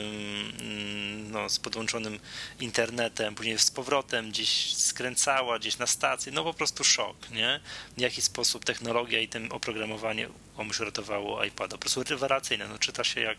mm, 0.59 1.31
no, 1.31 1.49
z 1.49 1.59
podłączonym 1.59 2.19
internetem, 2.59 3.35
później 3.35 3.59
z 3.59 3.71
powrotem 3.71 4.29
gdzieś 4.29 4.75
skręcała, 4.75 5.59
gdzieś 5.59 5.77
na 5.77 5.87
stację, 5.87 6.31
no 6.31 6.43
po 6.43 6.53
prostu 6.53 6.83
szok, 6.83 7.29
nie? 7.31 7.59
W 7.97 8.01
jaki 8.01 8.21
sposób 8.21 8.65
technologia 8.65 9.19
i 9.19 9.27
tym 9.27 9.51
oprogramowanie 9.51 10.29
komuś 10.59 10.79
uratowało 10.79 11.43
iPada. 11.43 11.71
Po 11.71 11.77
prostu 11.77 12.03
rewelacyjne, 12.03 12.67
no 12.67 12.77
czyta 12.77 13.03
się 13.03 13.21
jak, 13.21 13.37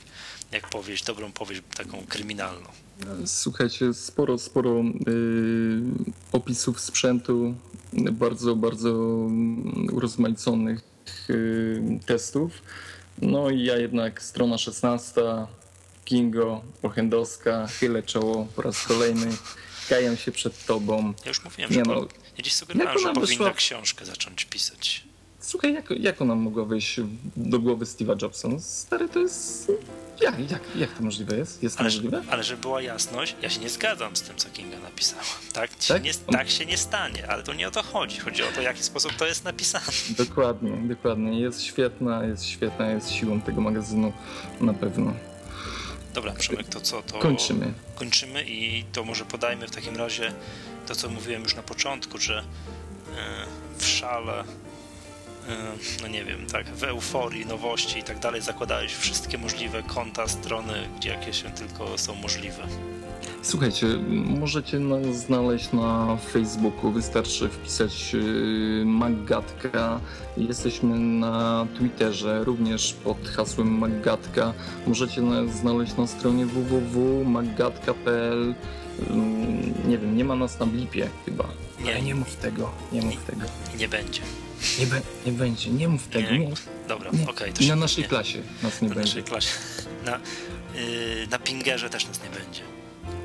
jak 0.52 0.70
powieść, 0.70 1.04
dobrą 1.04 1.32
powieść 1.32 1.62
taką 1.76 2.06
kryminalną. 2.08 2.68
Słuchajcie, 3.26 3.94
sporo, 3.94 4.38
sporo 4.38 4.80
y, 4.80 4.82
opisów 6.32 6.80
sprzętu, 6.80 7.54
bardzo, 8.12 8.56
bardzo 8.56 8.90
urozmaiconych 9.92 10.80
y, 11.30 12.00
testów. 12.06 12.52
No 13.22 13.50
i 13.50 13.64
ja 13.64 13.76
jednak 13.76 14.22
strona 14.22 14.58
16, 14.58 15.20
Kingo, 16.04 16.62
Ochendowska, 16.82 17.66
chylę 17.66 18.02
czoło 18.02 18.46
po 18.56 18.62
raz 18.62 18.86
kolejny, 18.86 19.26
kaję 19.88 20.16
się 20.16 20.32
przed 20.32 20.66
tobą. 20.66 21.14
Ja 21.24 21.28
już 21.28 21.44
mówiłem, 21.44 21.70
Nie 21.70 21.76
że 21.76 21.82
no, 21.82 21.94
po, 21.94 22.08
ja 22.36 22.42
dziś 22.42 22.54
sugerowałem, 22.54 22.98
że 22.98 23.04
powinna 23.04 23.22
wyszła... 23.22 23.52
książkę 23.54 24.04
zacząć 24.04 24.44
pisać. 24.44 25.09
Słuchaj, 25.40 25.74
jak, 25.74 25.90
jak 25.90 26.22
ona 26.22 26.34
mogła 26.34 26.64
wejść 26.64 27.00
do 27.36 27.58
głowy 27.58 27.84
Steve'a 27.84 28.22
Jobsa? 28.22 28.48
No, 28.48 28.60
stary, 28.60 29.08
to 29.08 29.18
jest 29.18 29.72
jak, 30.20 30.50
jak, 30.50 30.62
jak 30.76 30.92
to 30.92 31.02
możliwe 31.02 31.36
jest? 31.36 31.62
Jest 31.62 31.76
to 31.76 31.80
ale, 31.80 31.86
możliwe? 31.86 32.22
Ale 32.30 32.42
żeby 32.42 32.60
była 32.60 32.82
jasność, 32.82 33.36
ja 33.42 33.50
się 33.50 33.60
nie 33.60 33.68
zgadzam 33.68 34.16
z 34.16 34.22
tym, 34.22 34.36
co 34.36 34.48
Kinga 34.50 34.78
napisała. 34.78 35.22
Tak, 35.52 35.70
tak? 35.88 36.02
Nie, 36.02 36.14
tak 36.14 36.50
się 36.50 36.66
nie 36.66 36.76
stanie, 36.76 37.30
ale 37.30 37.42
to 37.42 37.54
nie 37.54 37.68
o 37.68 37.70
to 37.70 37.82
chodzi. 37.82 38.18
Chodzi 38.18 38.42
o 38.42 38.46
to, 38.46 38.60
w 38.60 38.64
jaki 38.64 38.82
sposób 38.82 39.12
to 39.12 39.26
jest 39.26 39.44
napisane. 39.44 39.84
Dokładnie, 40.18 40.70
dokładnie. 40.70 41.40
Jest 41.40 41.62
świetna, 41.62 42.24
jest 42.24 42.44
świetna, 42.44 42.90
jest 42.90 43.10
siłą 43.10 43.40
tego 43.40 43.60
magazynu 43.60 44.12
na 44.60 44.74
pewno. 44.74 45.12
Dobra, 46.14 46.32
Przemek, 46.32 46.68
to 46.68 46.80
co? 46.80 47.02
To 47.02 47.18
kończymy. 47.18 47.72
Kończymy 47.94 48.44
i 48.44 48.84
to 48.92 49.04
może 49.04 49.24
podajmy 49.24 49.66
w 49.66 49.70
takim 49.70 49.96
razie 49.96 50.32
to, 50.86 50.94
co 50.94 51.08
mówiłem 51.08 51.42
już 51.42 51.54
na 51.54 51.62
początku, 51.62 52.18
że 52.18 52.38
e, 52.38 53.46
w 53.78 53.86
szale 53.86 54.44
no 56.02 56.08
nie 56.08 56.24
wiem, 56.24 56.46
tak, 56.46 56.66
w 56.66 56.84
euforii, 56.84 57.46
nowości 57.46 57.98
i 57.98 58.02
tak 58.02 58.18
dalej 58.18 58.40
zakładałeś 58.40 58.94
wszystkie 58.94 59.38
możliwe 59.38 59.82
konta, 59.82 60.28
strony, 60.28 60.72
gdzie 60.96 61.08
jakie 61.08 61.32
się 61.32 61.50
tylko 61.50 61.98
są 61.98 62.14
możliwe. 62.14 62.62
Słuchajcie, 63.42 63.86
możecie 64.40 64.78
nas 64.78 65.16
znaleźć 65.16 65.72
na 65.72 66.16
Facebooku, 66.16 66.92
wystarczy 66.92 67.48
wpisać 67.48 68.14
y, 68.14 68.82
Maggatka. 68.86 70.00
Jesteśmy 70.36 70.98
na 70.98 71.66
Twitterze, 71.78 72.44
również 72.44 72.92
pod 72.92 73.28
hasłem 73.28 73.78
Maggatka. 73.78 74.52
Możecie 74.86 75.22
nas 75.22 75.50
znaleźć 75.50 75.96
na 75.96 76.06
stronie 76.06 76.46
www.maggatka.pl. 76.46 78.54
Mm, 79.10 79.88
nie 79.88 79.98
wiem, 79.98 80.16
nie 80.16 80.24
ma 80.24 80.36
nas 80.36 80.60
na 80.60 80.66
blipie 80.66 81.08
chyba. 81.24 81.44
Nie, 81.84 82.02
nie 82.02 82.14
mów 82.14 82.36
tego, 82.36 82.70
nie 82.92 83.02
mów 83.02 83.24
tego. 83.24 83.46
Nie 83.78 83.88
będzie. 83.88 84.20
Nie, 84.78 84.86
be, 84.86 85.00
nie 85.26 85.32
będzie, 85.32 85.70
nie 85.70 85.88
mów 85.88 86.08
tego. 86.08 86.30
Nie. 86.30 86.38
nie. 86.38 86.52
Dobra, 86.88 87.10
okej. 87.10 87.50
Okay, 87.50 87.52
I 87.60 87.68
na 87.68 87.76
naszej 87.76 88.04
klasie 88.04 88.42
nas 88.62 88.82
nie 88.82 88.88
na 88.88 88.94
będzie. 88.94 89.10
Naszej 89.10 89.24
klasie. 89.24 89.50
Na, 90.06 90.20
yy, 90.74 91.26
na 91.30 91.38
Pingerze 91.38 91.90
też 91.90 92.06
nas 92.06 92.20
nie 92.22 92.30
będzie. 92.30 92.62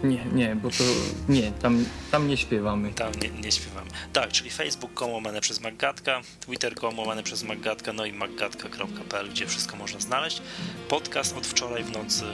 Nie, 0.04 0.26
nie, 0.34 0.56
bo 0.56 0.70
to 0.70 0.84
nie, 1.30 1.52
tam, 1.52 1.86
tam 2.12 2.28
nie 2.28 2.38
śpiewamy. 2.38 2.94
Tam 2.94 3.12
nie, 3.22 3.30
nie 3.30 3.52
śpiewamy. 3.52 3.90
Tak, 4.14 4.32
czyli 4.32 4.50
Facebook.com 4.50 5.12
łamane 5.12 5.42
przez 5.42 5.62
Maggatka, 5.62 6.22
Twitter.com 6.40 7.00
łamane 7.00 7.24
przez 7.24 7.44
Maggatka, 7.44 7.94
no 7.94 8.06
i 8.06 8.14
maggatka.pl, 8.14 9.30
gdzie 9.30 9.48
wszystko 9.48 9.76
można 9.78 10.00
znaleźć. 10.00 10.42
Podcast 10.90 11.38
od 11.38 11.48
wczoraj 11.48 11.84
w 11.84 11.92
nocy, 11.92 12.26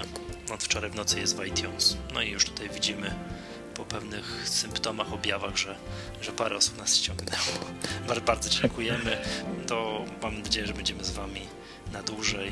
od 0.53 0.63
wczoraj 0.63 0.89
w 0.89 0.95
nocy 0.95 1.19
jest 1.19 1.37
w 1.37 1.45
iTunes. 1.45 1.97
No 2.13 2.21
i 2.21 2.29
już 2.29 2.45
tutaj 2.45 2.69
widzimy 2.69 3.15
po 3.81 3.85
pewnych 3.85 4.41
symptomach, 4.45 5.13
objawach, 5.13 5.57
że, 5.57 5.75
że 6.21 6.31
parę 6.31 6.55
osób 6.55 6.77
nas 6.77 6.95
ściągnęło. 6.95 7.41
Bardzo 8.27 8.49
dziękujemy. 8.49 9.17
To 9.67 10.05
mam 10.23 10.41
nadzieję, 10.41 10.67
że 10.67 10.73
będziemy 10.73 11.03
z 11.03 11.11
wami 11.11 11.41
na 11.93 12.03
dłużej. 12.03 12.51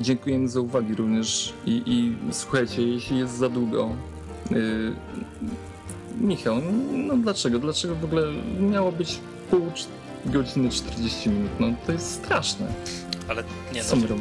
Dziękujemy 0.00 0.48
za 0.48 0.60
uwagi 0.60 0.94
również 0.94 1.52
i, 1.66 1.82
i 1.86 2.32
słuchajcie, 2.32 2.82
jeśli 2.82 3.18
jest 3.18 3.36
za 3.36 3.48
długo, 3.48 3.96
Yy, 4.50 4.94
Michał, 6.20 6.56
no 6.92 7.16
dlaczego? 7.16 7.58
Dlaczego 7.58 7.94
w 7.94 8.04
ogóle 8.04 8.22
miało 8.60 8.92
być 8.92 9.20
pół 9.50 9.72
godziny 10.26 10.70
40 10.70 11.28
minut? 11.30 11.50
No 11.60 11.66
to 11.86 11.92
jest 11.92 12.10
straszne. 12.10 12.72
Ale 13.32 13.44
nie, 13.72 13.82
no? 13.82 14.16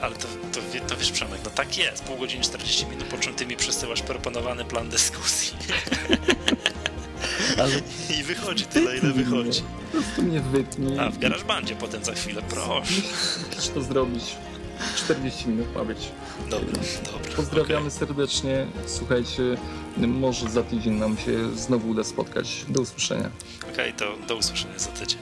Ale 0.00 0.14
to, 0.14 0.28
to, 0.52 0.60
to 0.88 0.96
wiesz, 0.96 1.12
Przemek, 1.12 1.40
no 1.44 1.50
tak 1.50 1.78
jest, 1.78 2.04
pół 2.04 2.16
godziny 2.16 2.44
40 2.44 2.86
minut, 2.86 3.04
po 3.04 3.18
czym 3.18 3.34
ty 3.34 3.46
mi 3.46 3.56
przesyłasz 3.56 4.02
proponowany 4.02 4.64
plan 4.64 4.88
dyskusji. 4.88 5.56
Ale 7.58 7.80
I 8.18 8.22
wychodzi 8.22 8.66
tyle, 8.66 8.98
ile 8.98 9.12
wychodzi. 9.12 9.62
Po 9.62 9.98
prostu 9.98 10.22
mnie 10.22 10.40
wytnij. 10.40 10.98
A, 10.98 11.10
w 11.10 11.18
garażbandzie 11.18 11.76
potem 11.76 12.04
za 12.04 12.12
chwilę, 12.12 12.42
proszę. 12.50 13.02
Musisz 13.56 13.68
to 13.74 13.82
zrobić. 13.82 14.24
40 14.96 15.48
minut 15.48 15.74
ma 15.74 15.84
być. 15.84 15.98
Dobra, 16.50 16.82
dobra. 17.12 17.36
Pozdrawiamy 17.36 17.86
okay. 17.86 17.90
serdecznie. 17.90 18.66
Słuchajcie, 18.86 19.42
może 19.96 20.50
za 20.50 20.62
tydzień 20.62 20.94
nam 20.94 21.18
się 21.18 21.56
znowu 21.56 21.88
uda 21.88 22.04
spotkać. 22.04 22.64
Do 22.68 22.80
usłyszenia. 22.80 23.30
Okej, 23.72 23.72
okay, 23.72 23.92
to 23.92 24.26
do 24.26 24.36
usłyszenia 24.36 24.78
za 24.78 24.90
tydzień. 24.90 25.18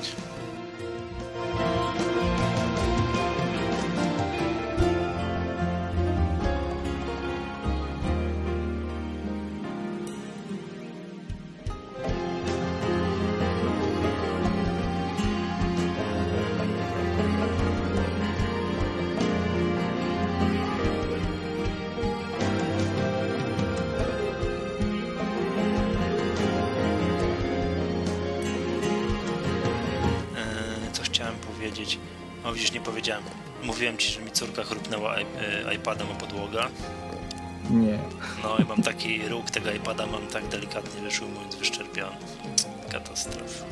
iPadem 35.84 36.10
o 36.10 36.14
podłogę. 36.14 36.62
Nie. 37.70 37.98
No 38.42 38.56
i 38.58 38.64
mam 38.64 38.82
taki 38.82 39.28
róg 39.28 39.50
tego 39.50 39.70
iPada, 39.70 40.06
mam 40.06 40.26
tak 40.26 40.48
delikatnie 40.48 41.10
rzecz 41.10 41.22
ujmując 41.22 41.54
wyszczerpiony. 41.54 42.16
Katastrofa. 42.92 43.64